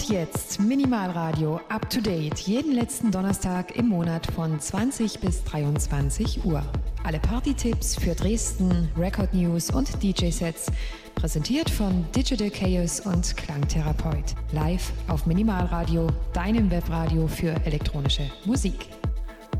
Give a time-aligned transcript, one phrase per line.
[0.00, 2.38] Und jetzt Minimalradio up to date.
[2.40, 6.62] Jeden letzten Donnerstag im Monat von 20 bis 23 Uhr.
[7.04, 10.72] Alle Party-Tipps für Dresden, Record News und DJ-Sets.
[11.16, 14.34] Präsentiert von Digital Chaos und Klangtherapeut.
[14.52, 18.86] Live auf Minimalradio, deinem Webradio für elektronische Musik.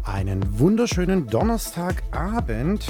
[0.04, 2.86] Einen wunderschönen Donnerstagabend.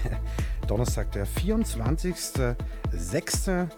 [0.66, 3.70] Donnerstag, der 24.06.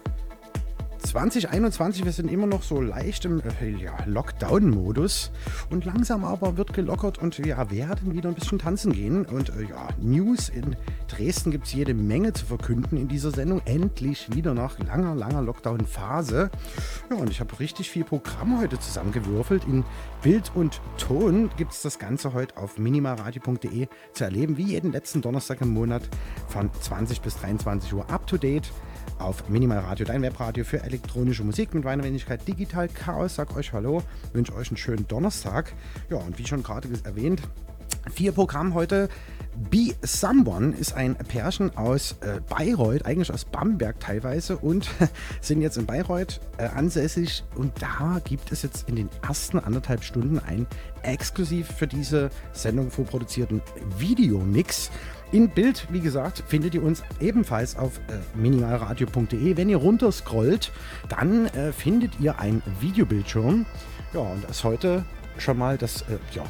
[1.05, 5.31] 2021, wir sind immer noch so leicht im äh, ja, Lockdown-Modus
[5.69, 9.25] und langsam aber wird gelockert und wir werden wieder ein bisschen tanzen gehen.
[9.25, 10.75] Und äh, ja, News in
[11.07, 13.61] Dresden gibt es jede Menge zu verkünden in dieser Sendung.
[13.65, 16.49] Endlich wieder nach langer, langer Lockdown-Phase.
[17.11, 19.65] Ja, und ich habe richtig viel Programm heute zusammengewürfelt.
[19.65, 19.83] In
[20.23, 25.21] Bild und Ton gibt es das Ganze heute auf minimalradio.de zu erleben, wie jeden letzten
[25.21, 26.03] Donnerstag im Monat
[26.47, 28.71] von 20 bis 23 Uhr up to date
[29.19, 33.35] auf Minimalradio, dein Webradio für elektronische Musik mit meiner Wenigkeit Digital Chaos.
[33.35, 35.73] Sag euch Hallo, wünsche euch einen schönen Donnerstag.
[36.09, 37.41] Ja, und wie schon gerade erwähnt,
[38.11, 39.09] vier Programm heute.
[39.71, 44.89] Be Someone ist ein Pärchen aus äh, Bayreuth, eigentlich aus Bamberg teilweise und
[45.41, 50.03] sind jetzt in Bayreuth äh, ansässig und da gibt es jetzt in den ersten anderthalb
[50.03, 50.67] Stunden einen
[51.03, 53.61] exklusiv für diese Sendung vorproduzierten
[53.97, 54.91] Videomix.
[55.31, 59.57] In Bild, wie gesagt, findet ihr uns ebenfalls auf äh, minimalradio.de.
[59.57, 60.71] Wenn ihr runterscrollt,
[61.09, 63.65] dann äh, findet ihr ein Videobildschirm.
[64.13, 65.03] Ja, und das ist heute
[65.37, 66.43] schon mal das äh, ja,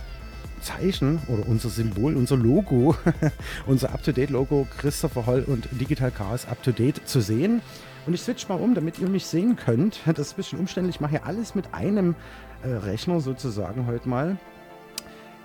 [0.62, 2.96] Zeichen oder unser Symbol, unser Logo,
[3.66, 7.62] unser Up-to-Date-Logo Christopher Holl und Digital Chaos Up-to-Date zu sehen.
[8.06, 10.02] Und ich switch mal um, damit ihr mich sehen könnt.
[10.06, 10.98] Das ist ein bisschen umständlich.
[10.98, 12.14] Ich mache hier alles mit einem
[12.62, 14.38] äh, Rechner sozusagen heute mal.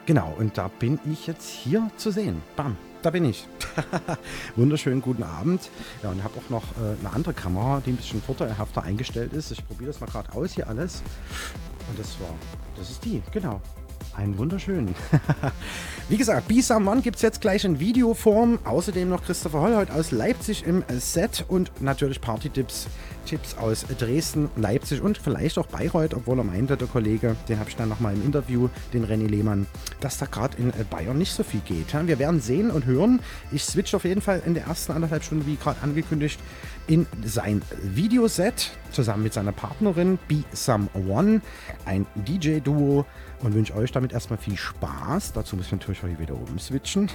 [0.06, 2.42] Genau, und da bin ich jetzt hier zu sehen.
[2.56, 3.46] Bam da bin ich.
[4.56, 5.70] Wunderschönen guten Abend.
[6.02, 9.50] Ja, und habe auch noch äh, eine andere Kamera, die ein bisschen vorteilhafter eingestellt ist.
[9.50, 11.02] Ich probiere das mal gerade aus hier alles.
[11.88, 12.34] Und das war,
[12.76, 13.60] das ist die, genau.
[14.16, 14.94] Einen wunderschönen.
[16.08, 18.58] Wie gesagt, Be Someone gibt es jetzt gleich in Videoform.
[18.64, 22.88] Außerdem noch Christopher Hollholt aus Leipzig im Set und natürlich Party-Tipps
[23.26, 27.70] Tipps aus Dresden, Leipzig und vielleicht auch Bayreuth, obwohl er meinte, der Kollege, den habe
[27.70, 29.66] ich dann nochmal im Interview, den René Lehmann,
[30.00, 31.92] dass da gerade in äh, Bayern nicht so viel geht.
[31.92, 33.20] Wir werden sehen und hören.
[33.52, 36.40] Ich switch auf jeden Fall in der ersten anderthalb Stunden, wie gerade angekündigt,
[36.86, 41.40] in sein Videoset zusammen mit seiner Partnerin Be Someone,
[41.84, 43.06] ein DJ-Duo
[43.42, 45.32] und wünsche euch damit erstmal viel Spaß.
[45.32, 47.10] Dazu muss ich natürlich auch hier wieder oben switchen.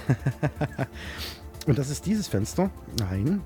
[1.66, 2.70] und das ist dieses Fenster.
[2.98, 3.40] Nein,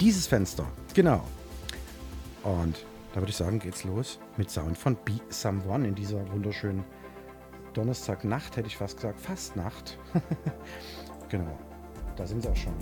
[0.00, 0.66] dieses Fenster.
[0.94, 1.26] Genau.
[2.42, 6.84] Und da würde ich sagen, geht's los mit Sound von Be Someone in dieser wunderschönen
[7.74, 9.98] Donnerstagnacht, hätte ich fast gesagt, Fastnacht.
[11.28, 11.58] genau,
[12.16, 12.74] da sind sie auch schon.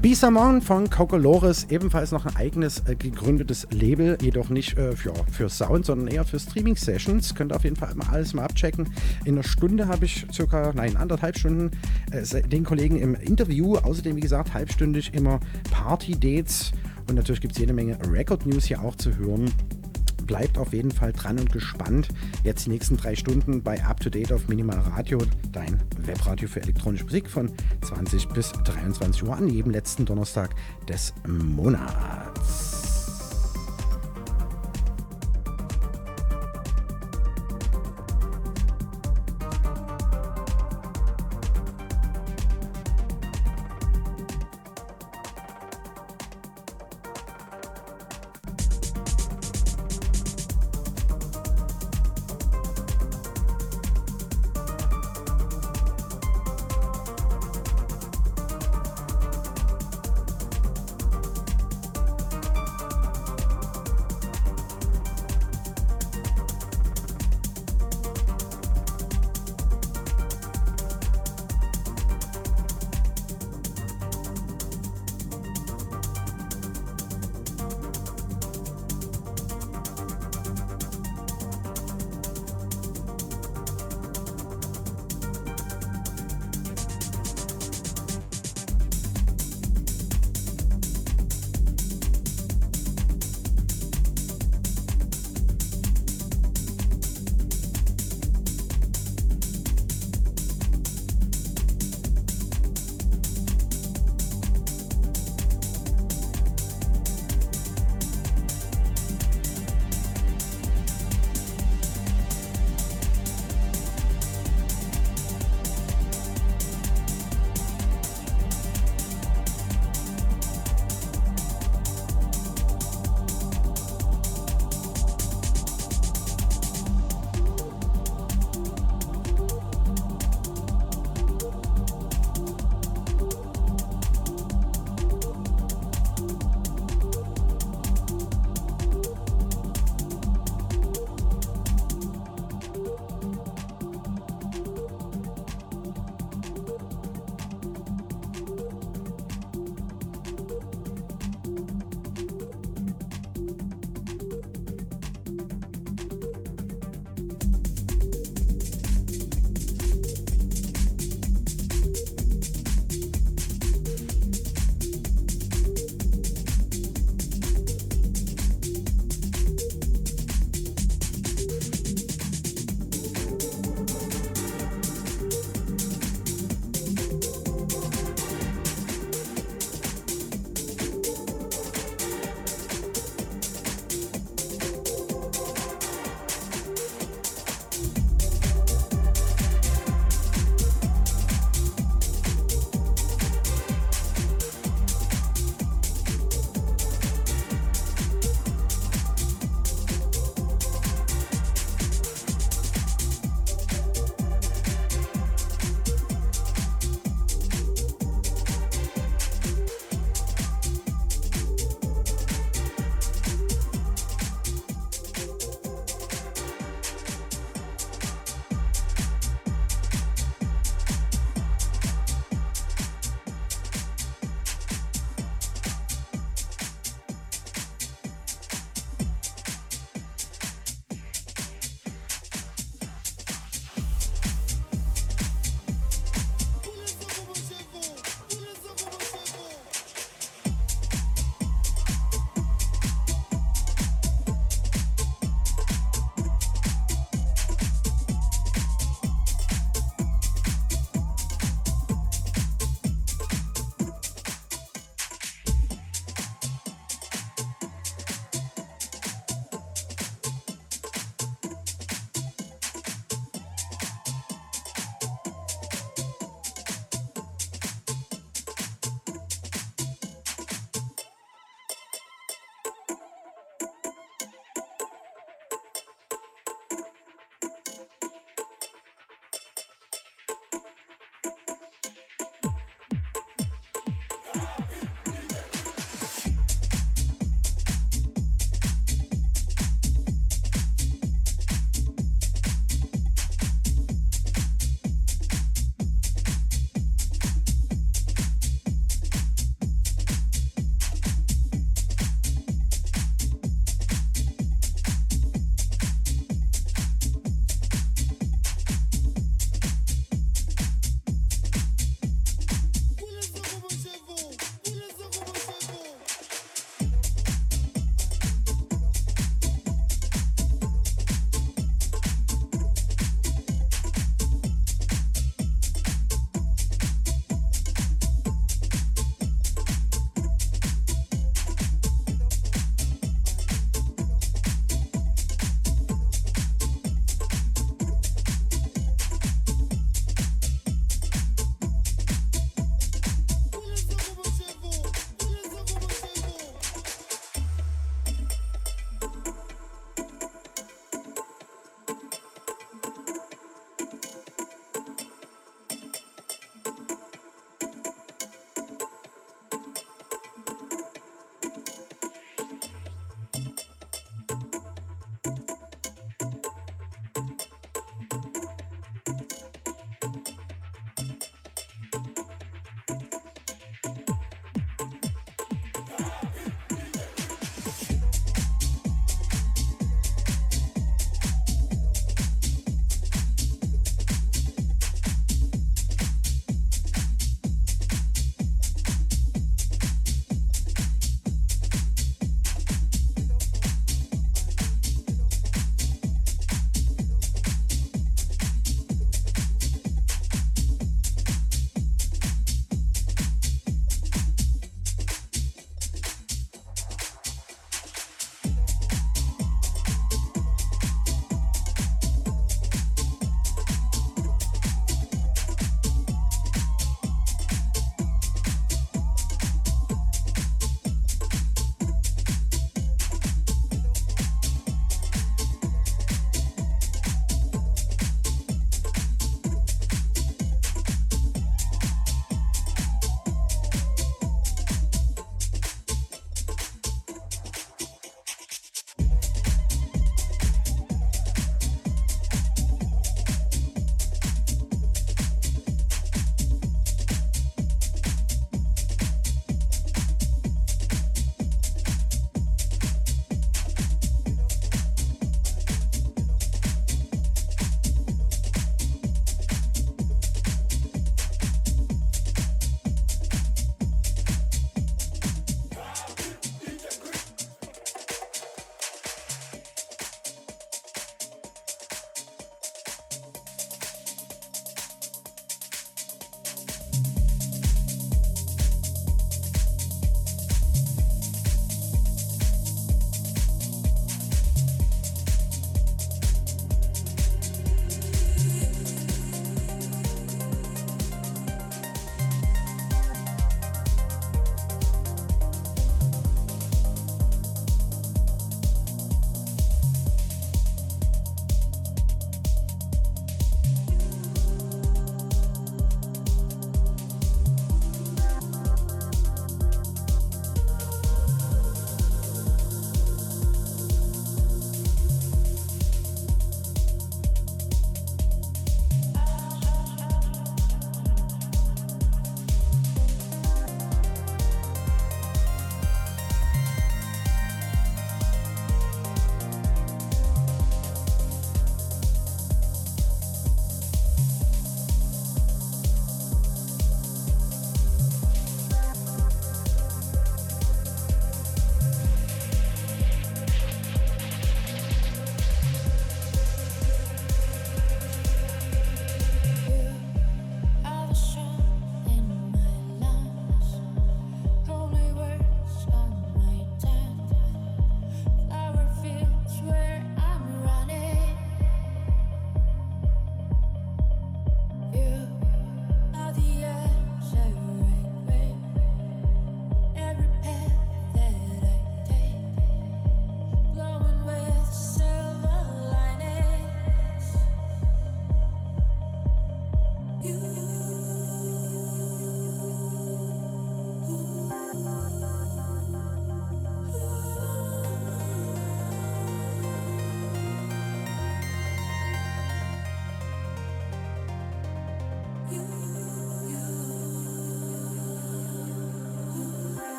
[0.00, 5.12] Be Someone von Cocolores, ebenfalls noch ein eigenes äh, gegründetes Label, jedoch nicht äh, für,
[5.32, 7.34] für Sound, sondern eher für Streaming-Sessions.
[7.34, 8.88] Könnt ihr auf jeden Fall mal alles mal abchecken.
[9.24, 11.72] In einer Stunde habe ich circa, nein, anderthalb Stunden
[12.12, 13.76] äh, den Kollegen im Interview.
[13.76, 15.40] Außerdem, wie gesagt, halbstündig immer
[15.72, 16.72] Party-Dates
[17.08, 19.50] und natürlich gibt es jede Menge Record-News hier auch zu hören.
[20.28, 22.08] Bleibt auf jeden Fall dran und gespannt.
[22.44, 25.18] Jetzt die nächsten drei Stunden bei Up to Date auf Minimal Radio,
[25.52, 27.50] dein Webradio für elektronische Musik von
[27.80, 30.54] 20 bis 23 Uhr an jedem letzten Donnerstag
[30.86, 33.07] des Monats.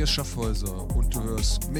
[0.00, 1.70] Matthias Schaffhäuser und du hörst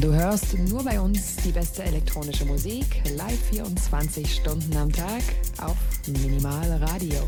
[0.00, 5.22] Du hörst nur bei uns die beste elektronische Musik, live 24 Stunden am Tag
[5.60, 7.18] auf Minimal Radio.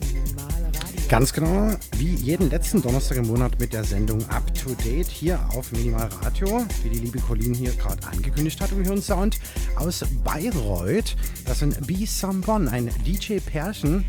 [0.00, 1.08] Minimal Radio.
[1.08, 5.38] Ganz genau, wie jeden letzten Donnerstag im Monat mit der Sendung Up to Date hier
[5.50, 8.76] auf Minimal Radio, wie die liebe Colleen hier gerade angekündigt hat.
[8.76, 9.38] Wir hören Sound
[9.76, 11.14] aus Bayreuth.
[11.44, 14.04] Das sind Be Someone, ein DJ-Pärchen.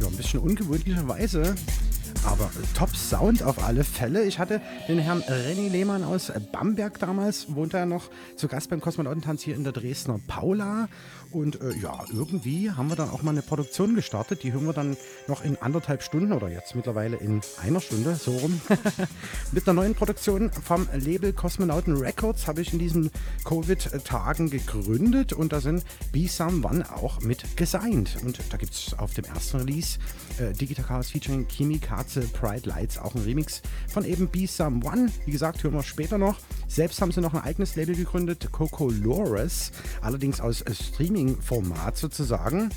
[0.00, 1.54] Ja, ein bisschen ungewöhnlicherweise
[2.24, 4.24] aber top Sound auf alle Fälle.
[4.24, 8.80] Ich hatte den Herrn René Lehmann aus Bamberg damals, wohnt er noch zu Gast beim
[8.80, 10.88] Kosmonautentanz hier in der Dresdner Paula.
[11.30, 14.42] Und äh, ja, irgendwie haben wir dann auch mal eine Produktion gestartet.
[14.42, 14.96] Die hören wir dann
[15.26, 18.60] noch in anderthalb Stunden oder jetzt mittlerweile in einer Stunde, so rum.
[19.52, 23.10] Mit einer neuen Produktion vom Label Kosmonauten Records habe ich in diesen
[23.44, 28.16] Covid-Tagen gegründet und da sind Be Someone auch mit gesigned.
[28.24, 29.98] Und da gibt es auf dem ersten Release
[30.38, 34.46] äh, Digital Chaos featuring Kimi Katze Pride Lights auch ein Remix von eben Be
[34.78, 35.10] Someone.
[35.24, 36.36] Wie gesagt, hören wir später noch.
[36.68, 41.96] Selbst haben sie noch ein eigenes Label gegründet, Coco Lores, allerdings aus äh, Streaming Streaming-Format
[41.96, 42.70] sozusagen.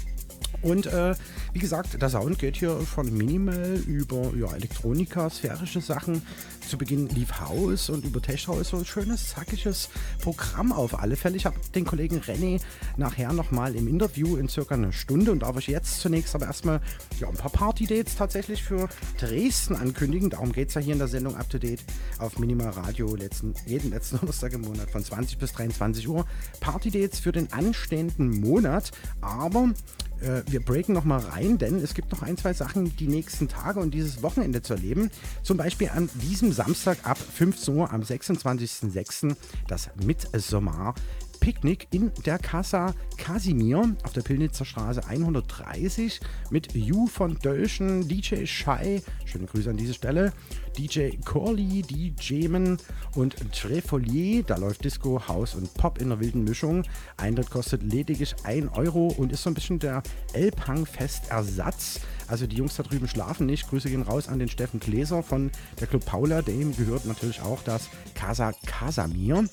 [0.62, 1.16] Und äh,
[1.54, 6.22] wie gesagt, der Sound geht hier von Minimal über ja, Elektronika, sphärische Sachen.
[6.68, 9.90] Zu Beginn lief Haus und über Tech so ein schönes, zackiges
[10.22, 11.36] Programm auf alle Fälle.
[11.36, 12.62] Ich habe den Kollegen René
[12.98, 16.80] nachher nochmal im Interview in circa einer Stunde und darf ich jetzt zunächst aber erstmal
[17.20, 18.88] ja, ein paar Party-Dates tatsächlich für
[19.20, 20.30] Dresden ankündigen.
[20.30, 21.84] Darum geht es ja hier in der Sendung Up to Date
[22.20, 26.26] auf Minimal Radio letzten, jeden letzten Donnerstag im Monat von 20 bis 23 Uhr.
[26.60, 29.74] Party-Dates für den anstehenden Monat, aber
[30.22, 33.80] äh, wir breaken nochmal rein, denn es gibt noch ein, zwei Sachen die nächsten Tage
[33.80, 35.10] und dieses Wochenende zu erleben.
[35.44, 39.36] Zum Beispiel an diesem Samstag ab 15 Uhr am 26.06.
[39.68, 40.94] das Mitsommer
[41.42, 48.46] Picknick in der Casa Casimir auf der Pillnitzer Straße 130 mit Ju von Dölschen, DJ
[48.46, 50.34] Shai, schöne Grüße an diese Stelle,
[50.78, 52.78] DJ Corley, DJ Men
[53.16, 54.44] und Trefolier.
[54.44, 56.84] Da läuft Disco, House und Pop in einer wilden Mischung.
[57.18, 62.02] Eintritt kostet lediglich 1 Euro und ist so ein bisschen der Elbhang-Festersatz.
[62.28, 63.68] Also die Jungs da drüben schlafen nicht.
[63.68, 66.44] Grüße gehen raus an den Steffen Gläser von der Club Paula.
[66.44, 69.46] Dem gehört natürlich auch das Casa Casamir.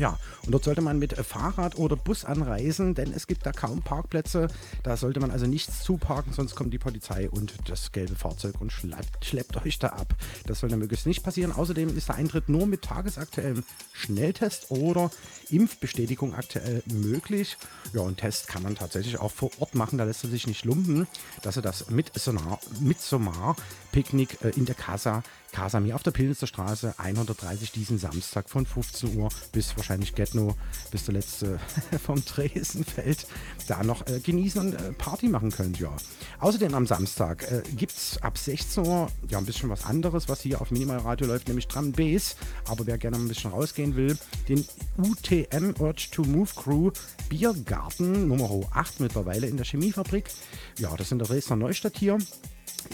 [0.00, 3.82] Ja, und dort sollte man mit Fahrrad oder Bus anreisen, denn es gibt da kaum
[3.82, 4.48] Parkplätze.
[4.82, 8.72] Da sollte man also nichts zuparken, sonst kommt die Polizei und das gelbe Fahrzeug und
[8.72, 10.14] schleppt, schleppt euch da ab.
[10.46, 11.52] Das soll dann möglichst nicht passieren.
[11.52, 15.10] Außerdem ist der Eintritt nur mit tagesaktuellem Schnelltest oder
[15.50, 17.58] Impfbestätigung aktuell möglich.
[17.92, 20.64] Ja, und Test kann man tatsächlich auch vor Ort machen, da lässt er sich nicht
[20.64, 21.08] lumpen,
[21.42, 23.54] dass er das mit Sonar, mit Somar
[23.92, 29.16] Picknick äh, in der Casa Casamir auf der Pilnitzer Straße 130 diesen Samstag von 15
[29.16, 30.56] Uhr bis wahrscheinlich Getno,
[30.90, 31.58] bis der letzte
[32.04, 33.26] vom Dresden fällt,
[33.66, 35.94] da noch äh, genießen und äh, Party machen könnt, ja.
[36.38, 40.40] Außerdem am Samstag äh, gibt es ab 16 Uhr ja ein bisschen was anderes, was
[40.40, 42.36] hier auf Minimal Radio läuft, nämlich Drum Bass.
[42.66, 44.16] Aber wer gerne ein bisschen rausgehen will,
[44.48, 44.64] den
[44.98, 46.90] UTM Urge to Move Crew
[47.28, 50.30] Biergarten Nummer 8 mittlerweile in der Chemiefabrik.
[50.78, 52.18] Ja, das ist in der Dresdner Neustadt hier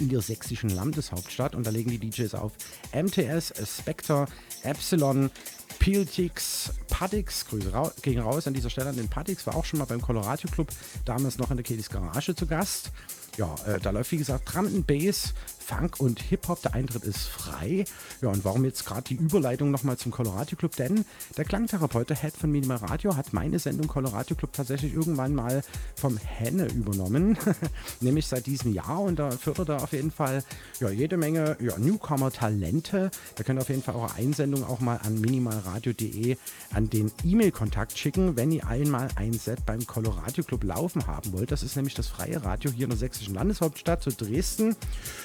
[0.00, 2.52] in der sächsischen Landeshauptstadt und da legen die DJs auf
[2.92, 4.26] MTS, Spectre,
[4.62, 5.30] Epsilon,
[5.78, 9.78] Piltix, Padix, Grüße ra gehen raus an dieser Stelle an den Padix, war auch schon
[9.78, 10.68] mal beim Colorado Club,
[11.04, 12.90] damals noch in der Kedis Garage zu Gast.
[13.36, 15.34] Ja, äh, da läuft wie gesagt Drum Bass,
[15.66, 16.62] Funk und Hip-Hop.
[16.62, 17.84] Der Eintritt ist frei.
[18.22, 20.76] Ja, und warum jetzt gerade die Überleitung nochmal zum Colorado Club?
[20.76, 21.04] Denn
[21.36, 25.62] der Klangtherapeut, der Head von Minimal Radio, hat meine Sendung Colorado Club tatsächlich irgendwann mal
[25.96, 27.36] vom Henne übernommen.
[28.00, 29.00] Nämlich seit diesem Jahr.
[29.00, 30.44] Und da fördert er auf jeden Fall
[30.78, 33.10] ja, jede Menge ja, Newcomer-Talente.
[33.34, 36.36] Da könnt ihr auf jeden Fall eure Einsendung auch mal an minimalradio.de
[36.72, 41.50] an den E-Mail-Kontakt schicken, wenn ihr einmal ein Set beim Colorado Club laufen haben wollt.
[41.50, 44.76] Das ist nämlich das freie Radio hier in der sächsischen Landeshauptstadt zu Dresden.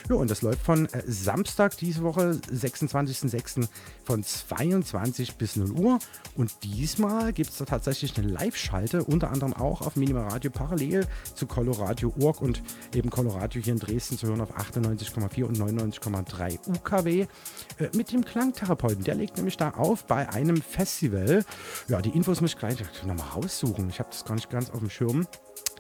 [0.10, 3.68] Ja, und das läuft von äh, Samstag diese Woche, 26.06.
[4.06, 6.00] von 22 bis 0 Uhr.
[6.36, 11.06] Und diesmal gibt es da tatsächlich eine Live-Schalte, unter anderem auch auf Minimal Radio parallel
[11.36, 12.64] zu Coloradio Org und
[12.96, 17.28] eben Coloradio hier in Dresden zu hören auf 98,4 und 99,3 UKW
[17.80, 19.04] äh, mit dem Klangtherapeuten.
[19.04, 21.44] Der legt nämlich da auf bei einem Festival.
[21.90, 23.90] Ja, die Infos muss ich gleich nochmal raussuchen.
[23.90, 25.28] Ich habe das gar nicht ganz auf dem Schirm.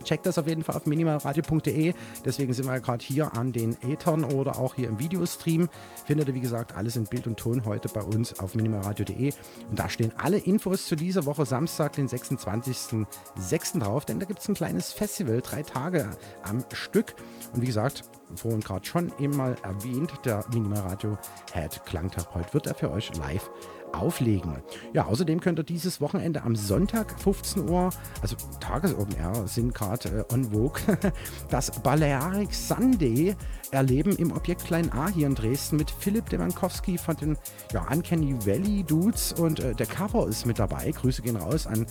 [0.03, 1.93] Checkt das auf jeden Fall auf minimalradio.de.
[2.25, 5.69] Deswegen sind wir gerade hier an den Ethern oder auch hier im Videostream.
[6.05, 9.33] Findet ihr, wie gesagt, alles in Bild und Ton heute bei uns auf minimalradio.de.
[9.69, 13.79] Und da stehen alle Infos zu dieser Woche Samstag, den 26.06.
[13.79, 16.09] drauf, denn da gibt es ein kleines Festival, drei Tage
[16.43, 17.15] am Stück.
[17.53, 18.03] Und wie gesagt,
[18.35, 21.17] vorhin gerade schon eben mal erwähnt, der Minimalradio
[21.53, 23.49] Head Klangtherapeut wird er für euch live
[23.93, 24.57] auflegen.
[24.93, 27.89] Ja, außerdem könnt ihr dieses Wochenende am Sonntag 15 Uhr,
[28.21, 30.81] also Tages-Open Air sind gerade äh, on vogue,
[31.49, 33.35] das Balearic Sunday
[33.71, 37.37] erleben im Objekt Klein A hier in Dresden mit Philipp Dewankowski von den
[37.73, 40.91] ja, Uncanny Valley Dudes und äh, der Cover ist mit dabei.
[40.91, 41.85] Grüße gehen raus an äh,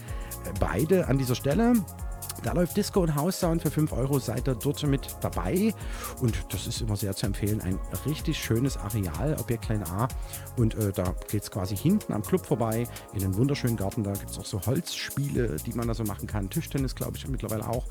[0.59, 1.75] beide an dieser Stelle.
[2.43, 5.75] Da läuft Disco und House Sound für 5 Euro, seid ihr dort mit dabei.
[6.21, 7.61] Und das ist immer sehr zu empfehlen.
[7.61, 10.09] Ein richtig schönes Areal, Objekt Klein A.
[10.57, 14.03] Und äh, da geht es quasi hinten am Club vorbei, in einen wunderschönen Garten.
[14.03, 16.49] Da gibt es auch so Holzspiele, die man da so machen kann.
[16.49, 17.85] Tischtennis, glaube ich, mittlerweile auch.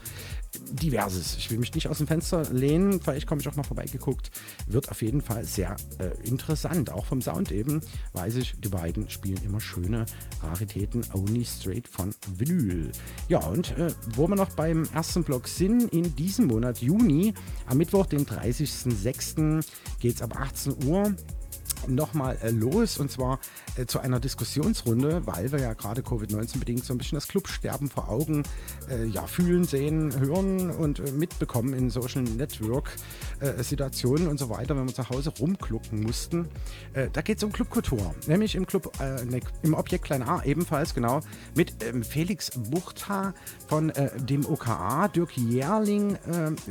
[0.71, 1.37] Diverses.
[1.37, 3.01] Ich will mich nicht aus dem Fenster lehnen.
[3.01, 4.31] Vielleicht komme ich auch mal vorbeigeguckt.
[4.67, 6.91] Wird auf jeden Fall sehr äh, interessant.
[6.91, 7.81] Auch vom Sound eben
[8.13, 10.05] weiß ich, die beiden spielen immer schöne
[10.41, 12.91] Raritäten, only straight von Vinyl.
[13.27, 17.33] Ja, und äh, wo wir noch beim ersten Block sind, in diesem Monat Juni,
[17.67, 19.65] am Mittwoch, den 30.06.,
[19.99, 21.15] geht es ab 18 Uhr
[21.87, 23.39] nochmal äh, los und zwar
[23.75, 27.89] äh, zu einer Diskussionsrunde, weil wir ja gerade Covid-19 bedingt so ein bisschen das Clubsterben
[27.89, 28.43] vor Augen
[28.89, 32.91] äh, ja, fühlen, sehen, hören und äh, mitbekommen in Social Network
[33.59, 36.49] Situationen und so weiter, wenn wir zu Hause rumklucken mussten.
[36.93, 41.21] Da geht es um Clubkultur, nämlich im Club, ne, im Objekt Klein A ebenfalls, genau,
[41.55, 43.33] mit ähm, Felix Buchta
[43.67, 46.17] von dem OKA, Dirk Jährling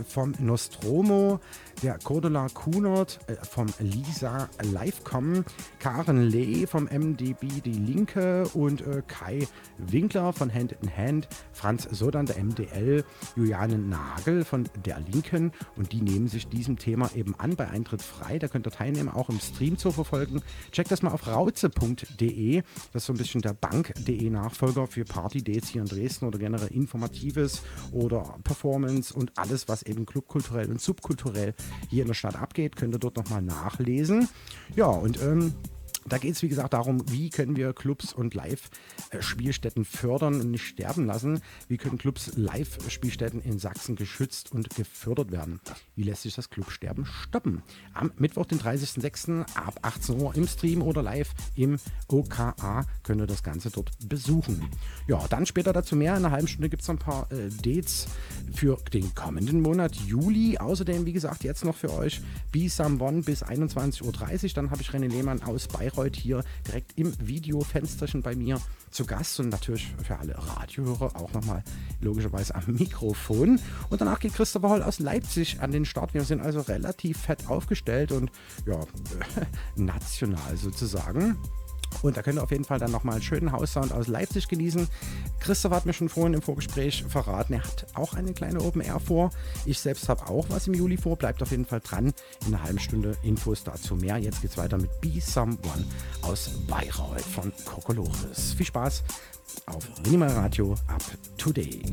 [0.07, 1.41] vom Nostromo,
[1.83, 5.45] der Cordula Kunert vom Lisa Livecom,
[5.79, 9.47] Karen Lee vom MDB Die Linke und äh, Kai
[9.79, 13.05] Winkler von Hand in Hand, Franz Sodan der MDL,
[13.37, 18.03] Juliane Nagel von der Linken und die nehmen sich diesem Thema eben an bei Eintritt
[18.03, 18.39] frei.
[18.39, 20.43] Da könnt ihr teilnehmen, auch im Stream zu verfolgen.
[20.73, 22.63] Checkt das mal auf rauze.de.
[22.93, 26.69] Das ist so ein bisschen der Bank.de Nachfolger für Party-Dates hier in Dresden oder generell
[26.69, 27.63] Informatives
[27.93, 31.55] oder Performance und alles, was eben clubkulturell und subkulturell
[31.89, 34.29] hier in der Stadt abgeht, könnt ihr dort nochmal nachlesen.
[34.77, 35.55] Ja, und ähm,
[36.13, 40.67] da geht es, wie gesagt, darum, wie können wir Clubs und Live-Spielstätten fördern und nicht
[40.67, 41.41] sterben lassen.
[41.69, 45.61] Wie können Clubs, Live-Spielstätten in Sachsen geschützt und gefördert werden?
[45.97, 47.63] Wie lässt sich das Clubsterben stoppen?
[47.95, 49.43] Am Mittwoch, den 30.06.
[49.55, 51.79] ab 18 Uhr im Stream oder live im
[52.09, 54.69] OKA könnt ihr das Ganze dort besuchen.
[55.07, 56.17] Ja, dann später dazu mehr.
[56.17, 58.07] In einer halben Stunde gibt es ein paar äh, Dates
[58.55, 60.59] für den kommenden Monat Juli.
[60.59, 62.21] Außerdem, wie gesagt, jetzt noch für euch
[62.53, 64.51] Be Someone bis 21.30 Uhr.
[64.55, 69.05] Dann habe ich René Lehmann aus Bayreuth heute hier direkt im Videofensterchen bei mir zu
[69.05, 71.63] Gast und natürlich für alle Radiohörer auch nochmal
[72.01, 73.61] logischerweise am Mikrofon.
[73.91, 76.15] Und danach geht Christopher Holl aus Leipzig an den Start.
[76.15, 78.31] Wir sind also relativ fett aufgestellt und
[78.67, 78.81] ja,
[79.77, 81.37] national sozusagen.
[82.03, 84.89] Und da könnt ihr auf jeden Fall dann nochmal einen schönen Haussound aus Leipzig genießen.
[85.41, 89.01] Christoph hat mir schon vorhin im Vorgespräch verraten, er hat auch eine kleine Open Air
[89.01, 89.31] vor.
[89.65, 91.17] Ich selbst habe auch was im Juli vor.
[91.17, 92.13] Bleibt auf jeden Fall dran.
[92.47, 94.19] In einer halben Stunde Infos dazu mehr.
[94.19, 95.85] Jetzt geht's weiter mit Be Someone
[96.23, 98.55] aus Bayreuth von Kokolores.
[98.55, 99.03] Viel Spaß
[99.67, 101.03] auf Minimal Radio Up
[101.37, 101.93] to Date.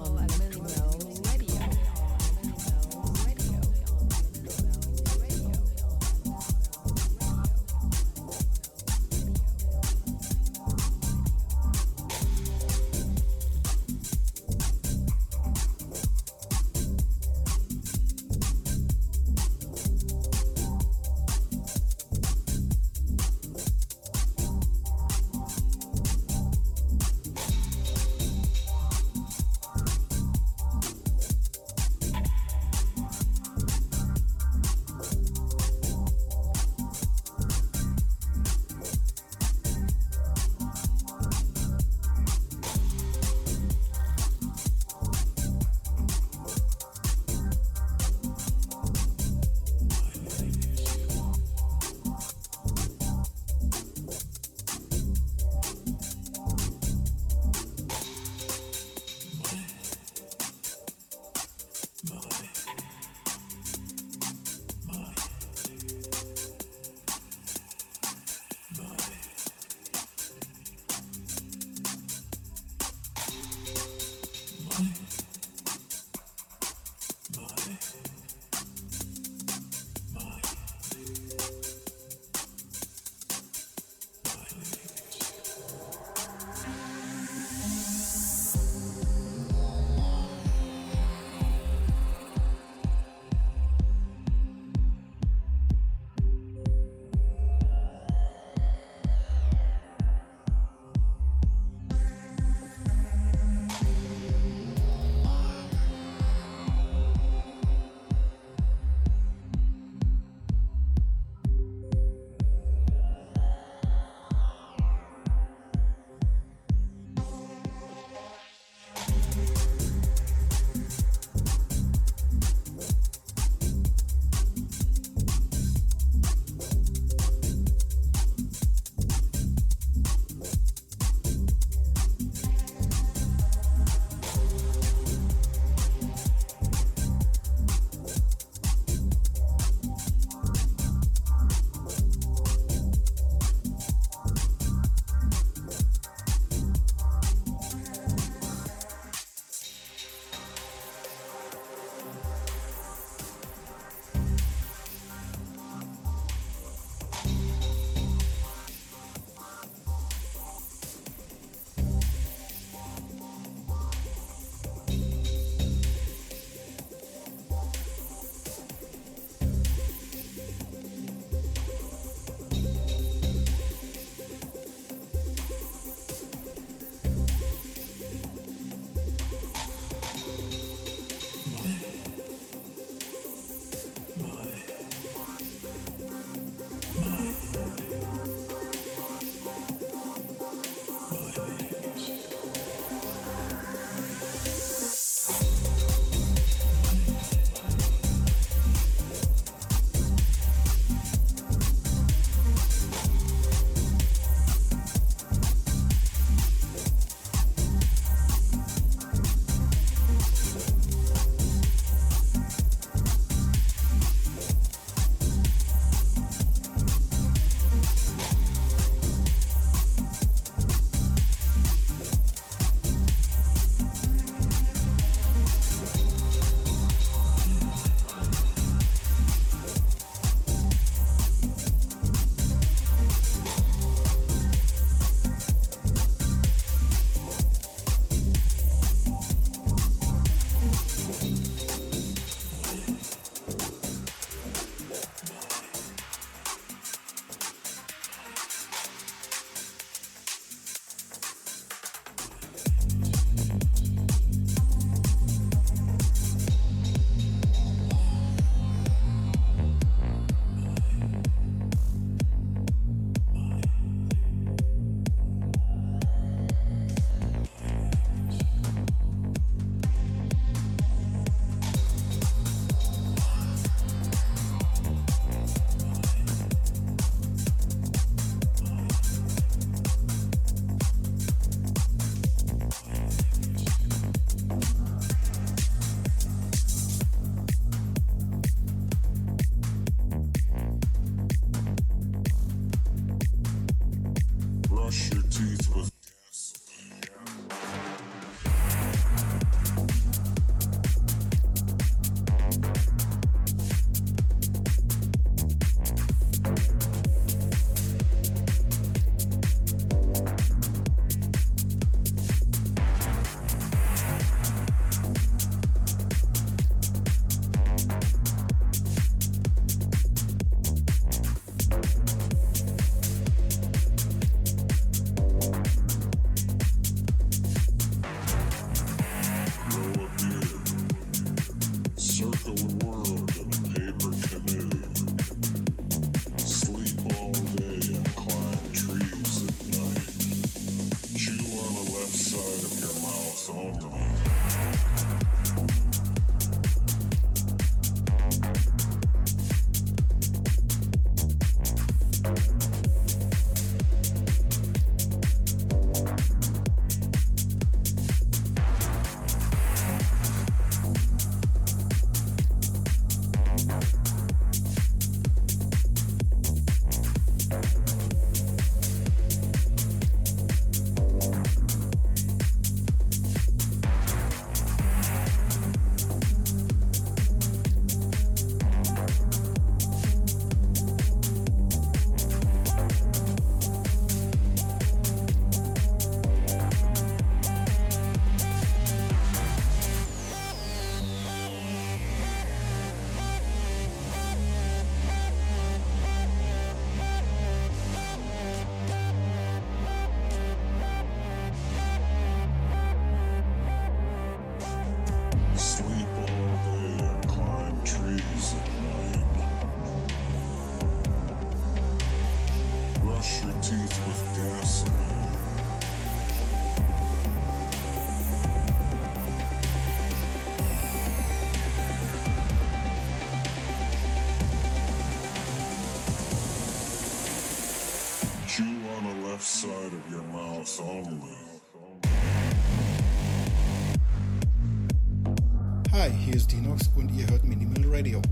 [438.01, 438.30] Radio.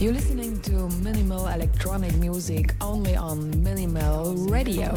[0.00, 4.94] You're listening to minimal electronic music only on Minimal Radio.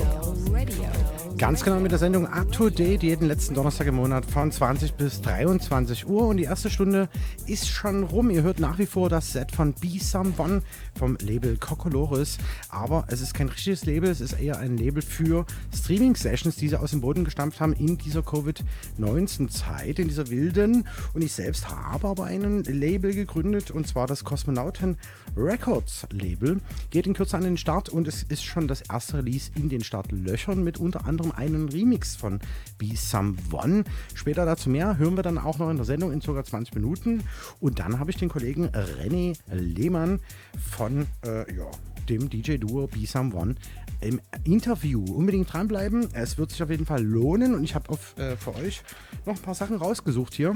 [0.49, 0.89] Radio.
[1.37, 4.93] Ganz genau mit der Sendung Up to Date jeden letzten Donnerstag im Monat von 20
[4.93, 6.27] bis 23 Uhr.
[6.27, 7.09] Und die erste Stunde
[7.47, 8.29] ist schon rum.
[8.29, 10.61] Ihr hört nach wie vor das Set von Be Someone
[10.97, 12.37] vom Label Cocolores.
[12.69, 15.45] Aber es ist kein richtiges Label, es ist eher ein Label für
[15.83, 20.87] Streaming-Sessions, die sie aus dem Boden gestampft haben in dieser Covid-19-Zeit, in dieser wilden.
[21.13, 24.97] Und ich selbst habe aber ein Label gegründet und zwar das Kosmonauten
[25.35, 26.61] Records Label.
[26.89, 29.83] Geht in Kürze an den Start und es ist schon das erste Release in den
[29.83, 32.39] Startlöchern mit unter anderem einen Remix von
[32.77, 33.83] Be Someone.
[34.13, 36.43] Später dazu mehr hören wir dann auch noch in der Sendung in ca.
[36.43, 37.23] 20 Minuten.
[37.59, 40.21] Und dann habe ich den Kollegen René Lehmann
[40.71, 41.69] von äh, ja,
[42.09, 43.55] dem DJ-Duo Be Someone
[44.03, 45.03] im Interview.
[45.03, 46.09] Unbedingt dranbleiben.
[46.13, 48.81] Es wird sich auf jeden Fall lohnen und ich habe äh, für euch
[49.25, 50.55] noch ein paar Sachen rausgesucht hier.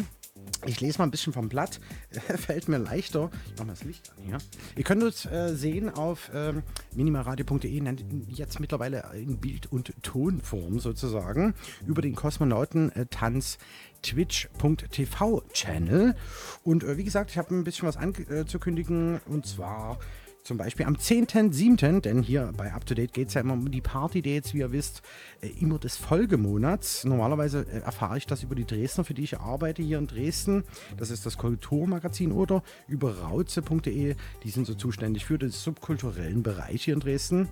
[0.66, 1.80] Ich lese mal ein bisschen vom Blatt,
[2.38, 3.30] fällt mir leichter.
[3.46, 4.38] Ich mache das Licht an hier.
[4.76, 7.84] Ihr könnt uns äh, sehen auf ähm, minimaradio.de,
[8.30, 11.54] jetzt mittlerweile in Bild- und Tonform sozusagen,
[11.86, 13.58] über den Kosmonautentanz
[14.02, 16.16] twitch.tv Channel.
[16.64, 20.00] Und äh, wie gesagt, ich habe ein bisschen was anzukündigen und zwar
[20.48, 23.70] zum Beispiel am 10.7., denn hier bei Up to Date geht es ja immer um
[23.70, 25.02] die Party-Dates, wie ihr wisst,
[25.42, 27.04] äh, immer des Folgemonats.
[27.04, 30.64] Normalerweise äh, erfahre ich das über die Dresdner, für die ich arbeite hier in Dresden.
[30.96, 34.16] Das ist das Kulturmagazin oder über rauze.de.
[34.44, 37.50] Die sind so zuständig für den subkulturellen Bereich hier in Dresden.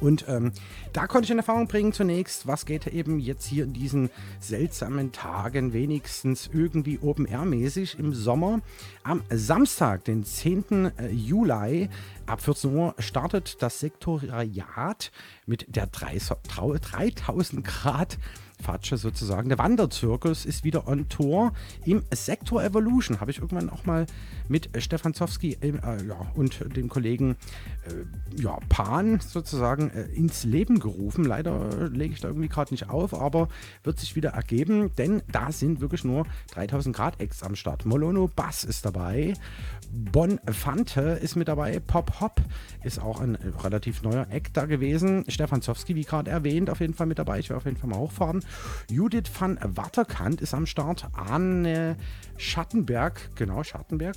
[0.00, 0.52] Und ähm,
[0.92, 5.12] da konnte ich in Erfahrung bringen zunächst, was geht eben jetzt hier in diesen seltsamen
[5.12, 8.60] Tagen wenigstens irgendwie Open-Air-mäßig im Sommer.
[9.02, 10.92] Am Samstag, den 10.
[10.96, 11.90] äh, Juli,
[12.26, 15.12] ab 14 Uhr startet das Sektoriat
[15.46, 18.18] mit der 3000 Grad
[18.60, 19.48] Fatsche sozusagen.
[19.48, 21.52] Der Wanderzirkus ist wieder on Tour
[21.84, 23.20] im Sektor Evolution.
[23.20, 24.06] Habe ich irgendwann auch mal
[24.50, 25.72] mit Stefan Zowski äh,
[26.06, 27.36] ja, und dem Kollegen
[27.86, 31.24] äh, ja, Pan sozusagen äh, ins Leben gerufen.
[31.24, 33.48] Leider lege ich da irgendwie gerade nicht auf, aber
[33.84, 37.86] wird sich wieder ergeben, denn da sind wirklich nur 3000 Grad Acts am Start.
[37.86, 39.34] Molono Bass ist dabei,
[39.92, 42.40] Bon Fante ist mit dabei, Pop Hop
[42.82, 45.24] ist auch ein relativ neuer Act da gewesen.
[45.28, 47.38] Stefan Zowski, wie gerade erwähnt, auf jeden Fall mit dabei.
[47.38, 48.44] Ich werde auf jeden Fall mal hochfahren.
[48.90, 51.08] Judith van Watterkant ist am Start.
[51.12, 51.96] Anne
[52.36, 54.16] Schattenberg, genau, Schattenberg,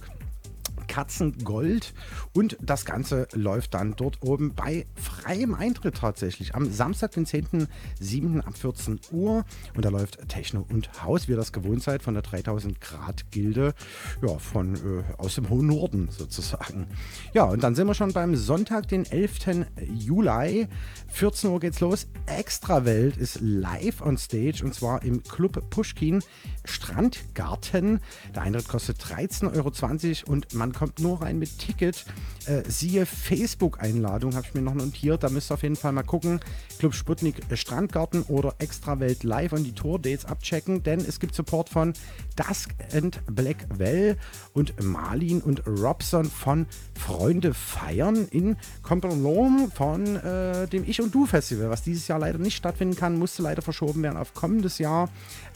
[0.88, 1.94] Katzengold.
[2.34, 6.56] Und das Ganze läuft dann dort oben bei freiem Eintritt tatsächlich.
[6.56, 8.42] Am Samstag, den 10.07.
[8.42, 9.46] ab 14 Uhr.
[9.76, 13.32] Und da läuft Techno und Haus, wie ihr das gewohnt seid, von der 3000 Grad
[13.32, 13.74] Gilde.
[14.22, 16.88] Ja, von äh, aus dem hohen Norden sozusagen.
[17.34, 19.66] Ja, und dann sind wir schon beim Sonntag, den 11.
[19.88, 20.68] Juli.
[21.08, 22.08] 14 Uhr geht's los.
[22.26, 26.22] Extrawelt ist live on stage und zwar im Club Pushkin
[26.66, 28.00] Strandgarten.
[28.36, 32.06] Der Eintritt kostet 13,20 Euro und man kommt nur rein mit Ticket.
[32.46, 35.24] Äh, siehe Facebook-Einladung, habe ich mir noch notiert.
[35.24, 36.40] Da müsst ihr auf jeden Fall mal gucken.
[36.80, 41.94] Club Sputnik Strandgarten oder Extrawelt live und die Tour-Dates abchecken, denn es gibt Support von
[42.36, 44.18] Dusk and Black Well
[44.54, 46.66] und Marlin und Robson von
[47.00, 52.40] Freunde feiern in Compagnon von äh, dem Ich und Du Festival, was dieses Jahr leider
[52.40, 55.10] nicht stattfinden kann, musste leider verschoben werden auf kommendes Jahr.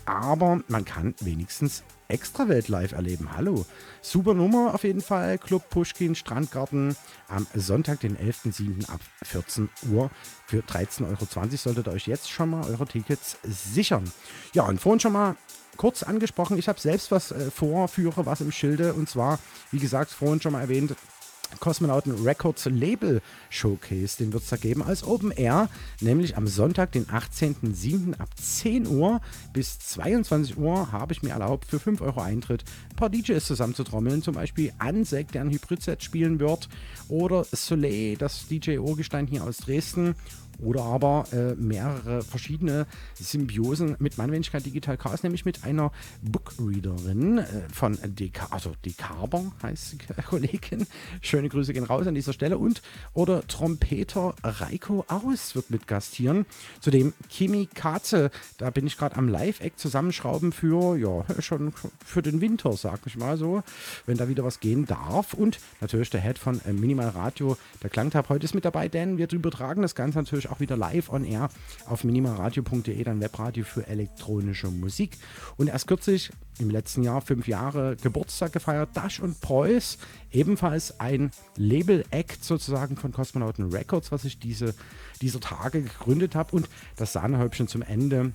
[0.05, 3.35] Aber man kann wenigstens Extrawelt live erleben.
[3.35, 3.65] Hallo.
[4.01, 5.37] Super Nummer auf jeden Fall.
[5.37, 6.95] Club Pushkin Strandgarten
[7.27, 8.89] am Sonntag, den 11.07.
[8.89, 10.09] ab 14 Uhr.
[10.45, 14.09] Für 13,20 Euro solltet ihr euch jetzt schon mal eure Tickets sichern.
[14.53, 15.35] Ja, und vorhin schon mal
[15.75, 18.93] kurz angesprochen, ich habe selbst was äh, vor, führe was im Schilde.
[18.93, 19.39] Und zwar,
[19.71, 20.95] wie gesagt, vorhin schon mal erwähnt,
[21.59, 24.17] Kosmonauten Records Label Showcase.
[24.17, 25.69] Den wird es da geben als Open Air,
[26.01, 28.19] nämlich am Sonntag, den 18.07.
[28.19, 29.21] ab 10 Uhr
[29.53, 34.21] bis 22 Uhr habe ich mir erlaubt, für 5 Euro Eintritt ein paar DJs zusammenzutrommeln.
[34.21, 36.69] Zum Beispiel Ansek, der ein Hybrid-Set spielen wird,
[37.09, 40.15] oder Soleil, das DJ-Urgestein hier aus Dresden
[40.59, 45.91] oder aber äh, mehrere verschiedene Symbiosen mit meiner Wenigkeit Digital Chaos, nämlich mit einer
[46.21, 50.87] Bookreaderin äh, von Deca also Decarber heißt die Kollegin.
[51.21, 52.57] Schöne Grüße gehen raus an dieser Stelle.
[52.57, 52.81] Und
[53.13, 56.45] oder Trompeter Reiko Aus wird mit gastieren.
[56.79, 61.73] Zudem Kimi Katze, da bin ich gerade am Live-Act zusammenschrauben für, ja, schon
[62.05, 63.63] für den Winter, sag ich mal so,
[64.05, 65.33] wenn da wieder was gehen darf.
[65.33, 69.17] Und natürlich der Head von äh, Minimal Radio, der Klangtab heute ist mit dabei, denn
[69.17, 71.49] wir übertragen das Ganze natürlich auch wieder live on air
[71.85, 75.17] auf minimalradio.de, dann Webradio für elektronische Musik.
[75.57, 79.97] Und erst kürzlich, im letzten Jahr, fünf Jahre Geburtstag gefeiert, Dash und Preuß,
[80.31, 84.73] ebenfalls ein Label-Act sozusagen von Kosmonauten Records, was ich diese,
[85.21, 86.55] dieser Tage gegründet habe.
[86.55, 88.31] Und das Sahnehäubchen zum Ende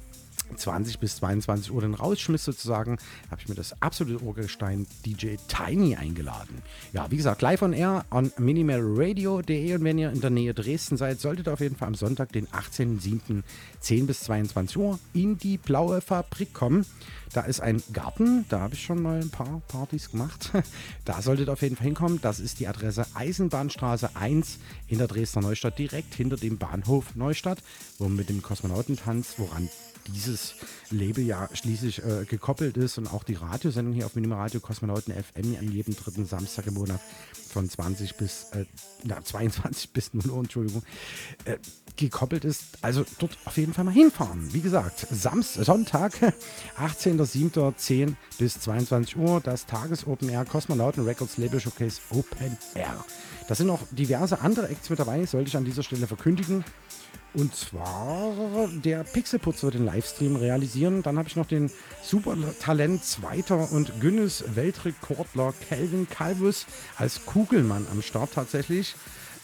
[0.57, 2.99] 20 bis 22 Uhr dann rausschmiss sozusagen,
[3.31, 6.63] habe ich mir das absolute Urgestein DJ Tiny eingeladen.
[6.93, 10.97] Ja, wie gesagt, live on air on minimalradio.de und wenn ihr in der Nähe Dresden
[10.97, 13.43] seid, solltet ihr auf jeden Fall am Sonntag, den 18.07.
[13.81, 16.87] 10 bis 22 Uhr in die Blaue Fabrik kommen.
[17.33, 20.51] Da ist ein Garten, da habe ich schon mal ein paar Partys gemacht.
[21.05, 22.21] Da solltet ihr auf jeden Fall hinkommen.
[22.23, 27.59] Das ist die Adresse Eisenbahnstraße 1 in der Dresdner Neustadt, direkt hinter dem Bahnhof Neustadt,
[27.99, 29.69] wo mit dem Kosmonautentanz, woran
[30.09, 30.55] dieses
[30.91, 35.57] Label ja schließlich äh, gekoppelt ist und auch die Radiosendung hier auf Minimalradio Kosmonauten FM
[35.59, 37.01] an jedem dritten Samstag im Monat
[37.53, 38.65] von 20 bis äh,
[39.05, 40.83] na, 22 bis 0 Uhr, Entschuldigung,
[41.45, 41.59] äh,
[41.97, 42.65] gekoppelt ist.
[42.83, 44.53] Also dort auf jeden Fall mal hinfahren.
[44.53, 46.15] Wie gesagt, Samstag, Sonntag,
[46.79, 53.05] 18.07.10 bis 22 Uhr, das Tages-Open Air Kosmonauten Records Label Showcase Open Air.
[53.49, 56.65] Da sind noch diverse andere Acts mit dabei, sollte ich an dieser Stelle verkündigen.
[57.35, 61.03] Und zwar der Pixelputz wird den Livestream realisieren.
[61.03, 61.71] Dann habe ich noch den
[62.03, 66.67] Supertalent Zweiter und Guinness Weltrekordler Calvin Calvus
[66.99, 68.95] als Kugelmann am Start tatsächlich.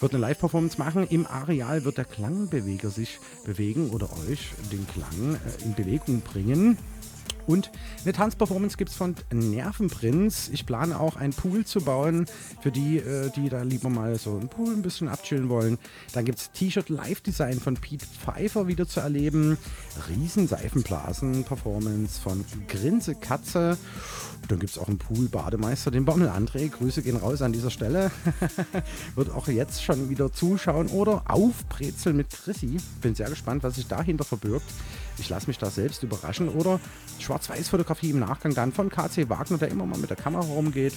[0.00, 1.06] Wird eine Live-Performance machen.
[1.08, 6.78] Im Areal wird der Klangbeweger sich bewegen oder euch den Klang äh, in Bewegung bringen.
[7.48, 7.72] Und
[8.04, 10.50] eine Tanzperformance gibt es von Nervenprinz.
[10.52, 12.26] Ich plane auch einen Pool zu bauen
[12.60, 15.78] für die, äh, die da lieber mal so einen Pool ein bisschen abchillen wollen.
[16.12, 19.56] Dann gibt es T-Shirt Live-Design von Pete Pfeiffer wieder zu erleben.
[20.10, 23.78] Riesen-Seifenblasen-Performance von Grinse Katze.
[24.48, 26.70] Dann gibt es auch einen Pool-Bademeister, den Bommel André.
[26.70, 28.10] Grüße gehen raus an dieser Stelle.
[29.14, 32.76] Wird auch jetzt schon wieder zuschauen oder aufbrezeln mit Chrissy.
[33.00, 34.66] Bin sehr gespannt, was sich dahinter verbirgt.
[35.18, 36.48] Ich lasse mich da selbst überraschen.
[36.48, 36.78] Oder
[37.18, 40.94] Schwarz-Weiß-Fotografie im Nachgang dann von KC Wagner, der immer mal mit der Kamera rumgeht.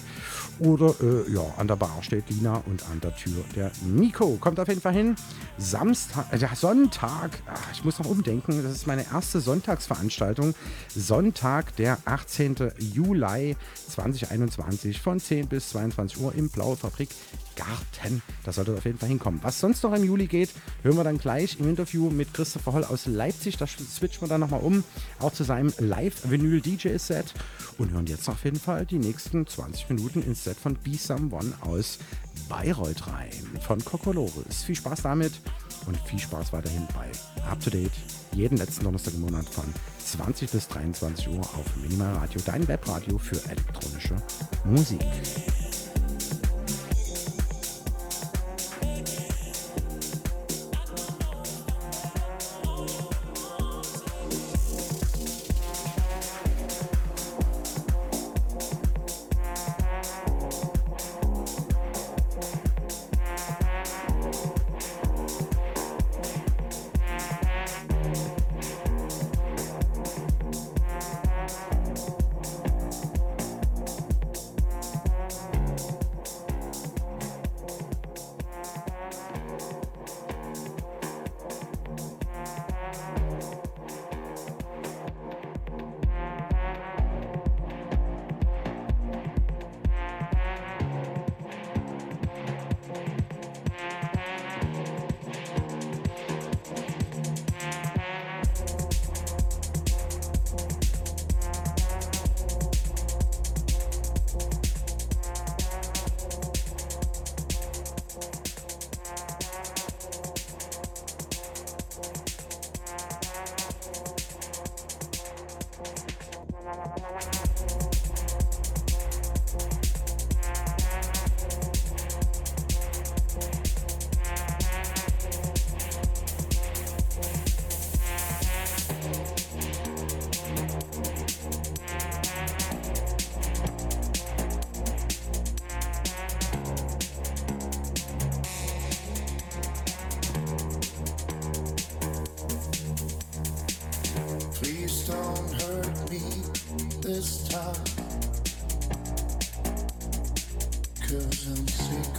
[0.60, 4.38] Oder äh, ja, an der Bar steht Lina und an der Tür der Nico.
[4.40, 5.16] Kommt auf jeden Fall hin.
[5.58, 10.54] Samstag, äh, Sonntag, ach, ich muss noch umdenken, das ist meine erste Sonntagsveranstaltung.
[10.96, 12.72] Sonntag, der 18.
[12.78, 13.31] Juli
[13.90, 17.10] 2021 von 10 bis 22 Uhr im Blaue Fabrik
[17.56, 18.22] Garten.
[18.44, 19.40] Da sollte auf jeden Fall hinkommen.
[19.44, 20.50] Was sonst noch im Juli geht,
[20.84, 23.58] hören wir dann gleich im Interview mit Christopher Holl aus Leipzig.
[23.58, 24.84] Da switchen wir dann nochmal um,
[25.20, 27.34] auch zu seinem Live-Vinyl-DJ-Set.
[27.78, 31.54] Und hören jetzt auf jeden Fall die nächsten 20 Minuten ins Set von Be Someone
[31.62, 32.00] aus
[32.50, 33.32] Bayreuth rein.
[33.62, 34.64] Von Kokolores.
[34.64, 35.34] Viel Spaß damit
[35.86, 37.10] und viel Spaß weiterhin bei
[37.50, 37.92] Up to Date.
[38.34, 39.66] Jeden letzten Donnerstag im Monat von
[40.06, 44.16] 20 bis 23 Uhr auf Minimal Radio, dein Webradio für elektronische
[44.64, 45.02] Musik.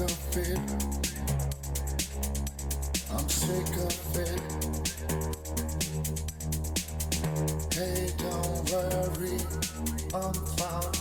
[0.02, 0.58] Of it.
[3.10, 4.40] I'm sick of it.
[7.72, 9.38] Hey, don't worry,
[10.14, 10.96] I'm fine.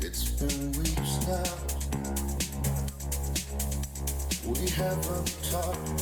[0.00, 1.56] It's been weeks now.
[4.46, 6.01] We haven't talked.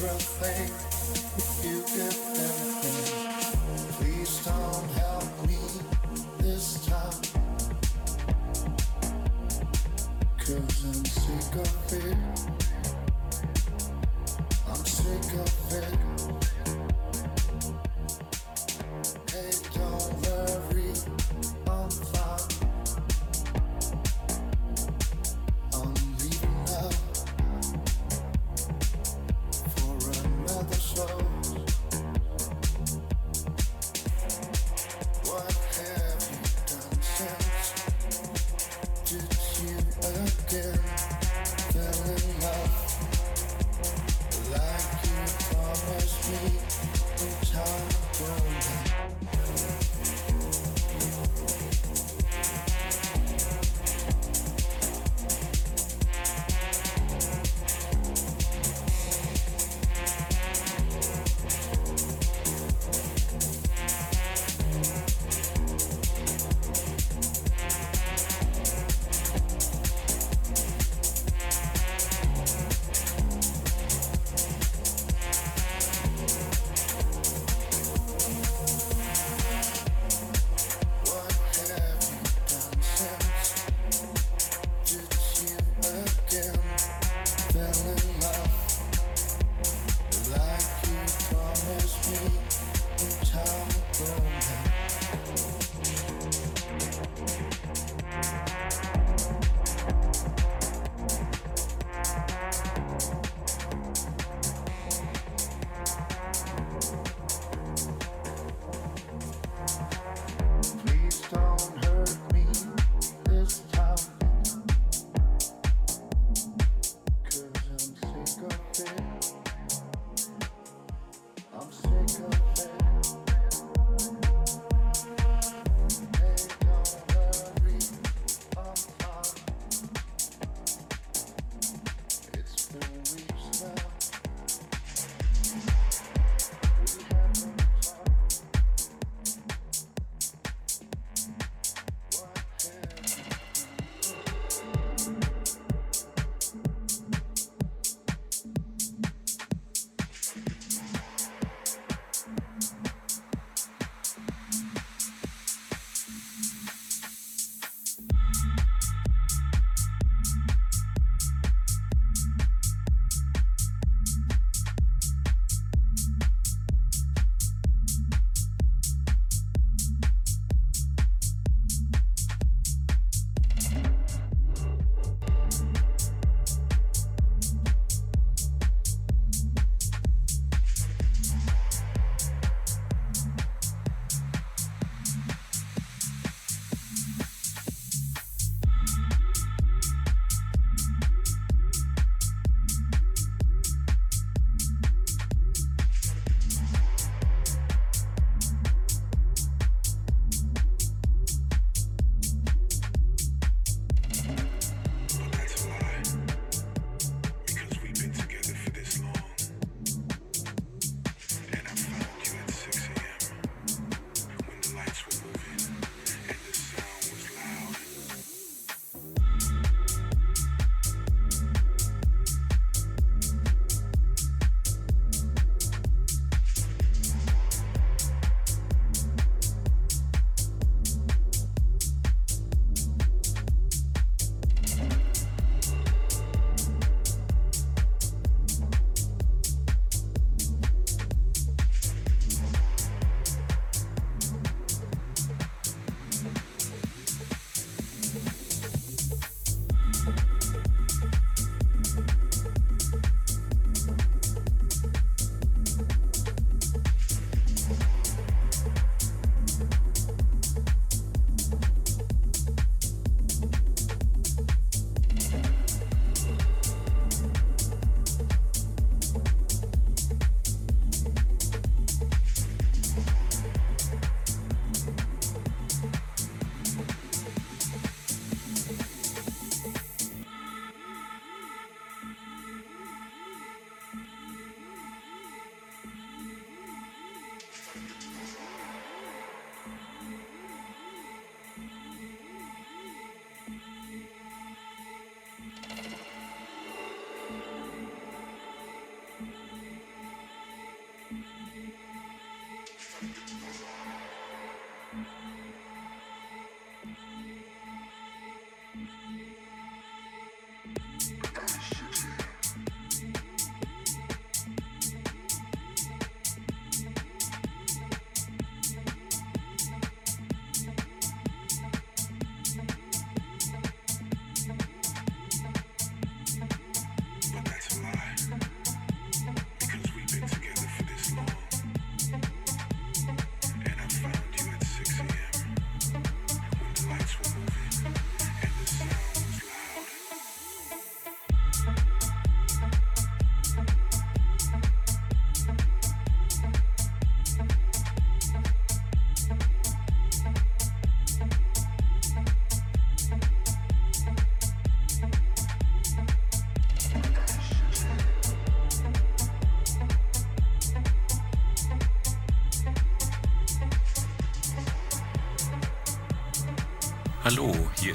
[0.00, 0.81] Everything?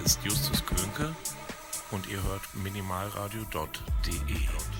[0.08, 1.14] ist Justus Könke
[1.92, 4.77] und ihr hört minimalradio.de.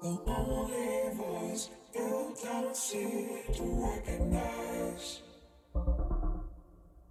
[0.00, 5.22] The only voice you don't see to recognize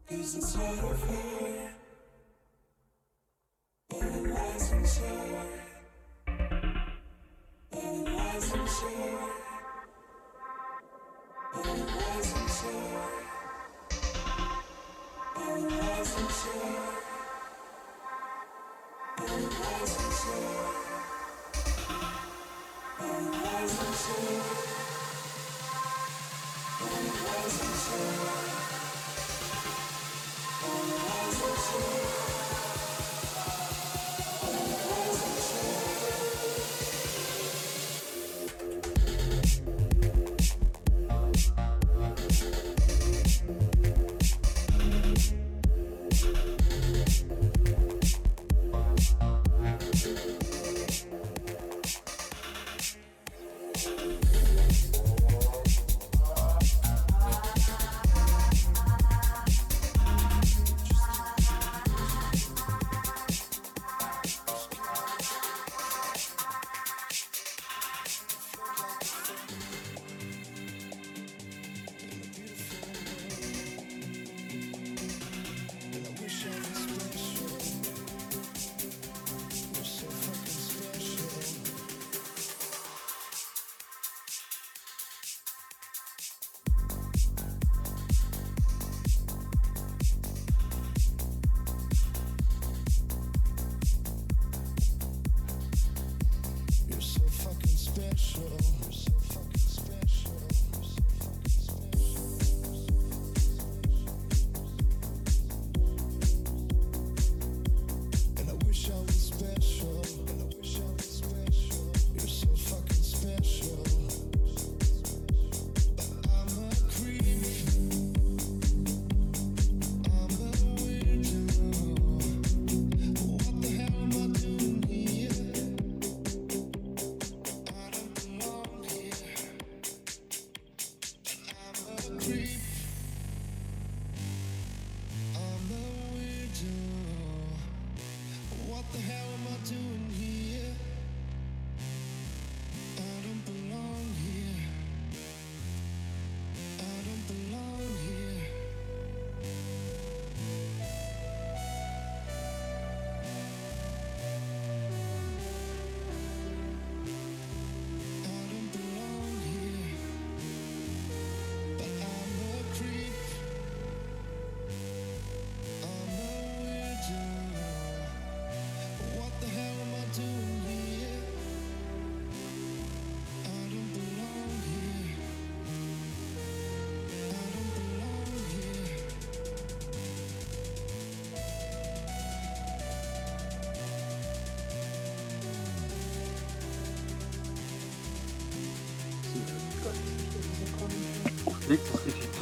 [0.10, 1.67] is inside of her.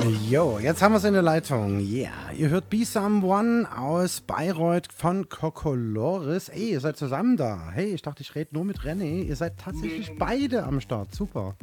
[0.05, 1.79] Jo, jetzt haben wir es in der Leitung.
[1.79, 2.31] Ja, yeah.
[2.37, 6.49] ihr hört Be Someone aus Bayreuth von Kokolores.
[6.49, 7.71] Ey, ihr seid zusammen da.
[7.71, 9.23] Hey, ich dachte, ich rede nur mit René.
[9.23, 11.15] Ihr seid tatsächlich beide am Start.
[11.15, 11.55] Super.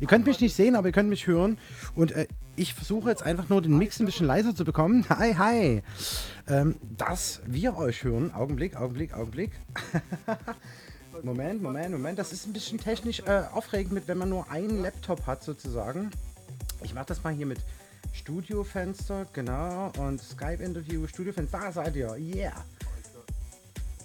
[0.00, 1.56] Ihr könnt mich nicht sehen, aber ihr könnt mich hören.
[1.94, 5.06] Und äh, ich versuche jetzt einfach nur den Mix ein bisschen leiser zu bekommen.
[5.08, 5.82] Hi, hi.
[6.46, 8.34] Ähm, dass wir euch hören.
[8.34, 9.52] Augenblick, Augenblick, Augenblick.
[11.22, 12.18] Moment, Moment, Moment.
[12.18, 16.10] Das ist ein bisschen technisch äh, aufregend, mit, wenn man nur einen Laptop hat, sozusagen.
[16.82, 17.58] Ich mache das mal hier mit
[18.28, 19.90] Studiofenster, genau.
[19.96, 21.60] Und Skype-Interview, Studiofenster.
[21.60, 22.14] Da seid ihr.
[22.18, 22.52] Yeah.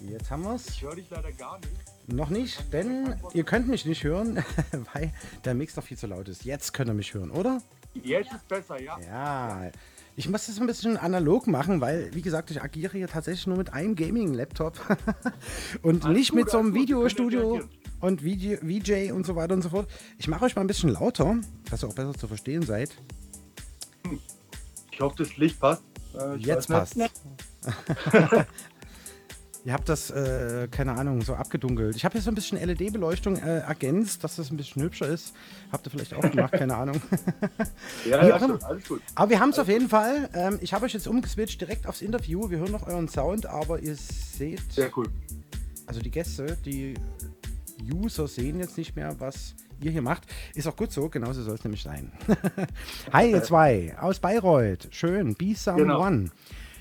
[0.00, 0.66] Jetzt haben wir es.
[0.70, 1.72] Ich höre dich leider gar nicht.
[2.06, 4.42] Noch nicht, denn ihr könnt mich nicht hören,
[4.94, 5.12] weil
[5.44, 6.42] der Mix doch viel zu laut ist.
[6.46, 7.60] Jetzt könnt ihr mich hören, oder?
[7.92, 8.98] Jetzt ist besser, ja.
[9.00, 9.70] Ja.
[10.16, 13.58] Ich muss das ein bisschen analog machen, weil, wie gesagt, ich agiere hier tatsächlich nur
[13.58, 14.80] mit einem Gaming-Laptop
[15.82, 17.60] und Alles nicht gut, mit so einem gut, Videostudio
[18.00, 19.86] und Video, VJ und so weiter und so fort.
[20.16, 21.36] Ich mache euch mal ein bisschen lauter,
[21.70, 22.90] dass ihr auch besser zu verstehen seid.
[24.92, 25.82] Ich hoffe, das Licht passt.
[26.18, 26.96] Äh, ich Jetzt passt.
[29.66, 31.96] Ihr habt das, äh, keine Ahnung, so abgedunkelt.
[31.96, 35.32] Ich habe hier so ein bisschen LED-Beleuchtung äh, ergänzt, dass das ein bisschen hübscher ist.
[35.72, 37.00] Habt ihr vielleicht auch gemacht, keine Ahnung.
[38.04, 38.58] Ja, ja, immer.
[38.58, 39.00] schon, alles gut.
[39.14, 40.28] Aber wir haben es auf jeden Fall.
[40.34, 42.50] Ähm, ich habe euch jetzt umgeswitcht direkt aufs Interview.
[42.50, 45.08] Wir hören noch euren Sound, aber ihr seht, Sehr cool.
[45.86, 46.92] also die Gäste, die
[47.92, 50.24] User sehen jetzt nicht mehr, was ihr hier macht.
[50.54, 52.12] Ist auch gut so, genauso soll es nämlich sein.
[53.12, 54.88] Hi, ihr zwei aus Bayreuth.
[54.90, 55.84] Schön, Be Someone.
[55.84, 56.32] Genau.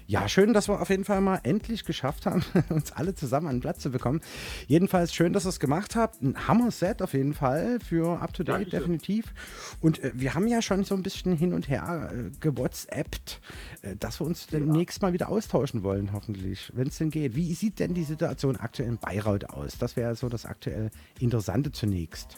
[0.05, 3.55] Ja, schön, dass wir auf jeden Fall mal endlich geschafft haben, uns alle zusammen an
[3.55, 4.21] den Platz zu bekommen.
[4.67, 6.21] Jedenfalls schön, dass ihr es gemacht habt.
[6.21, 8.79] Ein Hammer-Set auf jeden Fall für Up to Date Dankeschön.
[8.79, 9.33] definitiv.
[9.79, 13.39] Und äh, wir haben ja schon so ein bisschen hin und her äh, gewhatsappt,
[13.81, 17.35] äh, dass wir uns demnächst mal wieder austauschen wollen, hoffentlich, wenn es denn geht.
[17.35, 19.77] Wie sieht denn die Situation aktuell in Bayreuth aus?
[19.77, 22.37] Das wäre so das aktuell Interessante zunächst.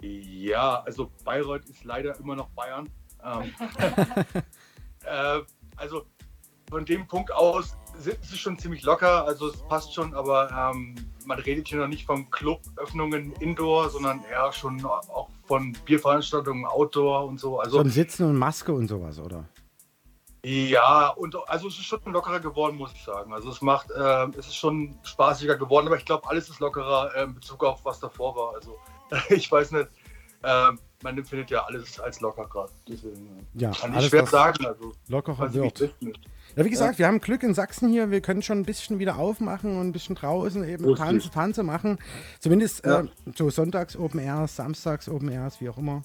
[0.00, 2.88] Ja, also Bayreuth ist leider immer noch Bayern.
[3.22, 3.52] Ähm,
[5.04, 5.40] äh,
[5.76, 6.06] also
[6.70, 10.94] von dem Punkt aus sind sie schon ziemlich locker, also es passt schon, aber ähm,
[11.24, 17.24] man redet hier noch nicht von Cluböffnungen Indoor, sondern eher schon auch von Bierveranstaltungen Outdoor
[17.24, 17.50] und so.
[17.50, 19.44] So Also ein Sitzen und Maske und sowas, oder?
[20.44, 23.32] ja, und also es ist schon lockerer geworden, muss ich sagen.
[23.32, 27.14] Also es macht, ähm, es ist schon spaßiger geworden, aber ich glaube, alles ist lockerer
[27.16, 28.54] äh, in Bezug auf was davor war.
[28.54, 28.78] Also
[29.30, 29.88] ich weiß nicht.
[30.44, 32.72] Ähm, man empfindet ja alles als locker gerade.
[32.88, 34.66] Deswegen äh, Ja, kann ich schwer was sagen.
[34.66, 34.92] Also,
[35.48, 35.94] ich nicht, wird.
[36.56, 38.10] Ja, wie gesagt, wir haben Glück in Sachsen hier.
[38.10, 40.94] Wir können schon ein bisschen wieder aufmachen und ein bisschen draußen eben.
[40.96, 41.98] Tanze, Tanze machen.
[42.40, 43.00] Zumindest Ja.
[43.02, 43.06] äh,
[43.36, 46.02] so sonntags Open Airs, samstags Open Airs, wie auch immer.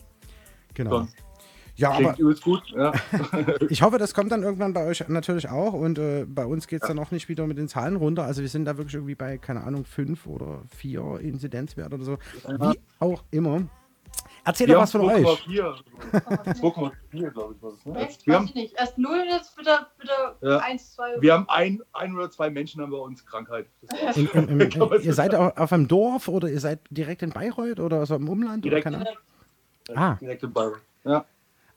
[0.74, 0.92] Genau.
[1.00, 1.10] Schon.
[1.76, 2.62] Ja, aber gut.
[2.76, 2.94] Ja.
[3.70, 5.74] ich hoffe, das kommt dann irgendwann bei euch natürlich auch.
[5.74, 8.24] Und äh, bei uns geht es dann auch nicht wieder mit den Zahlen runter.
[8.26, 12.18] Also wir sind da wirklich irgendwie bei, keine Ahnung, fünf oder vier Inzidenzwert oder so.
[12.48, 13.64] Wie auch immer.
[14.46, 15.26] Erzähl doch was von euch.
[15.26, 15.74] 2,4.
[16.12, 17.86] 2,4, glaube ich, war das.
[17.86, 17.96] Ne?
[18.00, 18.28] Echt?
[18.28, 18.74] Wir Weiß haben, ich nicht.
[18.78, 20.58] Erst null, jetzt wieder, wieder Ja.
[20.58, 21.16] eins, zwei.
[21.22, 23.68] wir haben ein, ein oder zwei Menschen haben bei uns Krankheit.
[24.16, 24.28] In,
[24.60, 28.16] in, so ihr seid auf einem Dorf oder ihr seid direkt in Bayreuth oder so
[28.16, 28.66] im Umland?
[28.66, 28.86] Direkt.
[28.86, 29.20] Oder keine Ahnung?
[29.96, 30.16] Ah.
[30.20, 30.82] Direkt in Bayern.
[31.06, 31.26] Ja.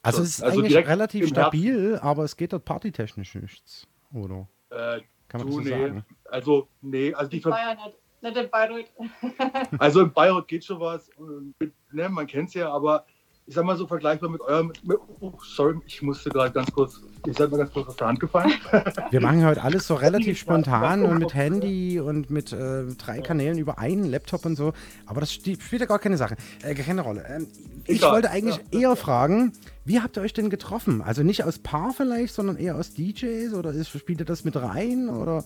[0.02, 3.86] Also So, es ist also eigentlich direkt relativ stabil, aber es geht dort partytechnisch nichts.
[4.12, 5.70] Oder Äh, kann man du, das so nee.
[5.70, 6.04] sagen?
[6.30, 7.76] Also, nee, also die In Ver
[8.22, 8.36] nicht.
[8.36, 8.86] In Bayreuth.
[9.78, 11.10] Also in Bayreuth geht schon was.
[11.58, 13.04] Mit, ne, man kennt es ja, aber
[13.48, 14.72] ich sag mal so vergleichbar mit eurem.
[14.82, 17.00] Mit, oh, sorry, ich musste gerade ganz kurz.
[17.26, 18.52] Ihr seid mir ganz kurz aus der Hand gefallen.
[19.10, 23.58] Wir machen heute alles so relativ spontan und mit Handy und mit äh, drei Kanälen
[23.58, 24.72] über einen Laptop und so.
[25.06, 27.24] Aber das spielt ja gar keine Sache, äh, keine Rolle.
[27.28, 27.46] Ähm,
[27.84, 28.12] ich Egal.
[28.14, 29.52] wollte eigentlich eher fragen,
[29.84, 31.00] wie habt ihr euch denn getroffen?
[31.00, 34.56] Also nicht aus Paar vielleicht, sondern eher aus DJs oder ist, spielt ihr das mit
[34.56, 35.08] rein?
[35.08, 35.44] Oder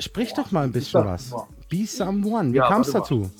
[0.00, 1.32] sprich doch mal ein bisschen was.
[1.68, 2.52] Be someone.
[2.52, 3.30] Wie Ja, kam es dazu?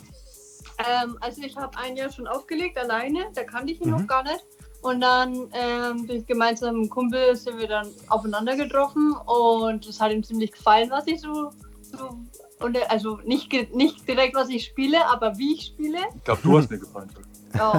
[0.78, 3.26] Ähm, also ich habe ein Jahr schon aufgelegt, alleine.
[3.34, 3.96] Da kannte ich ihn Mhm.
[3.98, 4.44] noch gar nicht.
[4.82, 10.22] Und dann ähm, durch gemeinsamen Kumpel sind wir dann aufeinander getroffen und es hat ihm
[10.24, 11.50] ziemlich gefallen, was ich so,
[11.82, 12.18] so
[12.60, 15.98] und, äh, also nicht, ge- nicht direkt, was ich spiele, aber wie ich spiele.
[16.16, 17.10] Ich glaube, du hast mir gefallen.
[17.58, 17.72] Oh.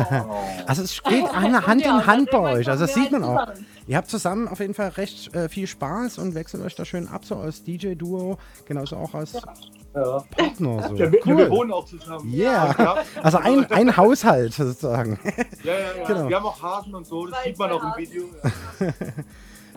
[0.67, 2.69] Also es geht eine Hand Ja, in Hand bei euch.
[2.69, 3.47] Also das wir sieht man auch.
[3.87, 7.07] Ihr habt zusammen auf jeden Fall recht äh, viel Spaß und wechselt euch da schön
[7.07, 10.23] ab, so als DJ-Duo, genauso auch als Ja.
[10.37, 10.87] Partner.
[10.89, 10.95] So.
[10.95, 11.49] Ja, wir, wir Cool.
[11.49, 12.31] wohnen auch zusammen.
[12.33, 12.75] Yeah.
[12.77, 15.19] Ja, Also ein, ein Haushalt sozusagen.
[15.63, 16.03] ja, ja, ja.
[16.07, 16.29] Genau.
[16.29, 17.91] Wir haben auch Hasen und so, das sieht man auch im.
[17.97, 18.23] Video.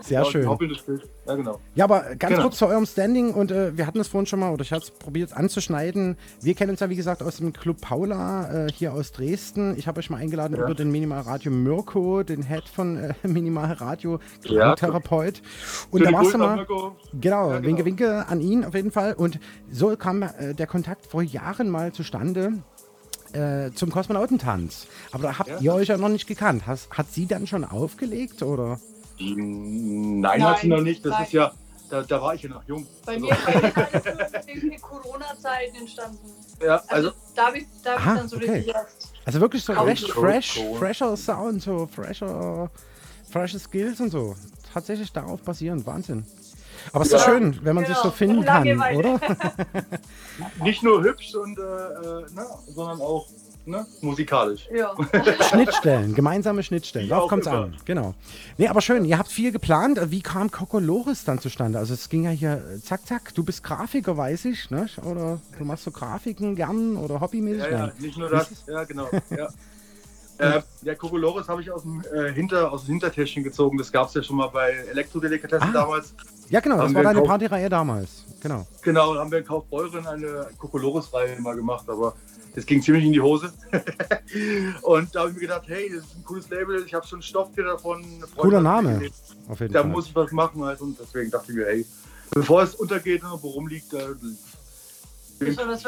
[0.07, 0.45] Sehr Ja, schön.
[0.45, 1.09] Doppeltes Bild.
[1.27, 1.61] Ja, genau.
[1.75, 2.43] Ja, aber ganz Genau.
[2.43, 4.83] kurz zu eurem Standing und äh, wir hatten es vorhin schon mal, oder ich habe
[4.83, 6.19] es probiert anzuschneiden.
[6.43, 9.75] Wir kennen uns ja, wie gesagt, aus dem Club Paula äh, hier aus Dresden.
[9.79, 10.65] Ich habe euch mal eingeladen Ja.
[10.65, 14.75] über den Minimalradio Mirko, den Head von äh, Minimalradio, Ja.
[14.75, 15.41] Therapeut.
[15.91, 16.57] Und da warst du mal.
[16.57, 16.97] Mirko.
[17.19, 17.67] Genau, Ja, genau.
[17.69, 19.15] Winke Winke an ihn auf jeden Fall.
[19.15, 19.41] Und
[19.71, 22.53] so kam äh, der Kontakt vor Jahren mal zustande.
[23.33, 24.87] äh, zum Kosmonautentanz.
[25.11, 26.67] Aber da habt ihr euch ja noch nicht gekannt.
[26.69, 28.79] Has, hat sie dann schon aufgelegt oder?
[29.19, 31.05] Nein, hat sie noch nicht.
[31.05, 31.23] Das nein.
[31.25, 31.53] ist ja,
[31.91, 32.87] da, da war ich ja noch jung.
[33.07, 36.19] Bei Also, mir ist alles so wegen der Corona-Zeit entstanden.
[36.63, 38.51] ja, Also, also da habe ich, da hab ich Aha, dann so okay.
[38.51, 39.13] richtig erst.
[39.25, 40.75] Also wirklich so Kaum recht fresh, so.
[40.75, 42.71] fresher Sound, so fresher,
[43.31, 44.35] freshe Skills und so.
[44.73, 46.27] Tatsächlich darauf basierend, Wahnsinn.
[46.93, 48.15] Aber es ist Ja, doch schön, wenn man sich so genau.
[48.15, 49.21] finden kann, oder?
[50.63, 53.27] nicht nur hübsch, und, äh, äh, ne, sondern auch
[53.67, 54.69] ne, musikalisch.
[54.75, 54.95] Ja.
[55.51, 57.75] Schnittstellen, gemeinsame Schnittstellen, darauf kommt es an.
[57.85, 58.15] Genau.
[58.59, 60.01] Nee, aber schön, ihr habt viel geplant.
[60.11, 61.79] Wie kam Kokolores dann zustande?
[61.79, 63.35] Also es ging ja hier äh, zack, zack.
[63.35, 64.89] Du bist Grafiker, weiß ich, ne?
[65.05, 67.63] Oder du machst so Grafiken gern oder hobbymäßig?
[67.63, 68.51] Ja, ja, nicht nur das.
[68.67, 69.09] Ja, genau.
[69.31, 69.49] Ja.
[70.57, 73.79] Äh, der Kokolores habe ich aus dem, äh, Hinter, aus dem Hintertäschchen gezogen.
[73.79, 75.73] Das gab es ja schon mal bei Elektrodelikatessen Ah.
[75.73, 76.13] damals.
[76.49, 77.23] Ja, genau, das war deine.
[77.23, 78.25] Partyreihe damals.
[78.43, 78.67] Genau.
[78.83, 82.15] Genau, da haben wir in Kaufbeuren eine Kokolores-Reihe mal gemacht, aber
[82.55, 83.53] das ging ziemlich in die Hose.
[84.83, 87.21] und da habe ich mir gedacht, hey, das ist ein cooles Label, ich habe schon
[87.23, 88.05] Stofftier davon.
[88.37, 89.11] Cooler Name.
[89.49, 89.91] Auf jeden Da Fall.
[89.91, 91.87] muss ich was machen halt und deswegen dachte ich mir, hey,
[92.31, 94.17] bevor es untergeht und wo rumliegt, das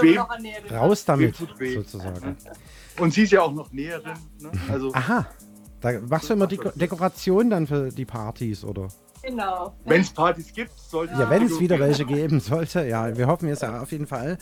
[0.03, 0.71] wem- noch ernährt.
[0.73, 1.75] Raus damit, Wem tut weh?
[1.75, 2.37] sozusagen.
[2.99, 4.17] und sie ist ja auch noch Näherin.
[4.41, 4.51] Ne?
[4.71, 5.27] Also, Aha.
[5.81, 8.89] Da machst du immer Deko Dekoration dann für die Partys, oder?
[9.27, 9.75] Genau.
[9.85, 12.87] wenn es Partys gibt, sollte Ja, wenn es wieder welche geben sollte.
[12.87, 14.39] Ja, wir hoffen es ja auf jeden Fall.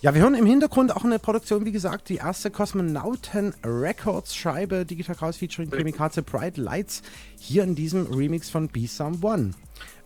[0.00, 4.84] Ja, wir hören im Hintergrund auch eine Produktion, wie gesagt, die erste Kosmonauten Records Scheibe
[4.84, 7.02] Digital Chaos featuring Chemikaze Bright Lights
[7.38, 9.52] hier in diesem Remix von Be Someone.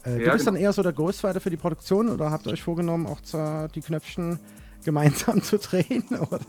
[0.04, 0.66] Äh, du Ja, bist dann genau.
[0.66, 3.80] eher so der Ghostwriter für die Produktion oder habt ihr euch vorgenommen, auch zu, die
[3.80, 4.38] Knöpfchen
[4.84, 6.04] gemeinsam zu drehen?
[6.10, 6.40] Oder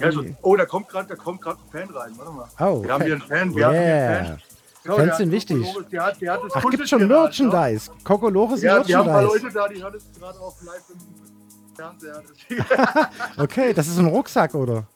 [0.00, 0.36] Ja, schon.
[0.42, 2.12] Oh, da kommt gerade ein Fan rein.
[2.16, 2.48] Warte mal.
[2.58, 3.54] Oh, Wir haben hier einen Fan.
[3.54, 3.66] Wir Yeah.
[3.68, 4.38] haben hier einen Fan.
[4.86, 5.62] Schau, Fans sind wichtig.
[5.62, 7.06] Kokolores, Der hat, der hat Ach, gibt schon ne?
[7.06, 7.90] Merchandise.
[8.04, 9.44] Kokolores Ja, wir haben ein paar Merchandise.
[9.44, 12.22] Leute da, die hören es gerade auch live im Fernseher.
[13.38, 14.86] Okay, das ist ein Rucksack, oder?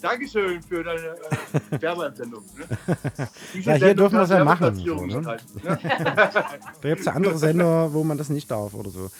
[0.00, 2.44] Dankeschön für deine äh, Werbeempfindung.
[2.58, 2.66] Ne?
[3.54, 5.14] Ja, hier Sendung dürfen wir es ja machen, so, ne?
[5.14, 5.78] enthalten, ne?
[6.82, 9.10] Da gibt es ja andere Sender, wo man das nicht darf oder so.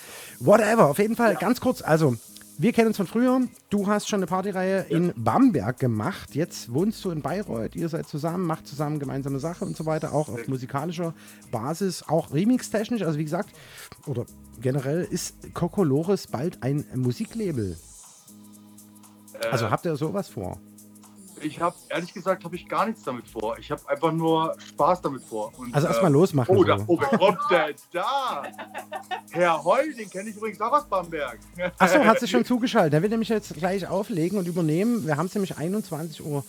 [0.41, 1.81] Whatever, auf jeden Fall ganz kurz.
[1.81, 2.17] Also,
[2.57, 3.41] wir kennen uns von früher.
[3.69, 6.35] Du hast schon eine Partyreihe in Bamberg gemacht.
[6.35, 7.75] Jetzt wohnst du in Bayreuth.
[7.75, 10.13] Ihr seid zusammen, macht zusammen gemeinsame Sache und so weiter.
[10.13, 11.15] Auch auf musikalischer
[11.51, 13.03] Basis, auch remix-technisch.
[13.03, 13.51] Also, wie gesagt,
[14.07, 14.25] oder
[14.61, 17.77] generell ist Kokolores bald ein Musiklabel.
[19.51, 20.61] Also, habt ihr sowas vor?
[21.45, 23.59] Ich habe, ehrlich gesagt, habe ich gar nichts damit vor.
[23.59, 25.53] Ich habe einfach nur Spaß damit vor.
[25.59, 26.57] Und, Also, erstmal äh, losmachen.
[26.57, 26.85] Oh, da, so.
[26.89, 28.43] oh, wer kommt denn da?
[29.31, 31.39] Herr Heul, den kenne ich übrigens auch aus Bamberg.
[31.79, 32.95] Achso, hat sich schon zugeschaltet.
[32.95, 35.07] Der will nämlich jetzt gleich auflegen und übernehmen.
[35.07, 36.45] Wir haben es nämlich 21.30 Uhr.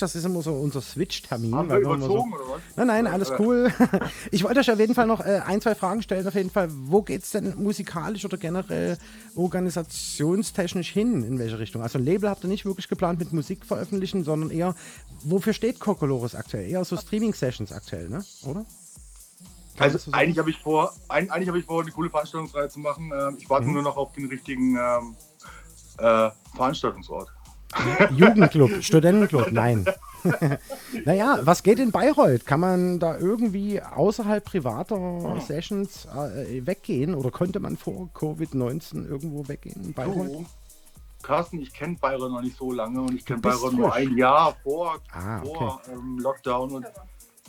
[0.00, 1.54] Das ist immer so unser Switch-Termin.
[1.54, 2.60] Haben wir immer so überzogen oder was?
[2.76, 3.72] Nein, nein, alles cool.
[4.30, 6.26] Ich wollte euch auf jeden Fall noch äh, ein, zwei Fragen stellen.
[6.26, 8.98] Auf jeden Fall, wo geht es denn musikalisch oder generell
[9.34, 11.22] organisationstechnisch hin?
[11.22, 11.82] In welche Richtung?
[11.82, 14.74] Also ein Label habt ihr nicht wirklich geplant mit Musik veröffentlichen, sondern eher,
[15.22, 16.68] wofür steht Kokolores aktuell?
[16.68, 18.24] Eher so Streaming-Sessions aktuell, ne?
[18.44, 18.64] Oder?
[19.78, 23.12] Also eigentlich habe ich vor, ein, eigentlich habe ich vor, eine coole Veranstaltungsreihe zu machen.
[23.14, 23.50] Ähm, ich Mhm.
[23.50, 25.16] warte nur noch auf den richtigen ähm,
[25.98, 27.28] äh, Veranstaltungsort.
[28.16, 29.84] Jugendclub, Studentenclub, nein.
[31.04, 32.46] naja, was geht in Bayreuth?
[32.46, 39.46] Kann man da irgendwie außerhalb privater Sessions äh, weggehen oder konnte man vor Covid-19 irgendwo
[39.48, 40.32] weggehen in Bayreuth?
[40.32, 40.46] So.
[41.22, 44.56] Carsten, ich kenne Bayreuth noch nicht so lange und ich kenne Bayreuth nur ein Jahr
[44.62, 46.70] vor, Ah, vor ähm, Lockdown.
[46.70, 46.86] Und,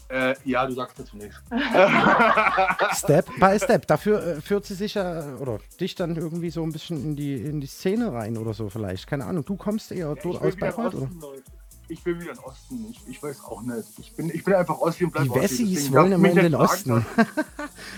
[0.10, 1.36] äh, ja, du sagst dazu nichts.
[2.98, 3.88] Step by Step.
[3.88, 7.36] Dafür äh, führt sie sich ja oder dich dann irgendwie so ein bisschen in die,
[7.36, 9.08] in die Szene rein oder so vielleicht.
[9.08, 9.44] Keine Ahnung.
[9.44, 11.04] Du kommst eher dort ich, will aus Bayreuth oder?
[11.04, 11.44] Osten, Leute.
[11.90, 12.88] ich will wieder in Osten.
[12.90, 14.00] Ich, ich weiß auch nicht.
[14.00, 15.36] Ich bin, ich bin einfach Ossi und bleib Die.
[15.36, 17.06] Wessis wollen immer in den Osten.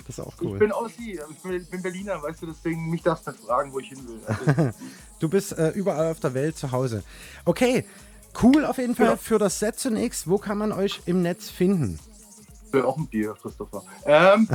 [0.07, 0.57] das ist auch Ich cool.
[0.57, 3.71] bin Ossi, ich bin, ich bin Berliner, weißt du, deswegen mich darfst du nicht fragen,
[3.71, 4.19] wo ich hin will.
[4.25, 4.71] Also,
[5.19, 7.03] Du bist äh, überall auf der Welt zu Hause.
[7.45, 7.85] Okay,
[8.43, 9.17] cool auf jeden Fall Ja.
[9.17, 10.29] für das Set zunächst.
[10.29, 11.99] Wo kann man euch im Netz finden?
[12.71, 13.81] Will auch ein Bier, Christopher.
[14.05, 14.47] Ähm,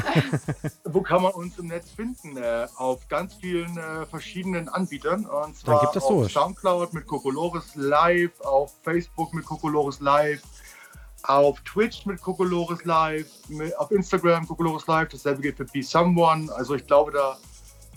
[0.85, 2.36] wo kann man uns im Netz finden?
[2.36, 5.27] Äh, auf ganz vielen äh, verschiedenen Anbietern.
[5.27, 6.32] Und zwar gib das auf durch.
[6.32, 10.43] Soundcloud mit Kokolores Live, auf Facebook mit Kokolores Live,
[11.24, 15.09] auf Twitch mit Kokolores Live, mit, auf Instagram Kokolores Live.
[15.09, 16.52] Dasselbe gilt für Be Someone.
[16.55, 17.36] Also ich glaube, da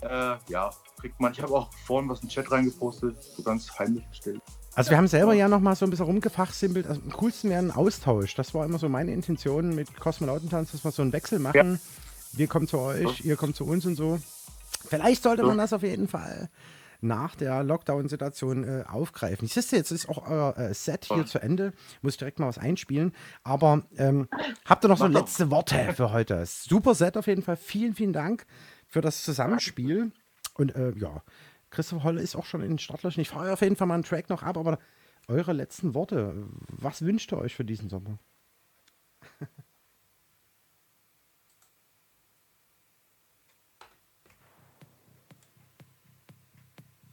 [0.00, 0.70] äh, ja,
[1.00, 1.30] kriegt man.
[1.32, 4.42] Ich habe auch vorhin was in den Chat reingepostet, so ganz heimlich gestellt.
[4.78, 6.86] Also wir haben selber ja noch mal so ein bisschen rumgefachsimpelt.
[6.86, 8.36] Also am coolsten wäre ein Austausch.
[8.36, 11.80] Das war immer so meine Intention mit Kosmonautentanz, dass wir so einen Wechsel machen.
[12.32, 14.20] Wir kommen zu euch, ihr kommt zu uns und so.
[14.88, 16.48] Vielleicht sollte man das auf jeden Fall
[17.00, 19.46] nach der Lockdown-Situation äh, aufgreifen.
[19.46, 21.72] Ich sehe jetzt ist auch euer äh, Set hier zu Ende.
[22.02, 23.12] Muss direkt mal was einspielen.
[23.42, 24.28] Aber ähm,
[24.64, 26.46] habt ihr noch so letzte Worte für heute?
[26.46, 27.56] Super Set auf jeden Fall.
[27.56, 28.46] Vielen, vielen Dank
[28.86, 30.12] für das Zusammenspiel.
[30.54, 31.22] Und äh, ja,
[31.70, 33.20] Christoph Holle ist auch schon in den Startlöchern.
[33.22, 34.78] Ich fahre auf jeden Fall mal einen Track noch ab, aber
[35.28, 36.46] eure letzten Worte.
[36.68, 38.18] Was wünscht ihr euch für diesen Sommer?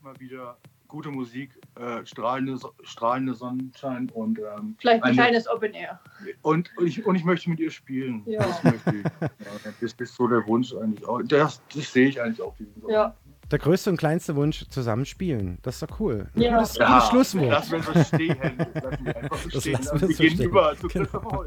[0.02, 0.56] Mal wieder
[0.88, 5.98] gute Musik, äh, strahlende, strahlende Sonnenschein und ähm, Vielleicht ein eine- kleines Open Air.
[6.42, 8.22] Und, und, ich, und ich möchte mit ihr spielen.
[8.26, 8.38] Ja.
[8.46, 9.04] Das möchte ich.
[9.20, 11.20] Ja, das ist so der Wunsch eigentlich auch.
[11.22, 12.92] Das, das sehe ich eigentlich auch diesen Sommer.
[12.92, 13.16] Ja.
[13.52, 15.58] Der größte und kleinste Wunsch, zusammen spielen.
[15.62, 16.26] Das ist doch cool.
[16.34, 16.56] Ein Ja.
[16.58, 17.48] gutes, Ja, Schlusswort.
[17.50, 18.36] Lassen wir so stehen.
[18.40, 19.72] Lassen wir einfach so Das stehen.
[19.74, 20.48] lassen wir wir so gehen stehen.
[20.48, 21.44] über zu Genau.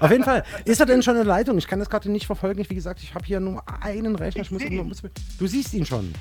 [0.00, 0.44] Auf jeden Fall.
[0.64, 1.58] Ist er denn schon in Leitung?
[1.58, 2.64] Ich kann das gerade nicht verfolgen.
[2.68, 4.42] Wie gesagt, ich habe hier nur einen Rechner.
[4.42, 4.86] Ich Ich muss, ihn.
[4.86, 6.12] muss, du siehst ihn schon.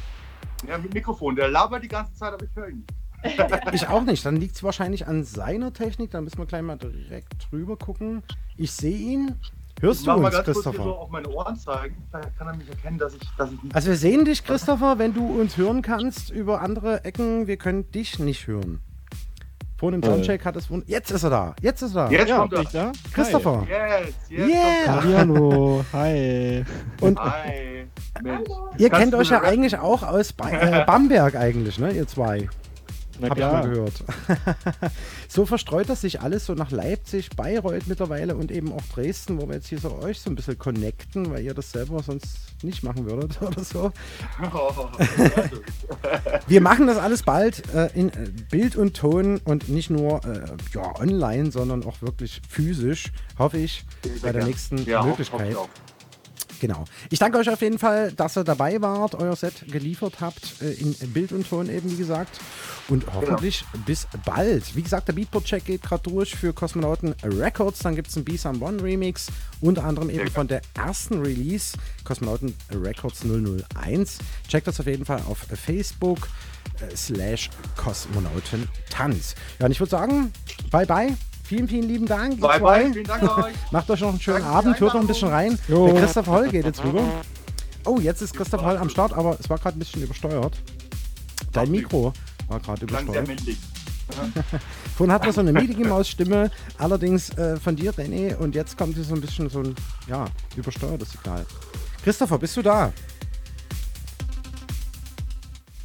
[0.67, 1.35] Ja, mit Mikrofon.
[1.35, 2.89] Der labert die ganze Zeit, aber ich höre ihn nicht.
[3.73, 4.25] Ich auch nicht.
[4.25, 6.09] Dann liegt es wahrscheinlich an seiner Technik.
[6.09, 8.23] Da müssen wir gleich mal direkt drüber gucken.
[8.57, 9.35] Ich sehe ihn.
[9.81, 10.85] Hörst Ich du mach mal uns, hier so Christopher?
[10.85, 11.95] auf meine Ohren zeigen.
[12.09, 13.75] Vielleicht kann er mich erkennen, dass ich, dass ich nicht.
[13.75, 17.47] Also wir sehen dich, Christopher, wenn du uns hören kannst über andere Ecken.
[17.47, 18.79] Wir können dich nicht hören.
[19.77, 20.13] Vorhin im Toll.
[20.13, 20.69] Soundcheck hat es...
[20.69, 21.55] wund- Jetzt ist er da.
[21.59, 22.11] Jetzt ist er da.
[22.11, 22.61] Jetzt Ja, kommt er.
[22.61, 22.91] ich da?
[23.13, 23.65] Christopher.
[23.67, 25.01] Jetzt, jetzt Yeah.
[25.03, 25.13] Hi.
[25.15, 26.65] Hallo, hi.
[27.01, 27.19] Und.
[27.19, 27.87] Hi.
[28.21, 28.47] Mensch.
[28.77, 31.91] ihr Kannst kennt euch ja eigentlich auch aus ba äh, Bamberg eigentlich, ne?
[31.91, 32.47] Ihr zwei.
[33.21, 33.69] Na Hab ich mal klar.
[33.69, 34.03] gehört.
[35.27, 39.47] so verstreut das sich alles so nach Leipzig, Bayreuth mittlerweile und eben auch Dresden, wo
[39.47, 42.81] wir jetzt hier so euch so ein bisschen connecten, weil ihr das selber sonst nicht
[42.83, 43.91] machen würdet oder so.
[46.47, 50.45] Wir machen das alles bald äh, in äh, Bild und Ton und nicht nur äh,
[50.73, 53.85] ja, online, sondern auch wirklich physisch, hoffe ich,
[54.23, 55.55] bei der nächsten ja, Möglichkeit.
[55.55, 55.90] Hoff, hoff,
[56.61, 56.85] Genau.
[57.09, 60.73] Ich danke euch auf jeden Fall, dass ihr dabei wart, euer Set geliefert habt, äh,
[60.73, 62.39] in Bild und Ton eben, wie gesagt.
[62.87, 64.75] Und hoffentlich bis bald.
[64.75, 67.79] Wie gesagt, der Beatport-Check geht gerade durch für Kosmonauten Records.
[67.79, 69.27] Dann gibt es einen B-Sam One Remix,
[69.59, 74.19] unter anderem eben von der ersten Release, Kosmonauten Records 001.
[74.47, 76.29] Checkt das auf jeden Fall auf Facebook
[76.79, 79.33] äh, slash Kosmonautentanz.
[79.57, 80.31] Ja, und ich würde sagen,
[80.69, 81.17] bye bye.
[81.51, 82.39] Vielen, vielen lieben Dank.
[82.39, 82.93] Bye, bye.
[82.93, 83.53] Vielen Dank euch.
[83.71, 85.59] Macht euch noch einen schönen Danke Abend, hört noch ein bisschen rein.
[85.67, 85.87] Jo.
[85.87, 87.03] Der Christoph Holl geht jetzt rüber.
[87.83, 90.57] Oh, jetzt ist Christoph Holl am Start, aber es war gerade ein bisschen übersteuert.
[91.51, 92.13] Dein Mikro
[92.47, 93.27] war gerade übersteuert.
[94.95, 98.77] Vorhin hat man so eine Mickey Maus Stimme, allerdings äh, von dir, René, und jetzt
[98.77, 99.75] kommt hier so ein bisschen so ein,
[100.07, 101.45] ja, übersteuertes Signal.
[102.01, 102.93] Christopher, bist du da?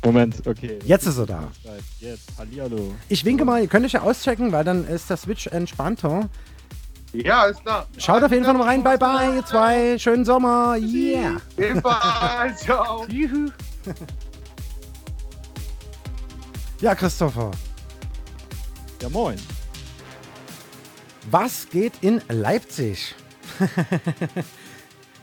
[0.06, 0.78] Moment, okay.
[0.84, 1.50] Jetzt ist er da.
[1.98, 2.94] Jetzt, hallihallo.
[3.08, 6.28] Ich winke mal, ihr könnt euch ja auschecken, weil dann ist der Switch entspannter.
[7.12, 7.88] Ja, ist klar.
[7.98, 8.84] Schaut auf jeden Fall mal rein.
[8.84, 9.98] Bye bye, ihr zwei.
[9.98, 10.76] Schönen Sommer.
[10.76, 11.40] Yeah.
[11.56, 12.60] Ebenfalls.
[12.64, 13.04] Ciao.
[13.08, 13.50] Juhu.
[16.80, 17.50] Ja, Christopher.
[19.02, 19.38] Ja, moin.
[21.32, 23.16] Was geht in Leipzig?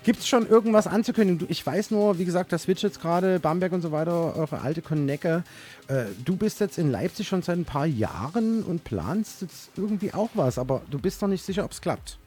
[0.03, 1.47] Gibt es schon irgendwas anzukündigen?
[1.49, 4.81] Ich weiß nur, wie gesagt, der Switch jetzt gerade, Bamberg und so weiter, eure alte
[4.81, 5.43] Connecke.
[5.88, 10.13] Äh, du bist jetzt in Leipzig schon seit ein paar Jahren und planst jetzt irgendwie
[10.13, 12.17] auch was, aber du bist noch nicht sicher, ob es klappt.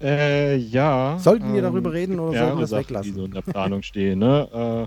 [0.00, 1.18] Äh, ja.
[1.18, 3.12] Sollten wir ähm, darüber reden oder sollten wir das Sachen, weglassen?
[3.12, 4.48] Die so in der Planung stehen, ne?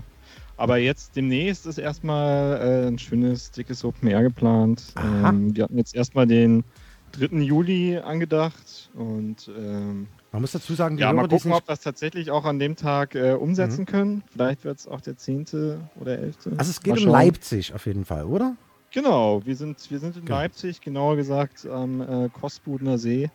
[0.56, 4.94] aber jetzt demnächst ist erstmal äh, ein schönes, dickes Open Air geplant.
[4.96, 6.62] Ähm, wir hatten jetzt erstmal den
[7.12, 7.38] 3.
[7.38, 11.74] Juli angedacht und ähm, Man muss dazu sagen, die ja, Hörer, mal gucken, ob wir
[11.74, 13.86] es tatsächlich auch an dem Tag äh, umsetzen Mhm.
[13.86, 14.24] können.
[14.32, 15.78] Vielleicht wird es auch der 10.
[16.00, 16.36] oder 11.
[16.58, 17.12] Also es geht Mal um schauen.
[17.12, 18.56] Leipzig auf jeden Fall, oder?
[18.90, 20.36] Genau, wir sind, wir sind in Genau.
[20.38, 23.30] Leipzig, genauer gesagt am äh, Kostbudener See.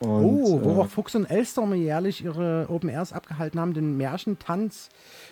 [0.00, 3.96] Und, oh, wo äh, auch Fuchs und Elster jährlich ihre Open Airs abgehalten haben, den
[3.96, 4.88] Märchentanz.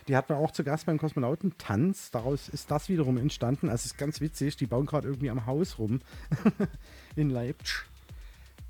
[0.06, 2.12] Die hatten wir auch zu Gast beim Kosmonautentanz.
[2.12, 3.70] Daraus ist das wiederum entstanden.
[3.70, 6.00] Also es ist ganz witzig, die bauen gerade irgendwie am Haus rum
[7.16, 7.86] in Leipzig.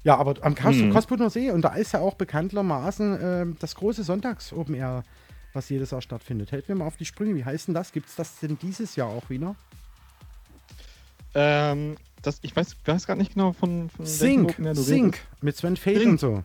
[0.08, 0.54] Ja, aber am.
[0.54, 5.02] Kospudener See und da ist ja auch bekanntermaßen äh, das große Sonntags-Open Air,
[5.52, 6.50] was jedes Jahr stattfindet.
[6.50, 7.34] Hält mir mal auf die Sprünge.
[7.34, 7.92] Wie heißt denn das?
[7.92, 9.54] Gibt es das denn dieses Jahr auch wieder?
[11.34, 14.46] Ähm, das, ich weiß, weiß gar nicht genau von, von welchem
[14.86, 16.06] Think, mit Sven Think.
[16.06, 16.42] und so.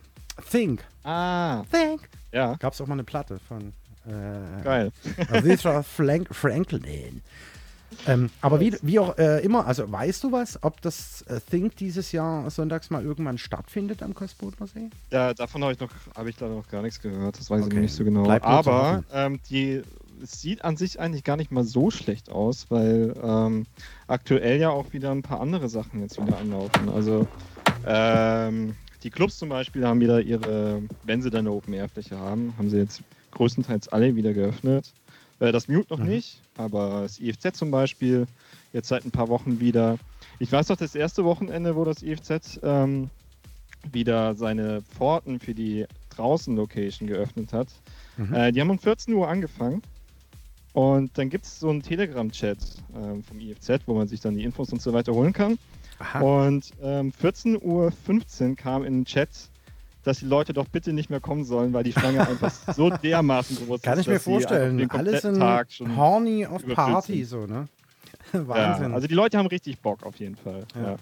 [0.50, 2.02] Think, Ah, Think.
[2.32, 3.72] ja, Gab es auch mal eine Platte von
[4.06, 4.92] äh, geil.
[5.30, 7.22] Aretha Franklin.
[8.06, 11.76] Ähm, aber wie, wie auch äh, immer, also weißt du was, ob das äh, Think
[11.76, 14.90] dieses Jahr sonntags mal irgendwann stattfindet am Kostbodner See?
[15.10, 17.38] Ja, davon habe ich noch, habe ich leider noch gar nichts gehört.
[17.38, 17.74] Das weiß ich Okay.
[17.76, 18.28] noch nicht so genau.
[18.40, 19.82] Aber ähm, die,
[20.22, 23.66] es sieht an sich eigentlich gar nicht mal so schlecht aus, weil ähm,
[24.06, 26.88] aktuell ja auch wieder ein paar andere Sachen jetzt wieder anlaufen.
[26.88, 27.26] Also
[27.86, 32.18] ähm, die Clubs zum Beispiel haben wieder ihre, wenn sie dann eine Open Air Fläche
[32.18, 33.02] haben, haben sie jetzt
[33.32, 34.92] größtenteils alle wieder geöffnet.
[35.40, 36.08] Äh, das Mute noch Mhm.
[36.10, 38.26] nicht, aber das IFZ zum Beispiel
[38.72, 39.98] jetzt seit ein paar Wochen wieder.
[40.38, 43.10] Ich weiß noch, das erste Wochenende, wo das IFZ ähm,
[43.92, 47.68] wieder seine Pforten für die Draußen-Location geöffnet hat.
[48.16, 48.34] Mhm.
[48.34, 49.82] Äh, die haben um 14 Uhr angefangen.
[50.72, 52.58] Und dann gibt es so einen Telegram-Chat
[52.96, 55.56] ähm, vom IFZ, wo man sich dann die Infos und so weiter holen kann.
[56.00, 56.20] Aha.
[56.20, 57.60] Und ähm, 14.15
[58.50, 59.28] Uhr kam in den Chat,
[60.04, 63.66] dass die Leute doch bitte nicht mehr kommen sollen, weil die Schlange einfach so dermaßen
[63.66, 64.02] groß Kann ist.
[64.02, 64.78] ich mir vorstellen.
[64.78, 67.68] den Alle sind Tag schon horny auf Party, so, ne?
[68.32, 68.92] Ja, Wahnsinn.
[68.94, 70.64] also die Leute haben richtig Bock auf jeden Fall.
[70.74, 70.82] Ja.
[70.82, 70.96] Ja.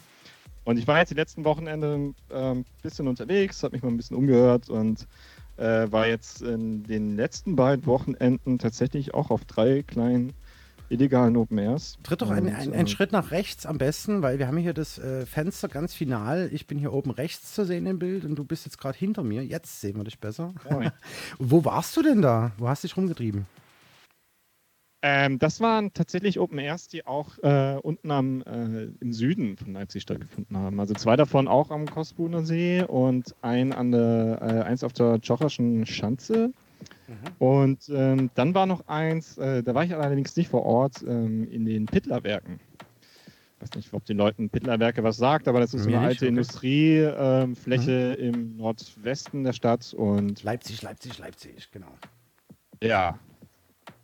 [0.64, 3.96] Und ich war jetzt die letzten Wochenende ein ähm, bisschen unterwegs, habe mich mal ein
[3.96, 5.06] bisschen umgehört und
[5.56, 10.32] äh, war jetzt in den letzten beiden Wochenenden tatsächlich auch auf drei kleinen
[10.93, 11.98] illegalen Open Airs.
[12.02, 14.74] Tritt doch einen ein, äh, ein Schritt nach rechts am besten, weil wir haben hier
[14.74, 16.51] das äh, Fenster ganz final.
[16.52, 19.23] Ich bin hier oben rechts zu sehen im Bild und du bist jetzt gerade hinter
[19.23, 19.44] mir.
[19.44, 20.55] Jetzt sehen wir dich besser.
[21.39, 22.52] Wo warst du denn da?
[22.59, 23.47] Wo hast du dich rumgetrieben?
[25.05, 29.73] Ähm, das waren tatsächlich Open Airs, die auch äh, unten am, äh, im Süden von
[29.73, 30.78] Leipzig stattgefunden haben.
[30.78, 35.20] Also zwei davon auch am Kosbuner See und ein an der, äh, eins auf der
[35.20, 36.52] Tschocherschen Schanze.
[37.38, 41.48] Und ähm, dann war noch eins, äh, da war ich allerdings nicht vor Ort, ähm,
[41.50, 42.60] in den Pittlerwerken.
[43.56, 46.24] Ich weiß nicht, ob den Leuten Pittlerwerke was sagt, aber das ist Mir eine alte
[46.24, 46.28] okay.
[46.28, 51.92] Industriefläche im Nordwesten der Stadt und Leipzig, Leipzig, Leipzig, genau.
[52.82, 53.18] ja.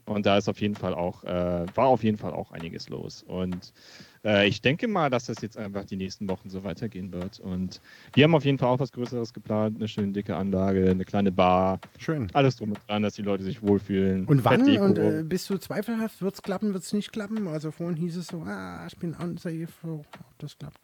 [0.04, 3.22] Und da ist auf jeden Fall auch, äh, war auf jeden Fall auch einiges los.
[3.22, 3.74] Und
[4.24, 7.40] äh, ich denke mal, dass das jetzt einfach die nächsten Wochen so weitergehen wird.
[7.40, 7.80] Und
[8.14, 11.32] wir haben auf jeden Fall auch was Größeres geplant, eine schöne dicke Anlage, eine kleine
[11.32, 12.28] Bar, Schön.
[12.32, 14.24] alles drum und dran, dass die Leute sich wohlfühlen.
[14.26, 14.60] Und wann?
[14.78, 16.20] Und äh, bist du zweifelhaft?
[16.22, 17.48] Wird es klappen, wird es nicht klappen?
[17.48, 20.06] Also vorhin hieß es so, ah, ich bin unsafe, ob
[20.38, 20.78] das klappt.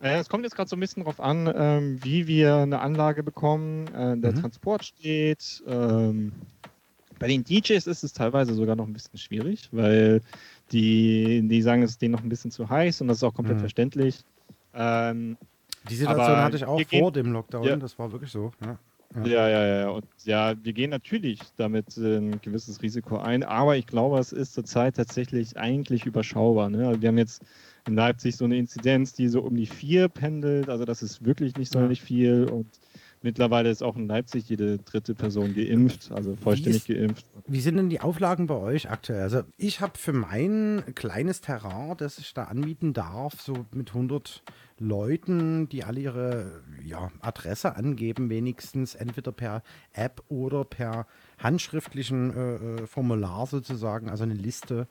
[0.00, 3.22] Äh, es kommt jetzt gerade so ein bisschen drauf an, ähm, wie wir eine Anlage
[3.24, 4.40] bekommen, äh, der Mhm.
[4.40, 5.62] Transport steht.
[5.66, 6.32] Ähm,
[7.18, 10.20] bei den DJs ist es teilweise sogar noch ein bisschen schwierig, weil
[10.72, 13.34] die, die sagen, es ist denen noch ein bisschen zu heiß und das ist auch
[13.34, 13.60] komplett Mhm.
[13.60, 14.20] verständlich.
[14.74, 15.36] Ähm,
[15.88, 17.76] Die Situation hatte ich auch wir gehen- vor dem Lockdown, Ja.
[17.76, 18.52] das war wirklich so.
[18.64, 18.78] Ja.
[19.24, 19.88] Ja, ja, ja.
[19.88, 24.32] Und ja, wir gehen natürlich damit äh, ein gewisses Risiko ein, aber ich glaube, es
[24.32, 26.68] ist zurzeit tatsächlich eigentlich überschaubar.
[26.68, 26.86] Ne?
[26.86, 27.42] Also wir haben jetzt
[27.86, 31.56] in Leipzig so eine Inzidenz, die so um die vier pendelt, also das ist wirklich
[31.56, 32.66] nicht sonderlich viel und
[33.22, 37.26] mittlerweile ist auch in Leipzig jede dritte Person geimpft, also vollständig ist- geimpft.
[37.46, 39.22] Wie sind denn die Auflagen bei euch aktuell?
[39.22, 44.42] Also ich habe für mein kleines Terrain, das ich da anmieten darf, so mit 100
[44.80, 49.62] Leuten, die alle ihre ja, Adresse angeben, wenigstens entweder per
[49.92, 51.06] App oder per
[51.38, 54.86] handschriftlichen äh, äh, Formular sozusagen, also eine Liste.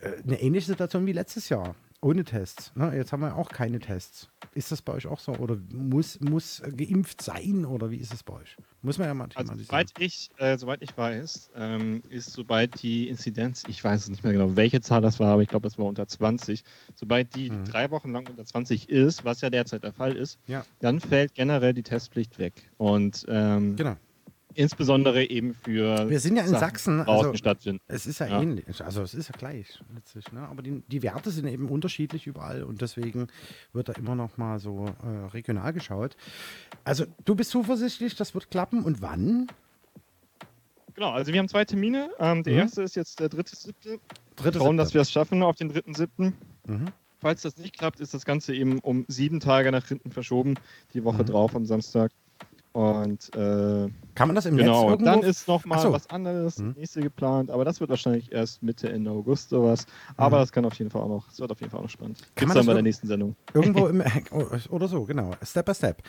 [0.00, 1.74] Äh, eine ähnliche Situation wie letztes Jahr,
[2.04, 2.72] ohne Tests.
[2.76, 2.92] Ne?
[2.94, 4.28] Jetzt haben wir auch keine Tests.
[4.54, 5.32] Ist das bei euch auch so?
[5.32, 7.64] Oder muss, muss geimpft sein?
[7.64, 8.56] Oder wie ist es bei euch?
[8.82, 13.08] Muss man ja mal Also soweit ich, äh, soweit ich weiß, ähm, ist sobald die
[13.08, 15.78] Inzidenz, ich weiß es nicht mehr genau, welche Zahl das war, aber ich glaube, es
[15.78, 16.62] war unter 20,
[16.94, 17.64] sobald die Mhm.
[17.64, 20.64] drei Wochen lang unter 20 ist, was ja derzeit der Fall ist, Ja.
[20.80, 22.70] dann fällt generell die Testpflicht weg.
[22.76, 23.96] Und ähm, Genau.
[24.54, 27.80] Insbesondere eben für Wir sind ja in Sachen, Sachsen, also stattfinden.
[27.88, 28.42] es ist ja, Ja.
[28.42, 30.40] ähnlich, also es ist ja gleich letztlich, ne?
[30.48, 33.26] aber die, die Werte sind eben unterschiedlich überall und deswegen
[33.72, 36.16] wird da immer noch mal so äh, regional geschaut.
[36.84, 39.48] Also du bist zuversichtlich, das wird klappen und wann?
[40.94, 42.10] Genau, also wir haben zwei Termine.
[42.18, 42.58] Ähm, der Mhm.
[42.60, 43.98] erste ist jetzt der dritte siebte.
[44.36, 46.34] Dritte Trauen, dass wir es schaffen auf den dritten siebten.
[46.66, 46.92] Mhm.
[47.18, 50.58] Falls das nicht klappt, ist das Ganze eben um sieben Tage nach hinten verschoben,
[50.92, 51.26] die Woche Mhm.
[51.26, 52.12] drauf am Samstag.
[52.74, 55.04] Und äh, Kann man das im genau, Netz irgendwo?
[55.04, 55.92] dann ist noch mal Ach so.
[55.92, 59.86] was anderes, das nächste geplant, aber das wird wahrscheinlich erst Mitte, Ende August sowas.
[60.16, 60.40] Aber Mhm.
[60.42, 62.18] das kann auf jeden Fall auch noch, das wird auf jeden Fall auch noch spannend.
[62.18, 63.36] Kann Gibt's dann das bei der nächsten Sendung.
[63.54, 64.02] Irgendwo im
[64.70, 65.30] oder so, genau.
[65.44, 66.02] Step by Step.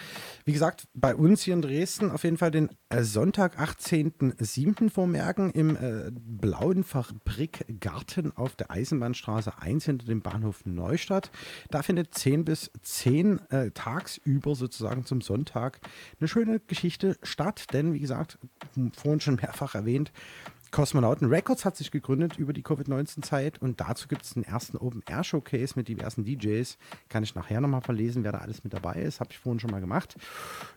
[0.43, 4.89] Wie gesagt, bei uns hier in Dresden auf jeden Fall den äh, Sonntag, 18.07.
[4.89, 11.29] vormerken im äh, blauen Fabrikgarten auf der Eisenbahnstraße 1 hinter dem Bahnhof Neustadt.
[11.69, 15.79] Da findet 10 bis 10 äh, tagsüber sozusagen zum Sonntag
[16.19, 18.37] eine schöne Geschichte statt, denn wie gesagt,
[18.95, 20.11] vorhin schon mehrfach erwähnt,
[20.71, 25.73] Kosmonauten Records hat sich gegründet über die Covid-19-Zeit und dazu gibt es den ersten Open-Air-Showcase
[25.77, 26.77] mit diversen DJs.
[27.07, 29.21] Kann ich nachher nochmal verlesen, wer da alles mit dabei ist.
[29.21, 30.15] Habe ich vorhin schon mal gemacht.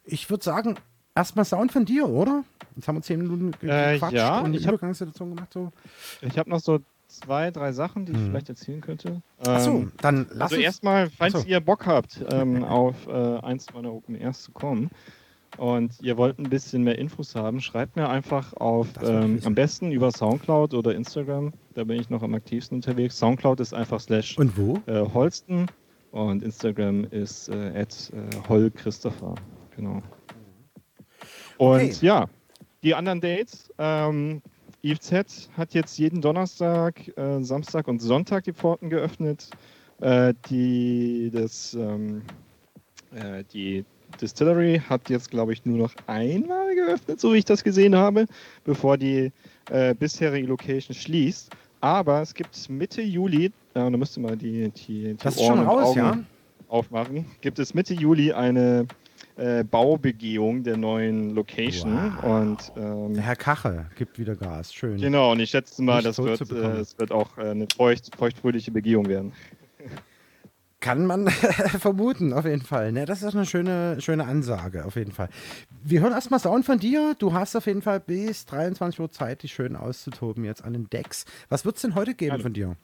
[0.04, 0.76] Ich würde sagen,
[1.16, 2.44] erstmal Sound von dir, oder?
[2.76, 5.52] Jetzt haben wir zehn Minuten Äh, gequatscht ja, und eine hab- Übergangssituation gemacht.
[5.52, 5.72] So.
[6.20, 6.78] Ich habe noch so
[7.08, 8.26] zwei, drei Sachen, die ich Mhm.
[8.30, 9.22] vielleicht erzählen könnte.
[9.40, 10.64] Achso, Ähm, dann lass Also uns...
[10.64, 11.40] erstmal, falls so.
[11.44, 14.90] ihr Bock habt, ähm, auf äh, eins meiner Open Airs zu kommen
[15.56, 19.90] und ihr wollt ein bisschen mehr Infos haben, schreibt mir einfach auf, ähm, am besten
[19.90, 21.52] über Soundcloud oder Instagram.
[21.74, 23.18] Da bin ich noch am aktivsten unterwegs.
[23.18, 24.80] Soundcloud ist einfach slash Und wo?
[24.86, 25.66] äh, Holsten
[26.10, 28.12] und Instagram ist äh, at
[28.48, 29.34] äh, Christopher.
[29.74, 30.02] Genau.
[31.56, 32.06] Und Okay.
[32.06, 32.26] ja,
[32.82, 33.72] die anderen Dates.
[33.78, 34.42] Ähm,
[34.82, 39.50] IFZ hat jetzt jeden Donnerstag, äh, Samstag und Sonntag die Pforten geöffnet.
[40.00, 42.22] Äh, die, das, ähm,
[43.12, 43.84] äh, die
[44.20, 48.26] Distillery hat jetzt, glaube ich, nur noch einmal geöffnet, so wie ich das gesehen habe,
[48.64, 49.32] bevor die
[49.70, 51.50] äh, bisherige Location schließt.
[51.80, 55.58] Aber es gibt Mitte Juli, äh, da müsste mal die, die, die Das ist Ohren
[55.58, 56.18] schon raus, Augen ja?
[56.68, 58.86] aufmachen, gibt es Mitte Juli eine
[59.36, 62.12] äh, Baubegehung der neuen Location.
[62.20, 62.24] Wow.
[62.24, 64.74] Und ähm, Der Herr Kache gibt wieder Gas.
[64.74, 65.00] Schön.
[65.00, 68.10] genau, und ich schätze mal, Nicht das wird, äh, es wird auch äh, eine feucht,
[68.16, 69.32] feuchtfröhliche Begehung werden.
[70.80, 71.28] Kann man
[71.80, 72.92] vermuten, auf jeden Fall.
[72.92, 75.28] Ne, das ist eine schöne, schöne Ansage, auf jeden Fall.
[75.82, 77.16] Wir hören erstmal Sound von dir.
[77.18, 80.88] Du hast auf jeden Fall bis 23 Uhr Zeit, dich schön auszutoben jetzt an den
[80.88, 81.24] Decks.
[81.48, 82.42] Was wird es denn heute geben Gerne.
[82.44, 82.76] von dir?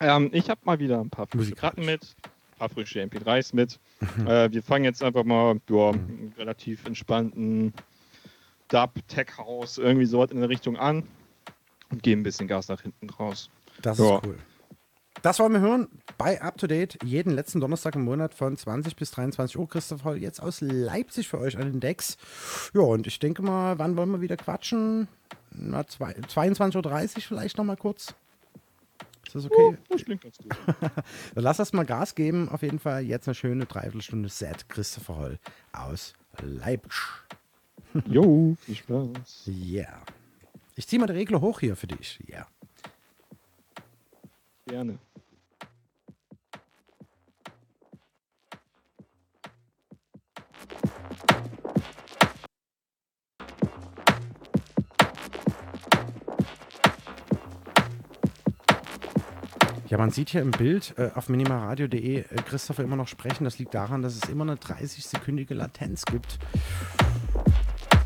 [0.00, 1.26] Ähm, ich habe mal wieder ein paar.
[1.26, 3.78] Platten mit, ein paar frische MP3s mit.
[4.26, 7.72] äh, wir fangen jetzt einfach mal ja, einen relativ entspannten
[8.68, 11.04] Dub, Tech House, irgendwie sowas in der Richtung an
[11.90, 13.48] und geben ein bisschen Gas nach hinten raus.
[13.80, 14.16] Das Ja.
[14.16, 14.36] ist cool.
[15.24, 15.88] Das wollen wir hören
[16.18, 19.66] bei Up to Date jeden letzten Donnerstag im Monat von 20 bis 23 Uhr.
[19.66, 22.18] Christoph Holl jetzt aus Leipzig für euch an den Decks.
[22.74, 25.08] Ja, und ich denke mal, wann wollen wir wieder quatschen?
[25.50, 28.14] Na, zwei- 22.30 Uhr vielleicht nochmal kurz.
[29.24, 29.78] Ist das okay?
[29.88, 30.52] Das klingt ganz gut.
[31.34, 32.50] Dann lass das mal Gas geben.
[32.50, 34.68] Auf jeden Fall jetzt eine schöne Dreiviertelstunde Set.
[34.68, 35.38] Christopher Holl
[35.72, 37.00] aus Leipzig.
[38.04, 39.44] jo, viel Spaß.
[39.46, 39.80] Ja.
[39.80, 40.02] Yeah.
[40.76, 42.22] Ich ziehe mal den Regler hoch hier für dich.
[42.26, 42.46] Ja.
[44.66, 44.98] Gerne.
[59.94, 63.44] Ja, man sieht hier im Bild äh, auf minimalradio.de äh, Christopher immer noch sprechen.
[63.44, 66.40] Das liegt daran, dass es immer eine 30-sekündige Latenz gibt.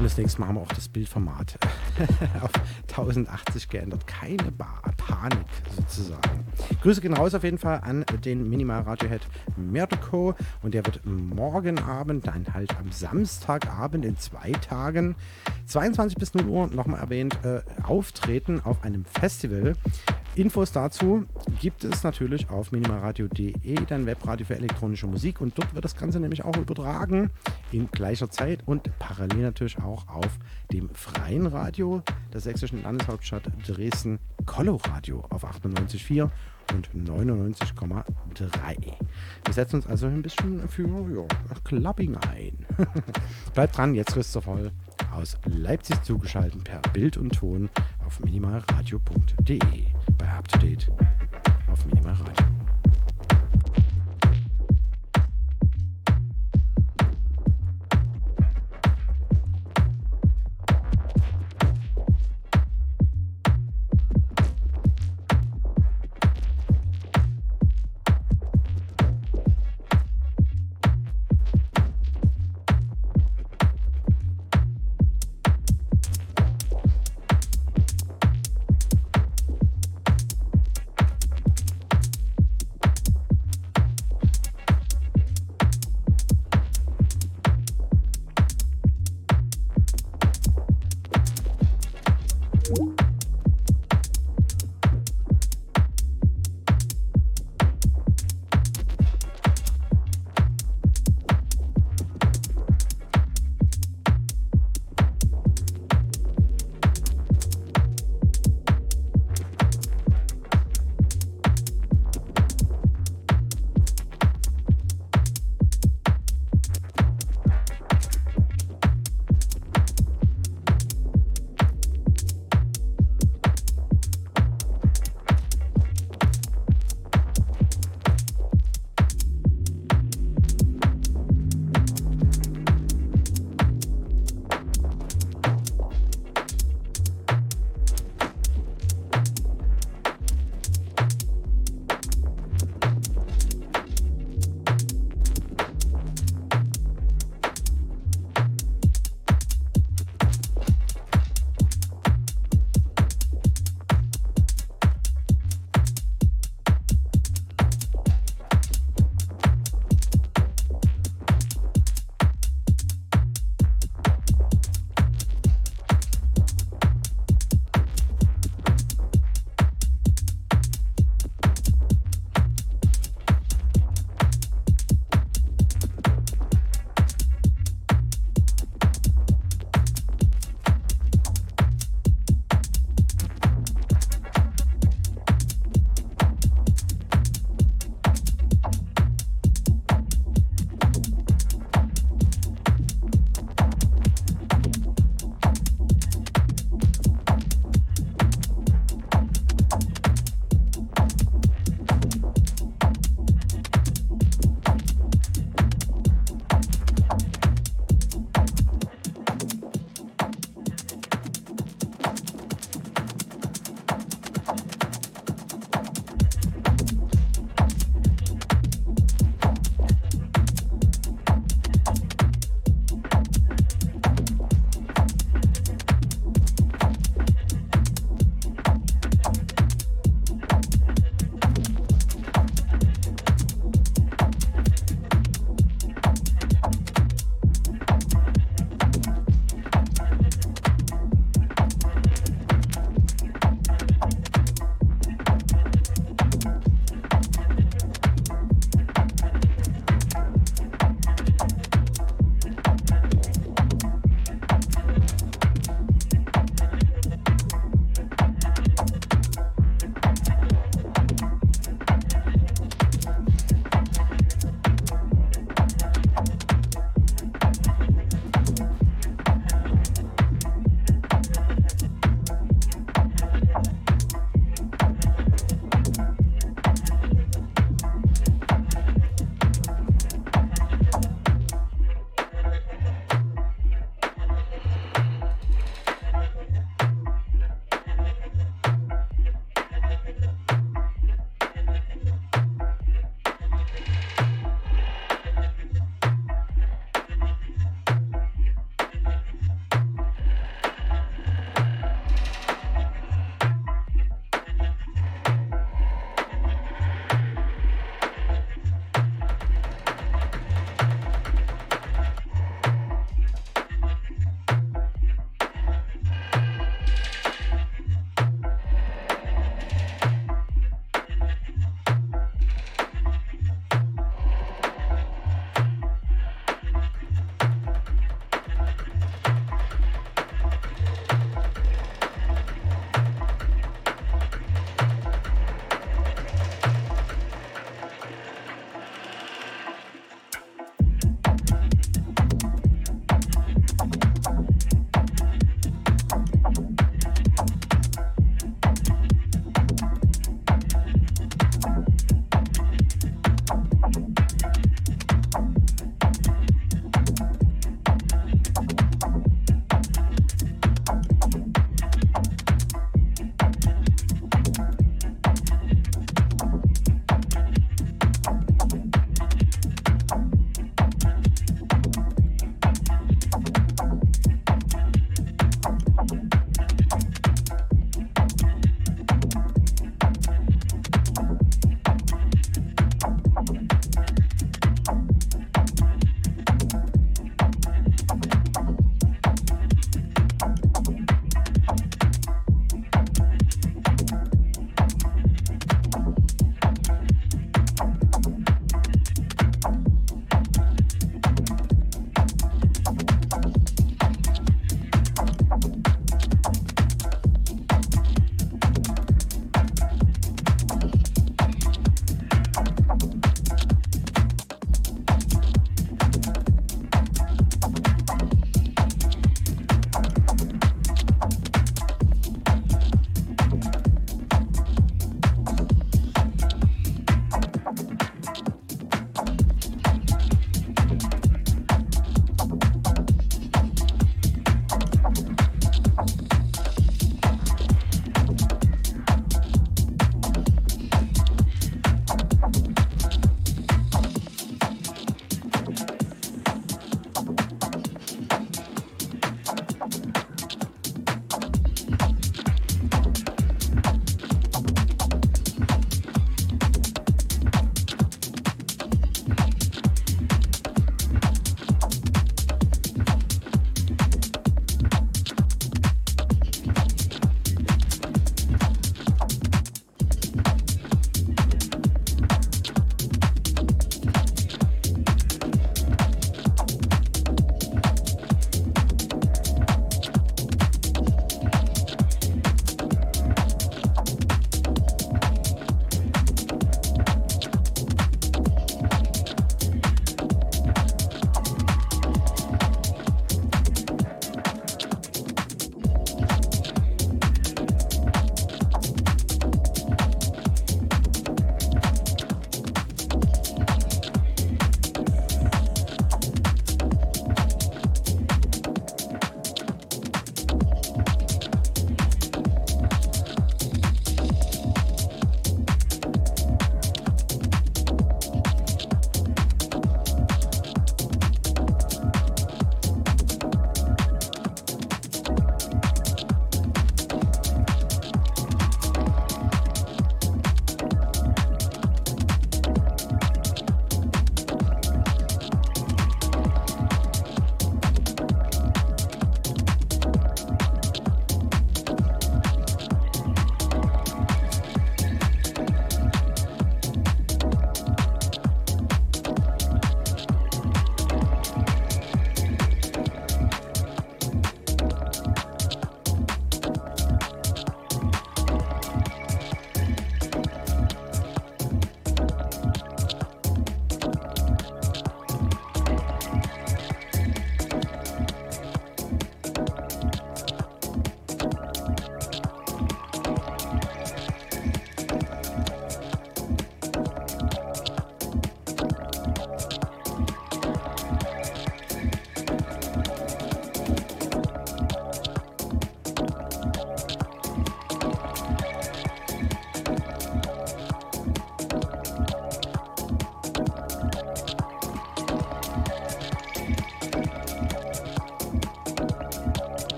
[0.00, 1.58] Und das nächste Mal haben wir auch das Bildformat
[2.40, 2.50] auf
[2.88, 4.06] 1080 geändert.
[4.06, 5.46] Keine ba Panik
[5.76, 6.46] sozusagen.
[6.80, 9.20] Grüße gehen raus auf jeden Fall an den Minimal-Radio-Head
[9.58, 10.34] Mirko.
[10.62, 15.16] Und der wird morgen Abend, dann halt am Samstagabend in zwei Tagen,
[15.66, 19.74] 22 bis 0 Uhr, nochmal erwähnt, äh, auftreten auf einem Festival.
[20.36, 21.24] Infos dazu
[21.60, 25.40] gibt es natürlich auf minimalradio.de, dein Webradio für elektronische Musik.
[25.40, 27.30] Und dort wird das Ganze nämlich auch übertragen
[27.72, 30.38] in gleicher Zeit und parallel natürlich auch auf
[30.72, 32.02] dem freien Radio
[32.32, 36.30] der sächsischen Landeshauptstadt Dresden, Collo-Radio auf 98,4
[36.74, 38.04] und 99,3.
[39.44, 41.26] Wir setzen uns also ein bisschen für ja,
[41.64, 42.66] Clubbing ein.
[43.54, 44.70] Bleibt dran, jetzt Christoph Holl
[45.12, 47.68] aus Leipzig zugeschaltet per Bild und Ton
[48.06, 49.86] auf minimalradio.de
[50.20, 50.90] bei Up to Date
[51.70, 52.44] auf Minimalradio.
[52.44, 52.69] Ein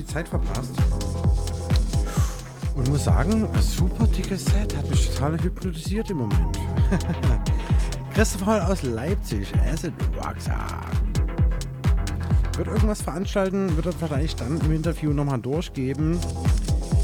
[0.00, 0.72] ich Zeit verpasst.
[2.74, 6.58] Und muss sagen, ein super dickes Set hat mich total hypnotisiert im Moment.
[8.14, 10.84] Christoph Hall aus Leipzig, Acid Rockstar.
[12.56, 16.18] Wird irgendwas veranstalten, wird er vielleicht dann im Interview nochmal durchgeben.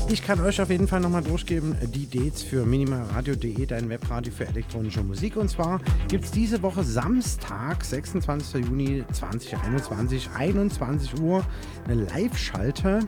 [0.08, 4.46] Ich kann euch auf jeden Fall nochmal durchgeben, die Dates für minimalradio.de, dein Webradio für
[4.46, 5.36] elektronische Musik.
[5.36, 8.66] Und zwar gibt es diese Woche Samstag, 26.
[8.66, 11.44] Juni 2021, 21 Uhr,
[11.84, 13.00] eine Live-Schalte.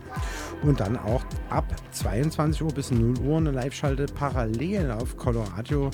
[0.62, 5.92] Und dann auch ab 22 Uhr bis 0 Uhr eine Live-Schalte parallel auf coloradio.org.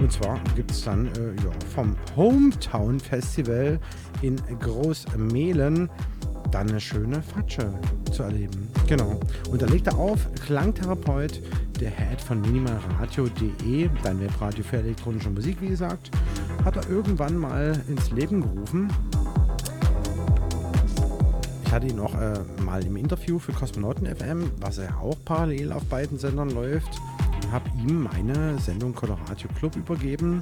[0.00, 3.78] Und zwar gibt es dann äh, ja, vom Hometown Festival
[4.22, 5.90] in Großmehlen
[6.54, 7.74] dann eine schöne Fatsche
[8.12, 8.70] zu erleben.
[8.86, 9.18] Genau.
[9.50, 11.42] Und da legt er auf, Klangtherapeut,
[11.80, 16.10] der Head von minimalradio.de, dein Webradio für elektronische Musik, wie gesagt,
[16.64, 18.88] hat er irgendwann mal ins Leben gerufen.
[21.74, 25.82] Hatte ihn auch äh, mal im Interview für Kosmonauten FM, was er auch parallel auf
[25.86, 27.00] beiden Sendern läuft,
[27.34, 30.40] und habe ihm meine Sendung Colorado Club übergeben.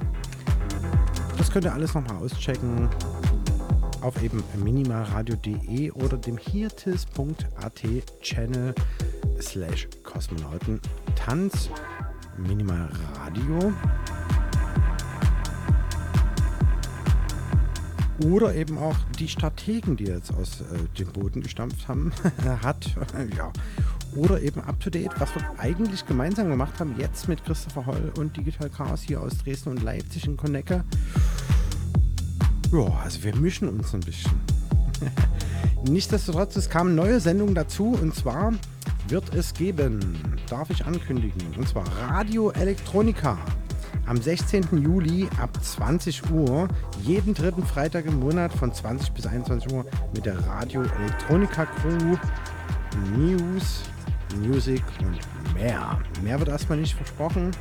[1.35, 2.87] Das könnt ihr alles nochmal auschecken
[4.01, 7.81] auf eben minimalradio.de oder dem hirtis.at
[8.21, 8.75] Channel
[9.41, 10.79] slash Kosmonauten
[11.15, 11.71] Tanz
[12.37, 13.73] Minimalradio.
[18.21, 22.11] Oder eben auch die Strategen, die jetzt aus äh, dem Boden gestampft haben,
[22.63, 22.95] hat.
[23.37, 23.51] ja.
[24.15, 28.13] Oder eben up to date, was wir eigentlich gemeinsam gemacht haben, jetzt mit Christopher Holl
[28.17, 30.83] und Digital Chaos hier aus Dresden und Leipzig in Connecke.
[32.71, 34.31] Ja, also wir mischen uns ein bisschen.
[35.89, 38.53] Nichtsdestotrotz, es kamen neue Sendungen dazu und zwar
[39.07, 40.17] wird es geben,
[40.49, 43.37] darf ich ankündigen, und zwar Radio Elektronika
[44.05, 44.81] am 16.
[44.81, 46.67] Juli ab 20 Uhr,
[47.01, 52.17] jeden dritten Freitag im Monat von 20 bis 21 Uhr mit der Radio Elektronika Crew,
[53.15, 53.83] News,
[54.41, 55.99] Music und mehr.
[56.21, 57.51] Mehr wird erstmal nicht versprochen.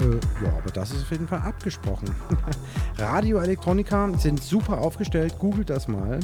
[0.00, 2.14] Äh, ja, aber das ist auf jeden Fall abgesprochen.
[2.98, 6.20] Radio Elektronika sind super aufgestellt, googelt das mal.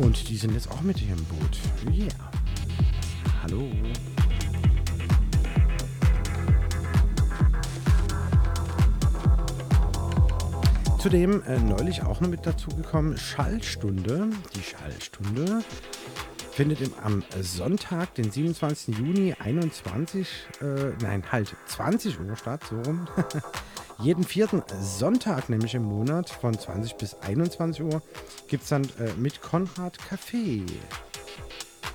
[0.00, 1.58] Und die sind jetzt auch mit hier im Boot.
[1.92, 2.08] Yeah.
[3.42, 3.68] Hallo.
[11.00, 14.28] Zudem äh, neulich auch noch mit dazugekommen Schallstunde.
[14.54, 15.64] Die Schallstunde
[16.52, 18.98] findet im, am Sonntag, den 27.
[18.98, 20.28] Juni 21,
[20.60, 20.64] äh,
[21.00, 23.08] nein, halt 20 Uhr statt, so rum.
[23.98, 28.02] Jeden vierten Sonntag, nämlich im Monat von 20 bis 21 Uhr,
[28.48, 30.70] gibt es dann äh, mit Konrad Café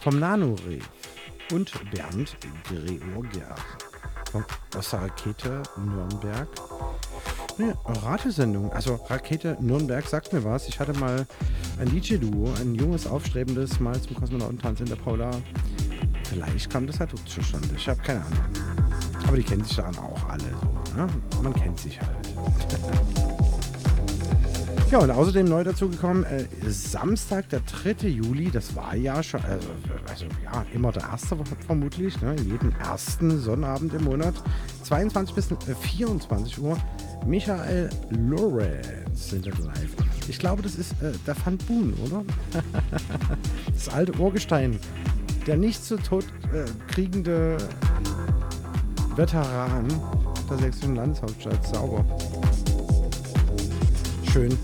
[0.02, 0.90] vom Nanoreef
[1.52, 2.36] und Bernd
[2.68, 3.56] Georgia
[4.76, 6.48] aus der Rakete Nürnberg
[7.58, 8.72] eine Ratesendung.
[8.72, 10.68] Also Rakete Nürnberg sagt mir was.
[10.68, 11.26] Ich hatte mal
[11.80, 15.32] ein DJ-Duo, ein junges, aufstrebendes, mal zum Kosmonautentanz in der Paula.
[16.30, 17.70] Vielleicht kam das halt zustande.
[17.76, 18.40] Ich habe keine Ahnung.
[19.28, 20.96] Aber die kennen sich dann auch alle so.
[20.98, 21.08] Ne?
[21.42, 23.30] Man kennt sich halt.
[24.92, 28.08] Ja, und außerdem neu dazugekommen, äh, Samstag, der 3.
[28.08, 29.68] Juli, das war ja schon, also,
[30.08, 31.36] also ja, immer der erste
[31.66, 32.36] vermutlich, ne?
[32.36, 34.36] jeden ersten Sonnabend im Monat,
[34.84, 35.48] 22 bis
[35.82, 36.78] 24 Uhr,
[37.26, 39.96] Michael Lorenz sind live.
[40.28, 42.24] Ich glaube, das ist äh, der Van Boon, oder?
[43.74, 44.80] das alte Urgestein.
[45.48, 47.58] Der nicht zu tot äh, kriegende
[49.16, 49.88] Veteran
[50.50, 51.66] der sächsischen Landeshauptstadt.
[51.66, 52.06] Sauber.
[54.36, 54.58] Schön.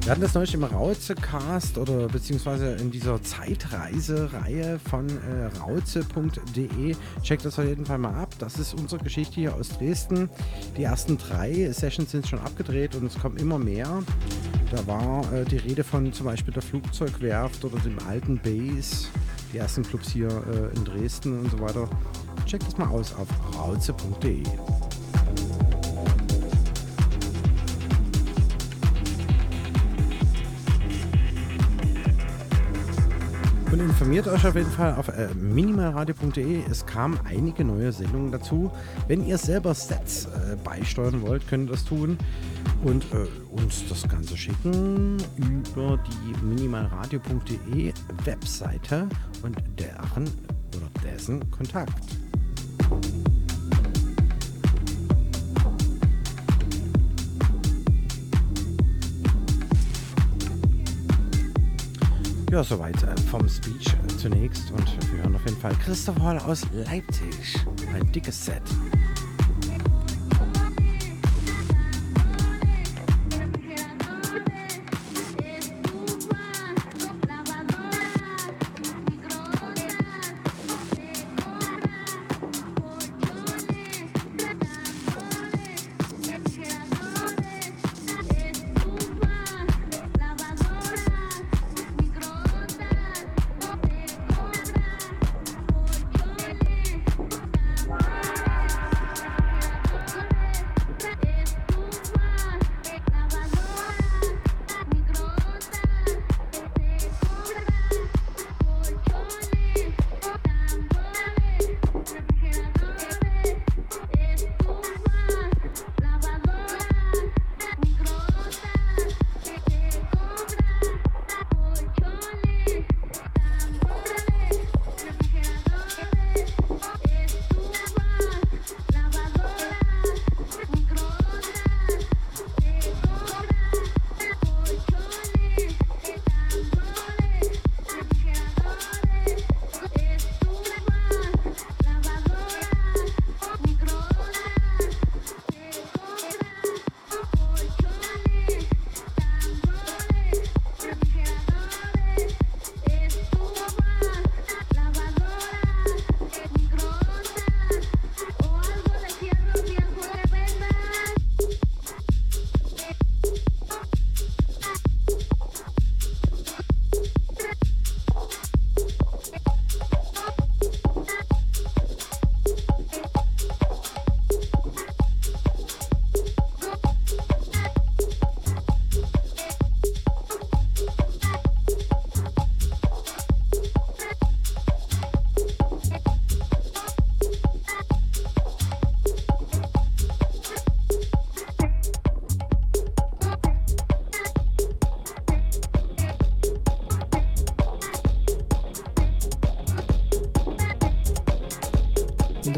[0.00, 6.96] Wir hatten das neulich im Rauze-Cast oder beziehungsweise in dieser Zeitreise-Reihe von äh, rauze.de.
[7.22, 8.34] Checkt das auf jeden Fall mal ab.
[8.38, 10.30] Das ist unsere Geschichte hier aus Dresden.
[10.78, 14.02] Die ersten drei Sessions sind schon abgedreht und es kommen immer mehr.
[14.70, 19.08] Da war äh, die Rede von zum Beispiel der Flugzeugwerft oder dem alten Base,
[19.52, 21.86] die ersten Clubs hier äh, in Dresden und so weiter.
[22.46, 24.42] Checkt das mal aus auf rauze.de.
[33.70, 36.62] Und informiert euch auf jeden Fall auf äh, minimalradio.de.
[36.70, 38.70] Es kamen einige neue Sendungen dazu.
[39.08, 42.16] Wenn ihr selber Sets äh, beisteuern wollt, könnt ihr das tun
[42.84, 43.26] und äh,
[43.60, 47.92] uns das Ganze schicken über die minimalradio.de
[48.24, 49.06] Webseite
[49.42, 50.24] und deren
[50.74, 51.92] oder dessen Kontakt.
[62.50, 66.62] Ja, soweit äh, vom Speech zunächst und wir hören auf jeden Fall Christoph Hall aus
[66.72, 67.56] Leipzig.
[67.94, 68.62] Ein dickes Set.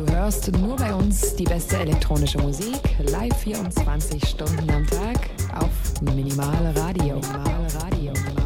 [0.09, 6.01] Hörst nur bei uns die beste elektronische Musik, live 24 Stunden am Tag auf.
[6.02, 7.16] Minimal Radio.
[7.16, 8.39] Minimal Radio.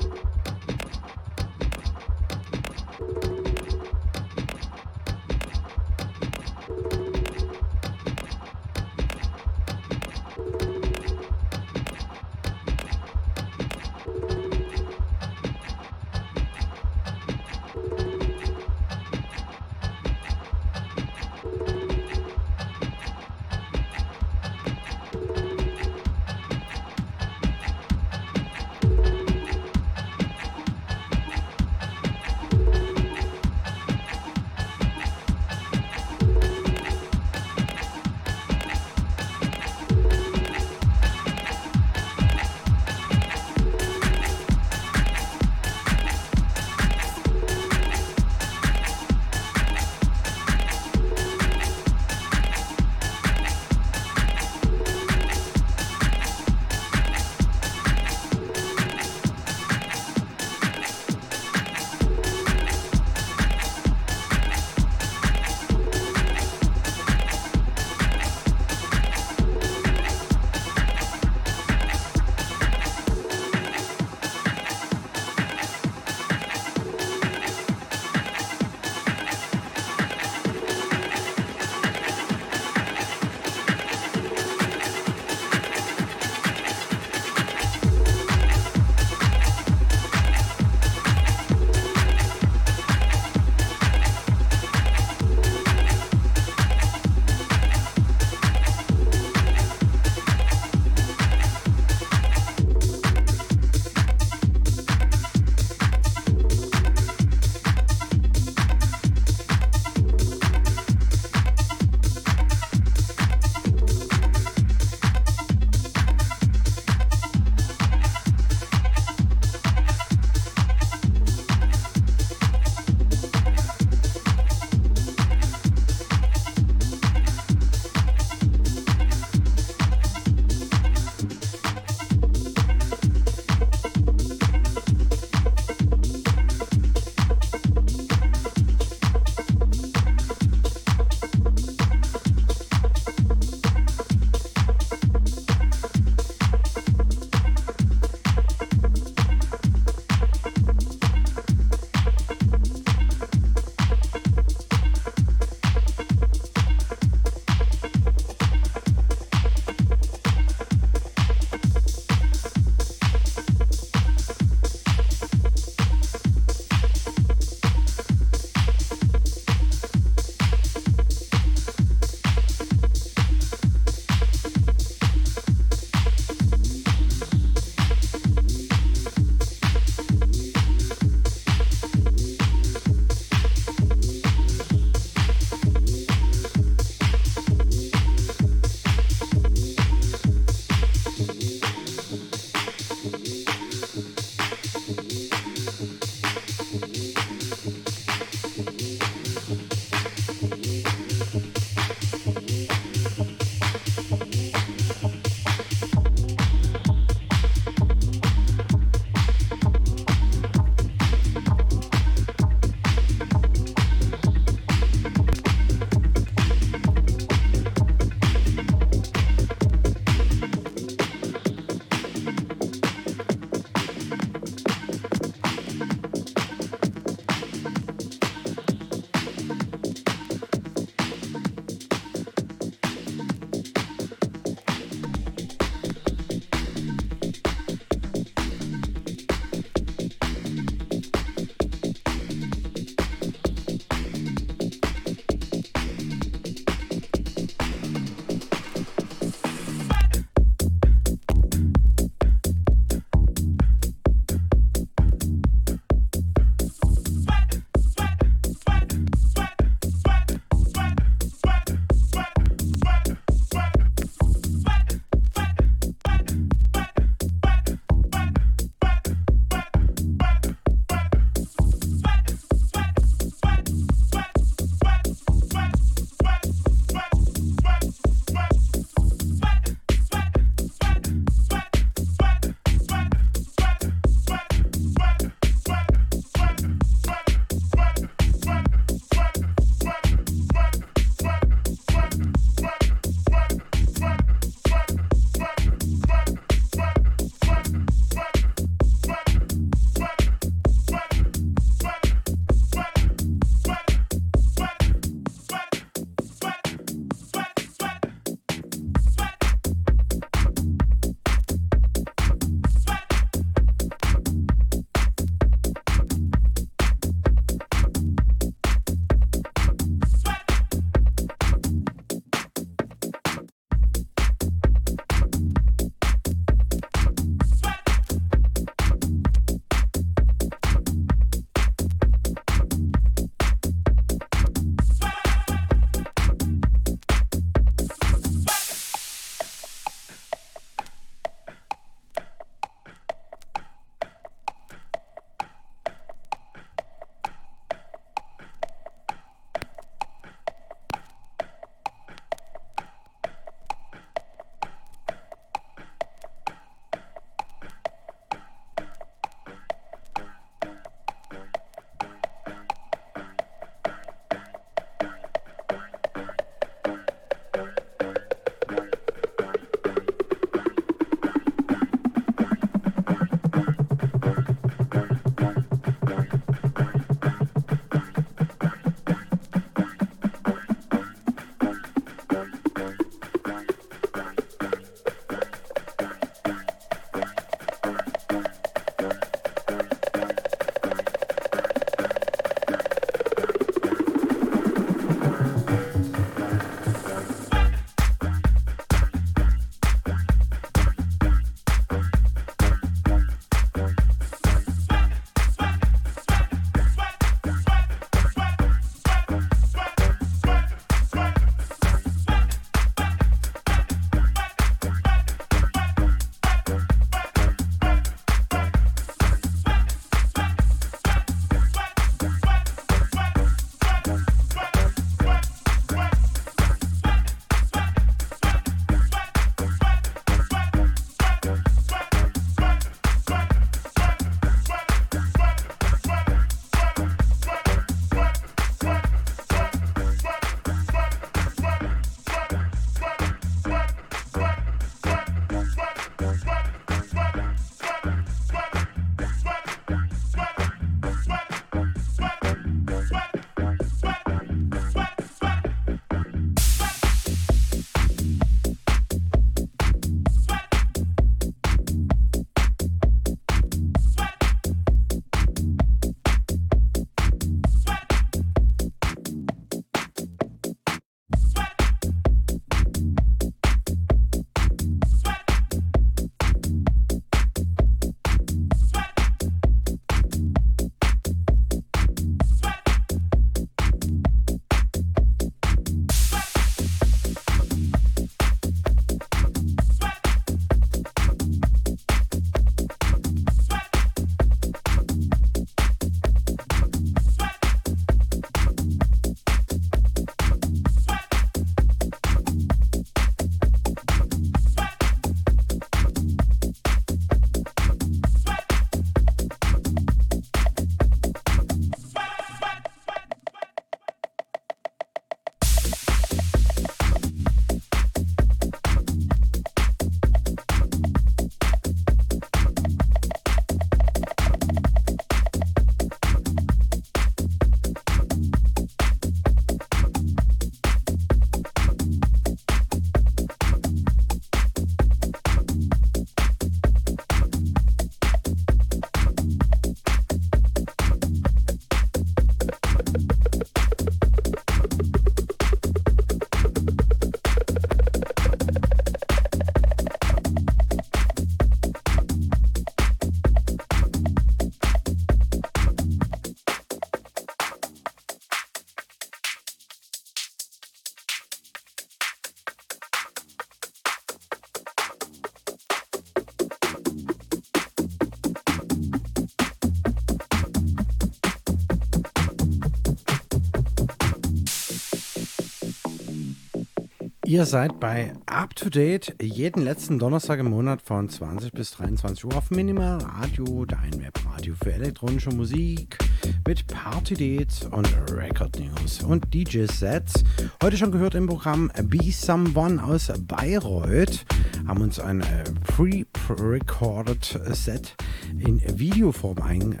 [577.54, 582.46] Ihr seid bei Up to Date jeden letzten Donnerstag im Monat von 20 bis 23
[582.46, 586.18] Uhr auf Minimal Radio, dein Webradio für elektronische Musik
[586.66, 590.42] mit Party Dates und Record News und DJ Sets.
[590.82, 594.44] Heute schon gehört im Programm Be Someone aus Bayreuth.
[594.88, 598.16] Haben uns ein äh, pre-recorded Set
[598.58, 600.00] in Videoform einge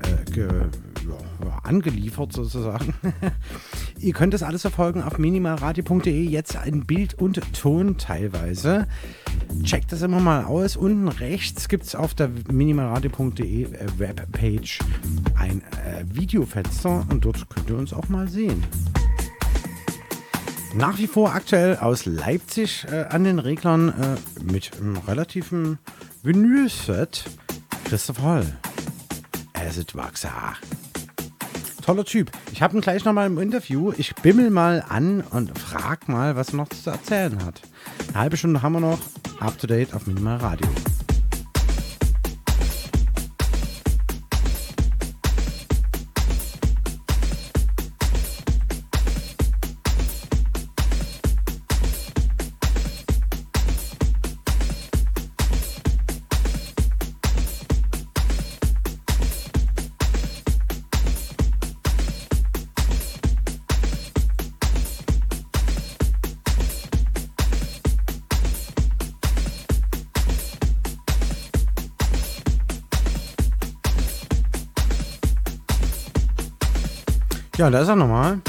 [1.62, 2.94] angeliefert sozusagen.
[4.04, 8.86] Ihr könnt das alles verfolgen auf minimalradio.de, jetzt ein Bild und Ton teilweise.
[9.62, 10.76] Checkt das immer mal aus.
[10.76, 13.66] Unten rechts gibt es auf der minimalradio.de
[13.96, 14.80] Webpage
[15.38, 18.62] ein äh, Videofenster und dort könnt ihr uns auch mal sehen.
[20.74, 25.78] Nach wie vor aktuell aus Leipzig äh, an den Reglern äh, mit einem relativen
[26.22, 27.24] Vinylset
[27.84, 28.44] Christoph Holl.
[29.54, 30.56] Acid Waxer.
[31.84, 32.30] Toller Typ.
[32.50, 33.92] Ich habe ihn gleich nochmal im Interview.
[33.98, 37.60] Ich bimmel mal an und frag mal, was er noch zu erzählen hat.
[38.08, 38.98] Eine halbe Stunde haben wir noch.
[39.38, 40.66] Up to date auf Minimal Radio.
[77.64, 78.42] Ja, da ist er nochmal.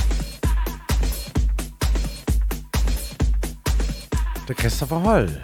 [4.46, 5.42] Der Christopher Holl.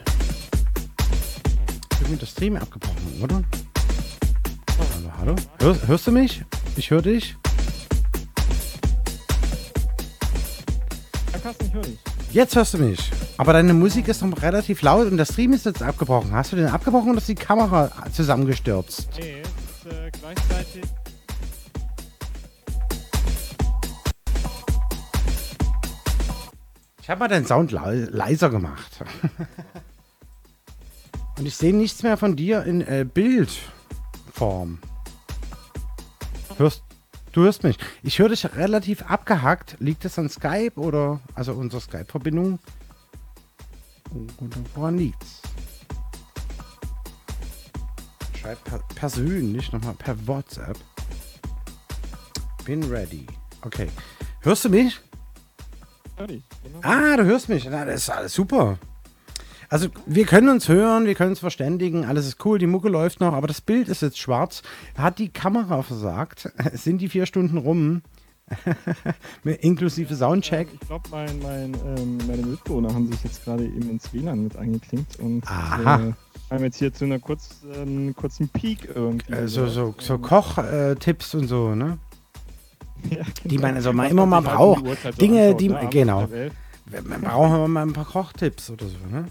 [2.01, 3.41] Irgendwie der Stream abgebrochen, oder?
[4.77, 5.35] Hallo, hallo?
[5.61, 6.43] Hörst, hörst du mich?
[6.75, 7.38] Ich höre dich.
[11.32, 12.00] Ja, Carsten, ich höre dich.
[12.32, 13.09] Jetzt hörst du mich.
[13.38, 16.33] Aber deine Musik ist noch relativ laut und der Stream ist jetzt abgebrochen.
[16.33, 19.08] Hast du den abgebrochen oder ist die Kamera zusammengestürzt?
[19.17, 19.40] Nee,
[27.11, 29.01] habe mal den Sound le leiser gemacht.
[31.38, 34.80] Und ich sehe nichts mehr von dir in äh, Bildform.
[36.57, 36.83] Hörst,
[37.31, 37.77] du hörst mich.
[38.03, 39.75] Ich höre dich relativ abgehackt.
[39.80, 42.59] Liegt das an Skype oder also unsere Skype-Verbindung?
[44.38, 45.41] Oder woran liegt's?
[48.40, 50.77] Schreib per persönlich nochmal per WhatsApp.
[52.65, 53.25] Bin ready.
[53.61, 53.90] Okay.
[54.41, 54.99] Hörst du mich?
[56.27, 56.80] Genau.
[56.82, 57.67] Ah, du hörst mich.
[57.69, 58.77] Na, das ist alles super.
[59.69, 63.22] Also, wir können uns hören, wir können uns verständigen, alles ist cool, die Mucke läuft
[63.22, 64.64] noch, aber das Bild ist jetzt schwarz.
[64.98, 66.51] Hat die Kamera versagt?
[66.74, 68.01] Sind die vier Stunden rum?
[69.61, 70.67] Inklusive Soundcheck.
[70.74, 74.58] Ich glaube, mein, mein, ähm, meine Mitbewohner haben sich jetzt gerade eben ins WLAN mit
[74.58, 76.09] angeklinkt und Aha.
[76.09, 76.14] äh,
[76.53, 79.32] haben jetzt hier zu einer kurz, ähm, kurzen Peak irgendwie.
[79.32, 81.98] Äh, so, so, so Kochtipps und so, ne?
[83.09, 84.83] Ja, Die man also mal immer mal braucht.
[85.19, 86.19] Dinge, die ne, man, genau.
[86.21, 86.53] halb elf.
[87.05, 89.25] Man braucht mal ein paar Kochtipps oder so, ne?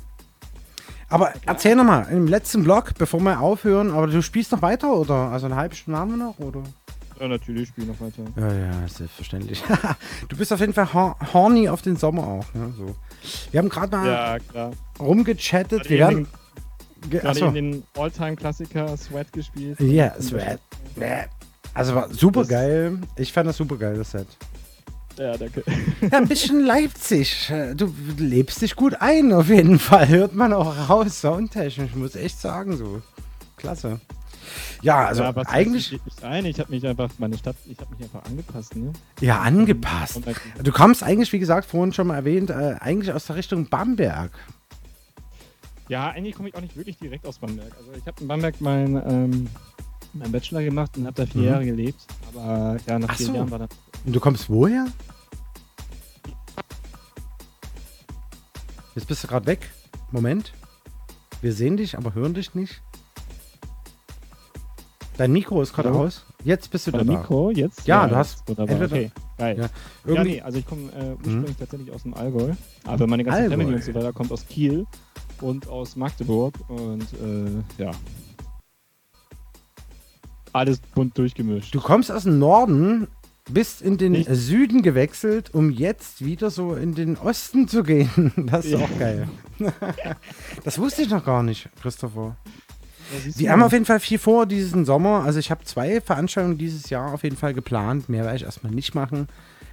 [1.08, 5.14] Aber erzähl nochmal, im letzten Blog, bevor wir aufhören, aber du spielst noch weiter, oder?
[5.32, 6.62] Also eine halbe Stunde haben wir noch, oder?
[7.18, 8.22] Ja, natürlich, spiel noch weiter.
[8.36, 9.62] Ja, ja, selbstverständlich.
[10.28, 12.54] du bist auf jeden Fall hor horny auf den Sommer auch.
[12.54, 12.72] Ne?
[12.78, 12.94] So.
[13.50, 15.90] Wir haben gerade mal Ja, rumgechattet.
[15.90, 16.26] Wir werden.
[17.10, 17.46] Ge- Gerade Achso.
[17.46, 19.80] eben den Alltime-Klassiker Sweat gespielt.
[19.80, 20.60] Ja, Und- Sweat.
[21.74, 22.98] Also war super geil.
[23.16, 24.26] Ich fand das super geil, das Set.
[25.18, 25.62] Ja, danke.
[26.00, 27.52] Ja, ein bisschen Leipzig.
[27.76, 30.08] Du lebst dich gut ein, auf jeden Fall.
[30.08, 33.02] Hört man auch raus, soundtechnisch, muss echt sagen, so.
[33.56, 34.00] Klasse.
[34.82, 37.94] Ja, also ja, eigentlich, Ich, ich, ein, ich habe mich einfach, meine Stadt, ich habe
[37.94, 38.92] mich einfach angepasst, ne?
[39.20, 40.20] ja, angepasst.
[40.62, 44.32] Du kommst eigentlich, wie gesagt, vorhin schon mal erwähnt, äh, eigentlich aus der Richtung Bamberg.
[45.88, 47.72] Ja, eigentlich komme ich auch nicht wirklich direkt aus Bamberg.
[47.76, 49.48] Also ich habe in Bamberg meinen ähm,
[50.12, 51.46] mein Bachelor gemacht und habe da vier Mhm.
[51.48, 52.06] Jahre gelebt.
[52.34, 53.34] Aber ja, nach Ach vier so.
[53.34, 53.68] Jahren war dann.
[54.06, 54.86] Und du kommst woher?
[58.94, 59.70] Jetzt bist du gerade weg.
[60.10, 60.52] Moment.
[61.40, 62.82] Wir sehen dich, aber hören dich nicht.
[65.16, 66.24] Dein Mikro ist gerade aus.
[66.44, 67.04] Jetzt bist du da.
[67.04, 67.86] Mikro jetzt?
[67.86, 68.82] Ja, du hast Wunderbar.
[68.86, 69.68] Okay, geil.
[70.06, 72.52] Ja, Ja, nee, also ich komme äh, ursprünglich tatsächlich aus dem Allgäu.
[72.84, 73.56] Aber meine ganze Allgäu.
[73.56, 74.86] Family und so weiter kommt aus Kiel
[75.42, 76.54] und aus Magdeburg.
[76.68, 77.90] Und äh, ja.
[80.52, 81.74] Alles bunt durchgemischt.
[81.74, 83.06] Du kommst aus dem Norden,
[83.48, 88.32] bist in den Ich- Süden gewechselt, um jetzt wieder so in den Osten zu gehen.
[88.36, 88.78] Das ist Ja.
[88.78, 89.28] auch geil.
[90.64, 92.36] das wusste ich noch gar nicht, Christopher.
[93.36, 95.24] Wir haben auf jeden Fall viel vor diesen Sommer.
[95.24, 98.08] Also ich habe zwei Veranstaltungen dieses Jahr auf jeden Fall geplant.
[98.08, 99.26] Mehr werde ich erstmal nicht machen.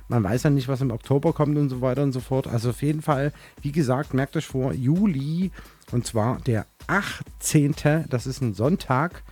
[0.07, 2.47] Man weiß ja nicht, was im Oktober kommt und so weiter und so fort.
[2.47, 3.31] Also auf jeden Fall,
[3.61, 5.51] wie gesagt, merkt euch vor, Juli
[5.91, 7.75] und zwar der 18.
[8.09, 9.23] Das ist ein Sonntag.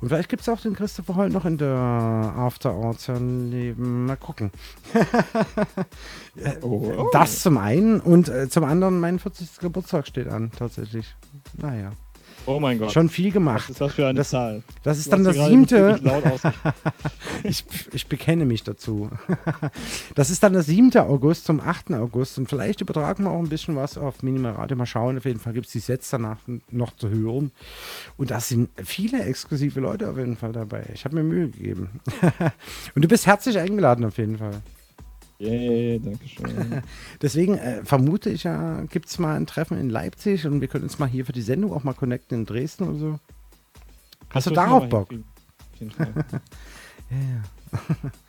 [0.00, 4.06] Und vielleicht gibt es auch den Christopher heute noch in der After Hours Leben.
[4.06, 4.50] Mal gucken.
[6.60, 7.08] Oh.
[7.12, 9.58] Das zum einen und äh, zum anderen mein 40.
[9.58, 11.16] Geburtstag steht an, tatsächlich.
[11.56, 11.92] Naja.
[12.46, 12.92] Oh mein Gott.
[12.92, 13.70] Schon viel Was gemacht.
[13.70, 14.62] ist das für eine Das- Zahl?
[14.84, 16.00] Das ist Du dann das siebte.
[17.42, 19.10] ich, ich bekenne mich dazu.
[20.14, 20.96] Das ist dann der 7.
[20.98, 21.92] August zum 8.
[21.94, 22.38] August.
[22.38, 24.76] Und vielleicht übertragen wir auch ein bisschen was auf Minimal Radio.
[24.76, 25.18] Mal schauen.
[25.18, 26.38] Auf jeden Fall gibt es die Sets danach
[26.70, 27.50] noch zu hören.
[28.16, 30.84] Und da sind viele exklusive Leute auf jeden Fall dabei.
[30.94, 32.00] Ich habe mir Mühe gegeben.
[32.94, 34.62] Und du bist herzlich eingeladen auf jeden Fall.
[35.38, 36.82] Yay, danke schön.
[37.22, 40.84] Deswegen äh, vermute ich ja, gibt es mal ein Treffen in Leipzig und wir können
[40.84, 43.20] uns mal hier für die Sendung auch mal connecten in Dresden oder so.
[44.30, 45.10] Hast du Das darauf Bock?
[45.12, 46.12] Auf jeden Fall.
[47.08, 48.10] Ja, ja.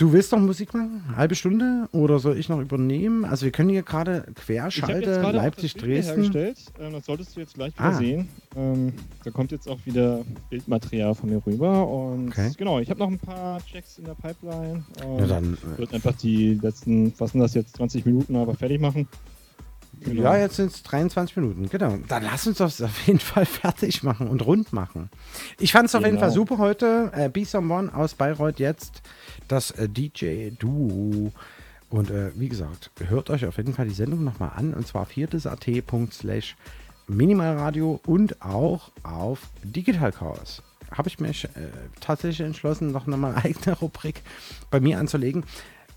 [0.00, 1.02] Du willst noch Musik machen?
[1.14, 1.86] Halbe Stunde?
[1.92, 3.26] Oder soll ich noch übernehmen?
[3.26, 6.32] Also wir können hier gerade querschalte gerade auch Leipzig, das Bild hier Dresden.
[6.32, 6.58] hergestellt.
[6.80, 7.92] Ähm, das solltest du jetzt gleich wieder Ah.
[7.92, 8.28] sehen.
[8.56, 11.86] Ähm, da kommt jetzt auch wieder Bildmaterial von mir rüber.
[11.86, 12.50] Und Okay.
[12.56, 14.84] genau, ich habe noch ein paar Checks in der Pipeline.
[15.04, 18.54] Ähm, Ja, dann, äh, würde einfach die letzten, was sind das jetzt, 20 Minuten aber
[18.54, 19.06] fertig machen.
[20.00, 20.22] Genau.
[20.22, 21.98] Ja, jetzt sind es 23 Minuten, genau.
[22.08, 25.10] Dann lass uns das auf jeden Fall fertig machen und rund machen.
[25.58, 26.26] Ich fand es auf jeden Genau.
[26.26, 27.10] Fall super heute.
[27.14, 29.02] Äh, Be Someone aus Bayreuth jetzt,
[29.48, 31.32] das äh, DJ-Duo.
[31.90, 35.06] Und äh, wie gesagt, hört euch auf jeden Fall die Sendung nochmal an und zwar
[35.06, 36.56] viertes.at.slash
[37.08, 40.62] Minimalradio und auch auf Digital Chaos.
[40.92, 41.48] Habe ich mich äh,
[42.00, 44.22] tatsächlich entschlossen, noch mal eine eigene Rubrik
[44.70, 45.44] bei mir anzulegen.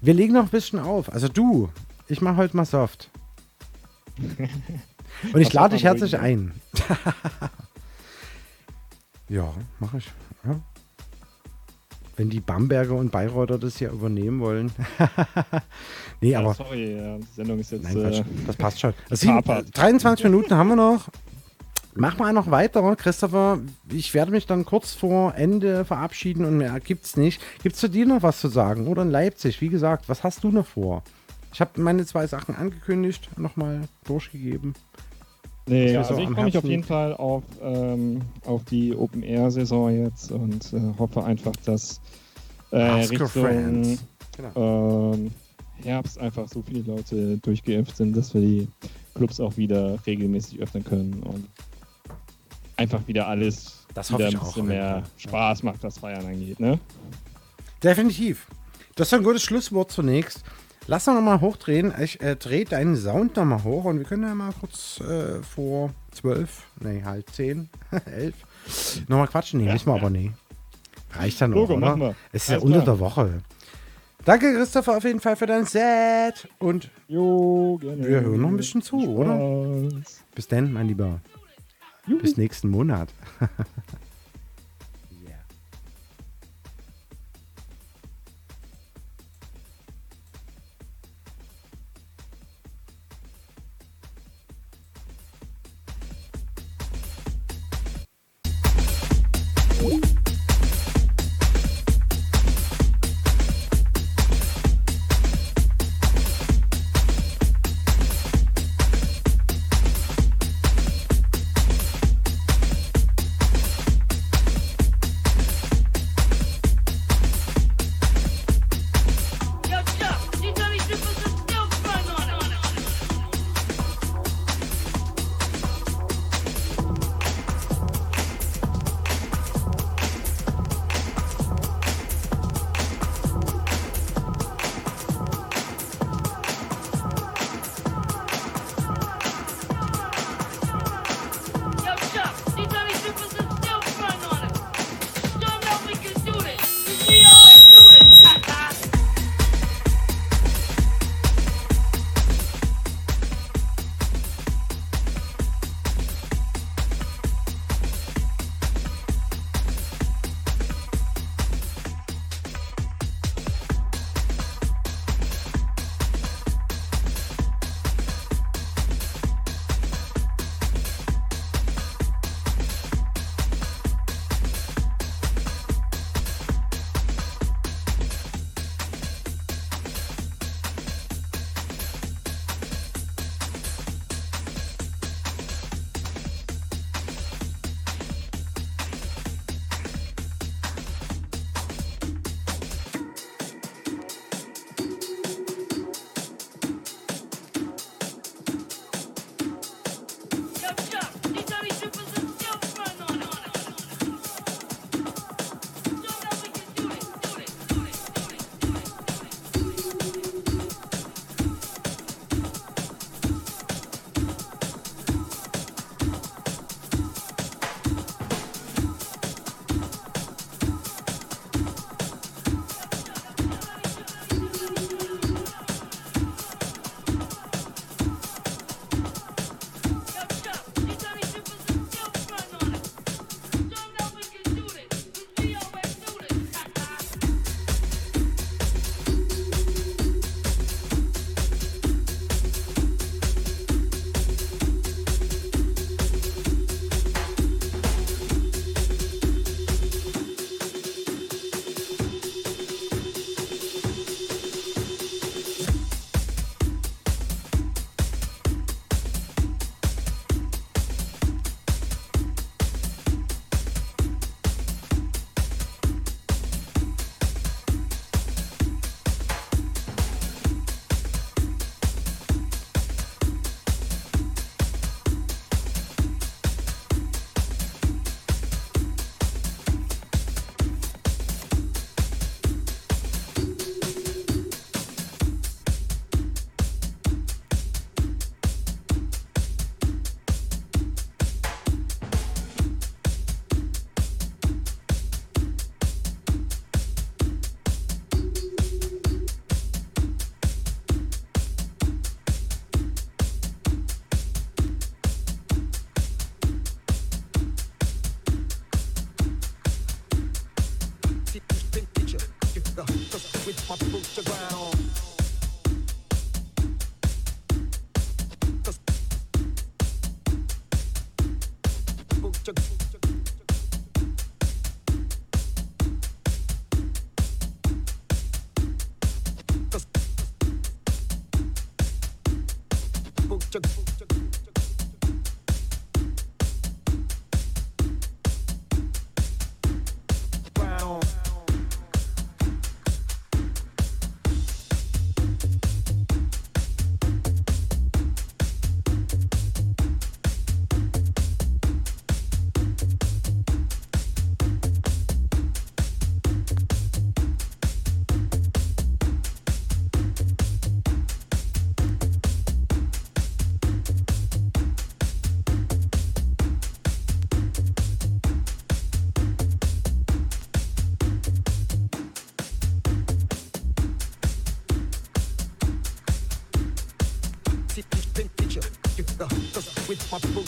[0.02, 1.12] Wir legen noch ein bisschen auf.
[1.14, 1.70] Also du,
[2.08, 3.10] ich mache heute mal soft.
[5.34, 6.52] Und ich lade dich herzlich ein.
[9.30, 10.12] ja, mache ich.
[10.46, 10.60] Ja.
[12.16, 14.72] Wenn die Bamberger und Bayreuther das hier übernehmen wollen.
[16.22, 17.84] nee, Ja, aber sorry, ja, die Sendung ist jetzt.
[17.84, 18.94] nein, äh, das passt schon.
[19.10, 19.68] Also sieben, gekapert.
[19.70, 21.08] äh, 23 Minuten haben wir noch.
[21.96, 23.60] Mach mal noch weiter, Christopher.
[23.92, 27.40] Ich werde mich dann kurz vor Ende verabschieden und mehr gibt's nicht.
[27.62, 28.88] Gibt's zu dir noch was zu sagen?
[28.88, 29.62] Oder in Leipzig?
[29.62, 31.04] Wie gesagt, was hast du noch vor?
[31.54, 34.74] Ich habe meine zwei Sachen angekündigt, nochmal durchgegeben.
[35.68, 36.84] Nee, also so ich freue mich auf jeden.
[36.84, 42.02] Fall auf, ähm, auf die Open-Air-Saison jetzt und äh, hoffe einfach, dass
[42.72, 43.98] äh, Richtung.
[44.36, 45.14] Genau.
[45.14, 45.32] ähm,
[45.84, 48.68] Herbst einfach so viele Leute durchgeimpft sind, dass wir die
[49.16, 51.48] Clubs auch wieder regelmäßig öffnen können und
[52.78, 55.04] einfach wieder alles Das wieder ein bisschen mehr.
[55.18, 56.60] Spaß macht, was Feiern angeht.
[56.60, 56.80] Ne?
[57.84, 58.48] Definitiv.
[58.96, 60.44] Das ist ein gutes Schlusswort zunächst.
[60.88, 61.94] Lass doch nochmal hochdrehen.
[62.02, 65.92] Ich äh, drehe deinen Sound nochmal hoch und wir können ja mal kurz äh, vor
[66.12, 67.70] zwölf, nee, halt zehn,
[68.06, 68.36] elf,
[69.08, 69.62] nochmal quatschen.
[69.62, 70.32] Nee, müssen wir aber nie.
[71.14, 71.86] Reicht dann auch, Logo, oder?
[71.88, 72.16] machen wir.
[72.32, 72.86] Es ist ja unter klar.
[72.86, 73.42] der Woche.
[74.26, 76.48] Danke, Christopher, auf jeden Fall für dein Set.
[76.60, 78.08] Und Jo, gerne.
[78.08, 79.90] wir hören noch ein bisschen zu, Viel oder?
[79.92, 80.24] Spaß.
[80.36, 81.20] Bis dann, mein Lieber.
[82.22, 83.10] Bis nächsten Monat.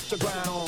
[0.09, 0.65] to ground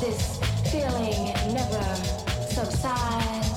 [0.00, 0.38] this
[0.70, 1.94] feeling never
[2.48, 3.49] subsides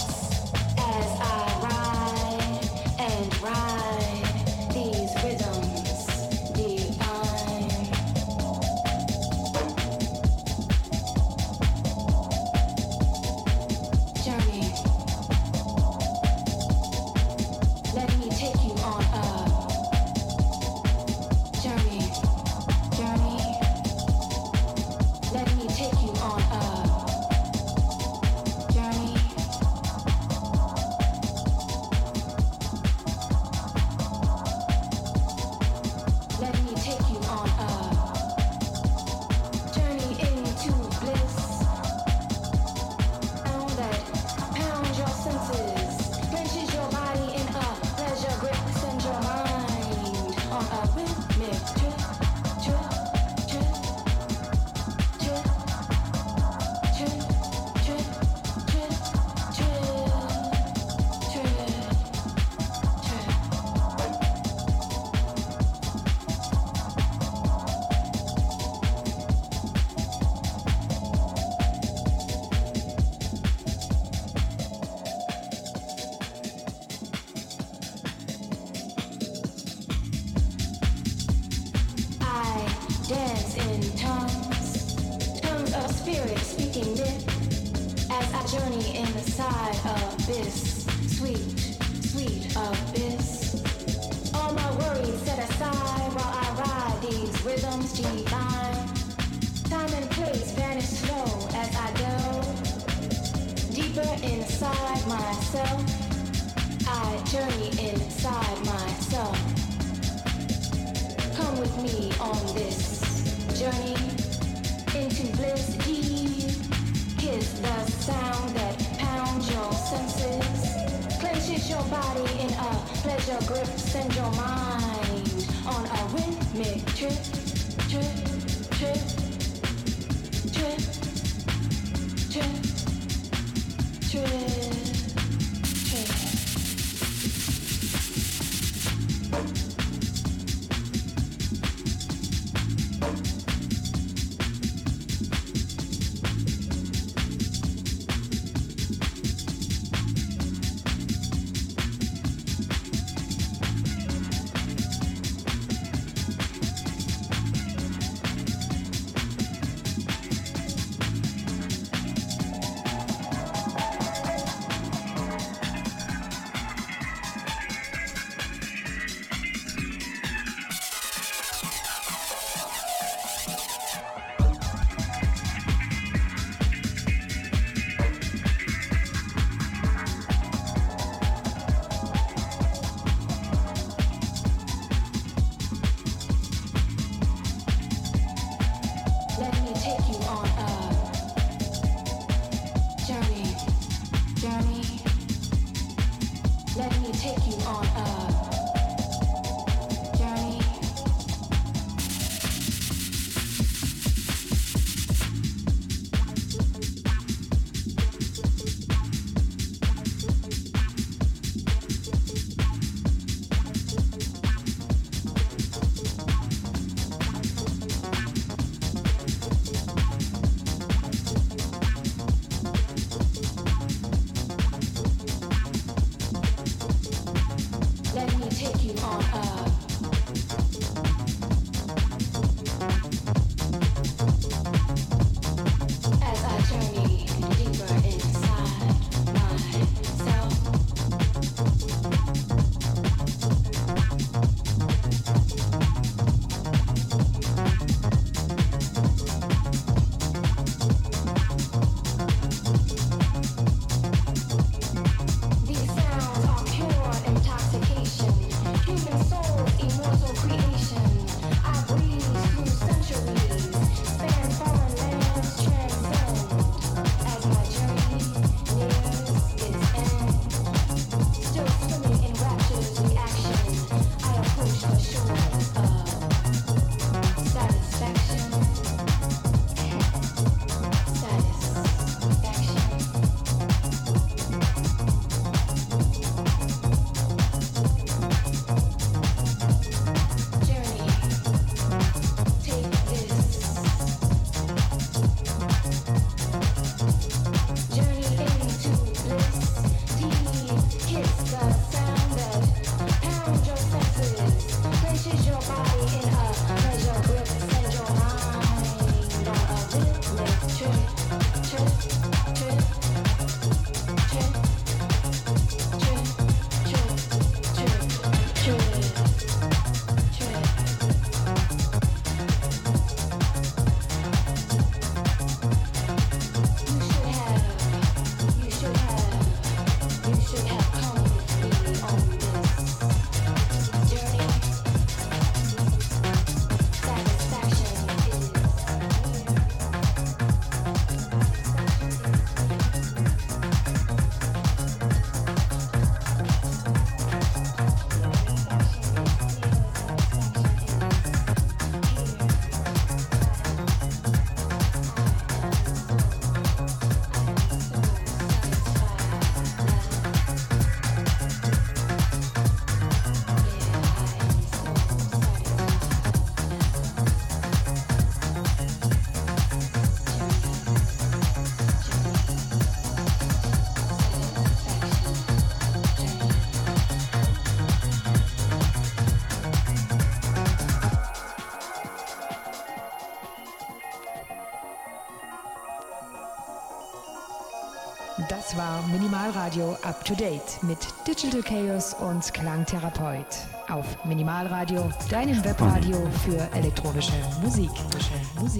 [390.03, 393.45] Up to Date mit Digital Chaos und Klangtherapeut.
[393.87, 397.89] Auf Minimalradio, deinem Webradio für elektronische Musik.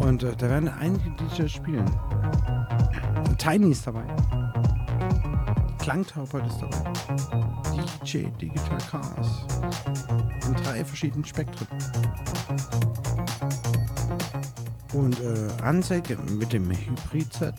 [0.00, 1.90] Und äh, da werden einige DJs spielen.
[3.38, 4.04] Tiny ist dabei.
[5.78, 6.92] Klangtherapeut ist dabei.
[8.04, 9.46] DJ Digital Chaos.
[10.46, 11.66] In drei verschiedenen Spektren.
[14.92, 17.54] Und äh, Anzeige mit dem Hybrid-Set.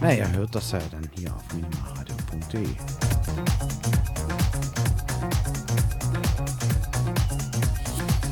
[0.00, 2.68] Naja, hört das ja dann hier auf minimalradio.de.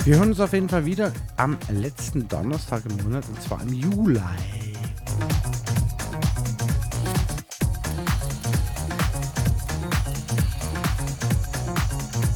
[0.09, 3.75] Wir hören uns auf jeden Fall wieder am letzten Donnerstag im Monat und zwar im
[3.75, 4.19] Juli.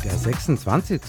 [0.05, 1.01] Der 26.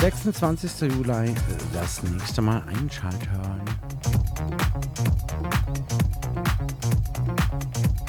[0.00, 0.80] 26.
[0.92, 1.34] Juli,
[1.74, 3.67] das nächste Mal einschalten.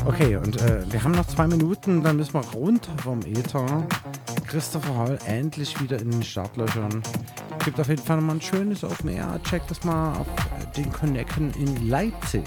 [0.09, 3.85] Okay, und äh, wir haben noch zwei Minuten, dann müssen wir runter vom Ether.
[4.47, 7.03] Christopher Hall endlich wieder in den Startlöchern.
[7.63, 9.39] Gibt auf jeden Fall nochmal ein schönes Open Air.
[9.43, 10.25] Check das mal auf
[10.75, 12.41] den Connecten in Leipzig.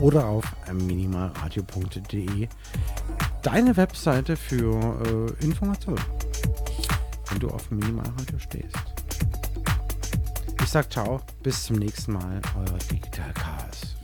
[0.00, 2.48] Oder auf minimalradio.de
[3.42, 6.00] deine Webseite für äh, Informationen,
[7.28, 8.97] wenn du auf Minimalradio stehst.
[10.68, 13.96] Ich sag ciao, bis zum nächsten Mal, euer Digital Chaos.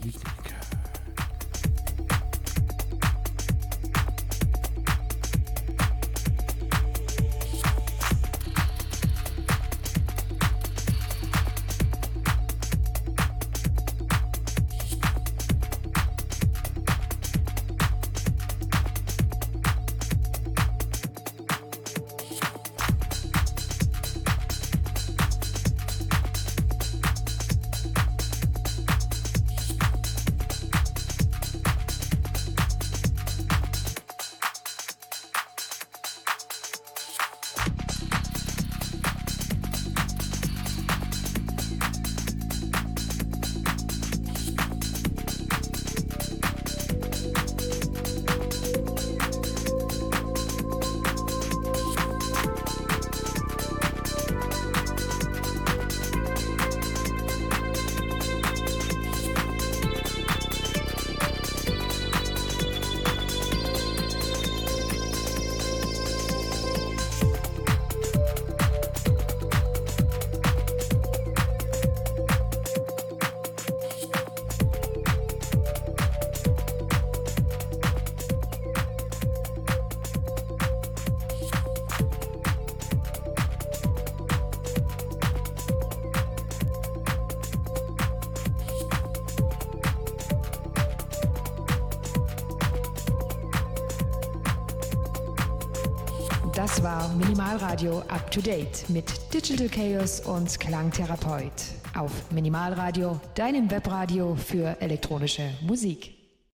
[98.35, 101.53] To Date mit Digital Chaos und Klangtherapeut.
[101.95, 106.14] Auf Minimalradio, deinem Webradio für elektronische Musik.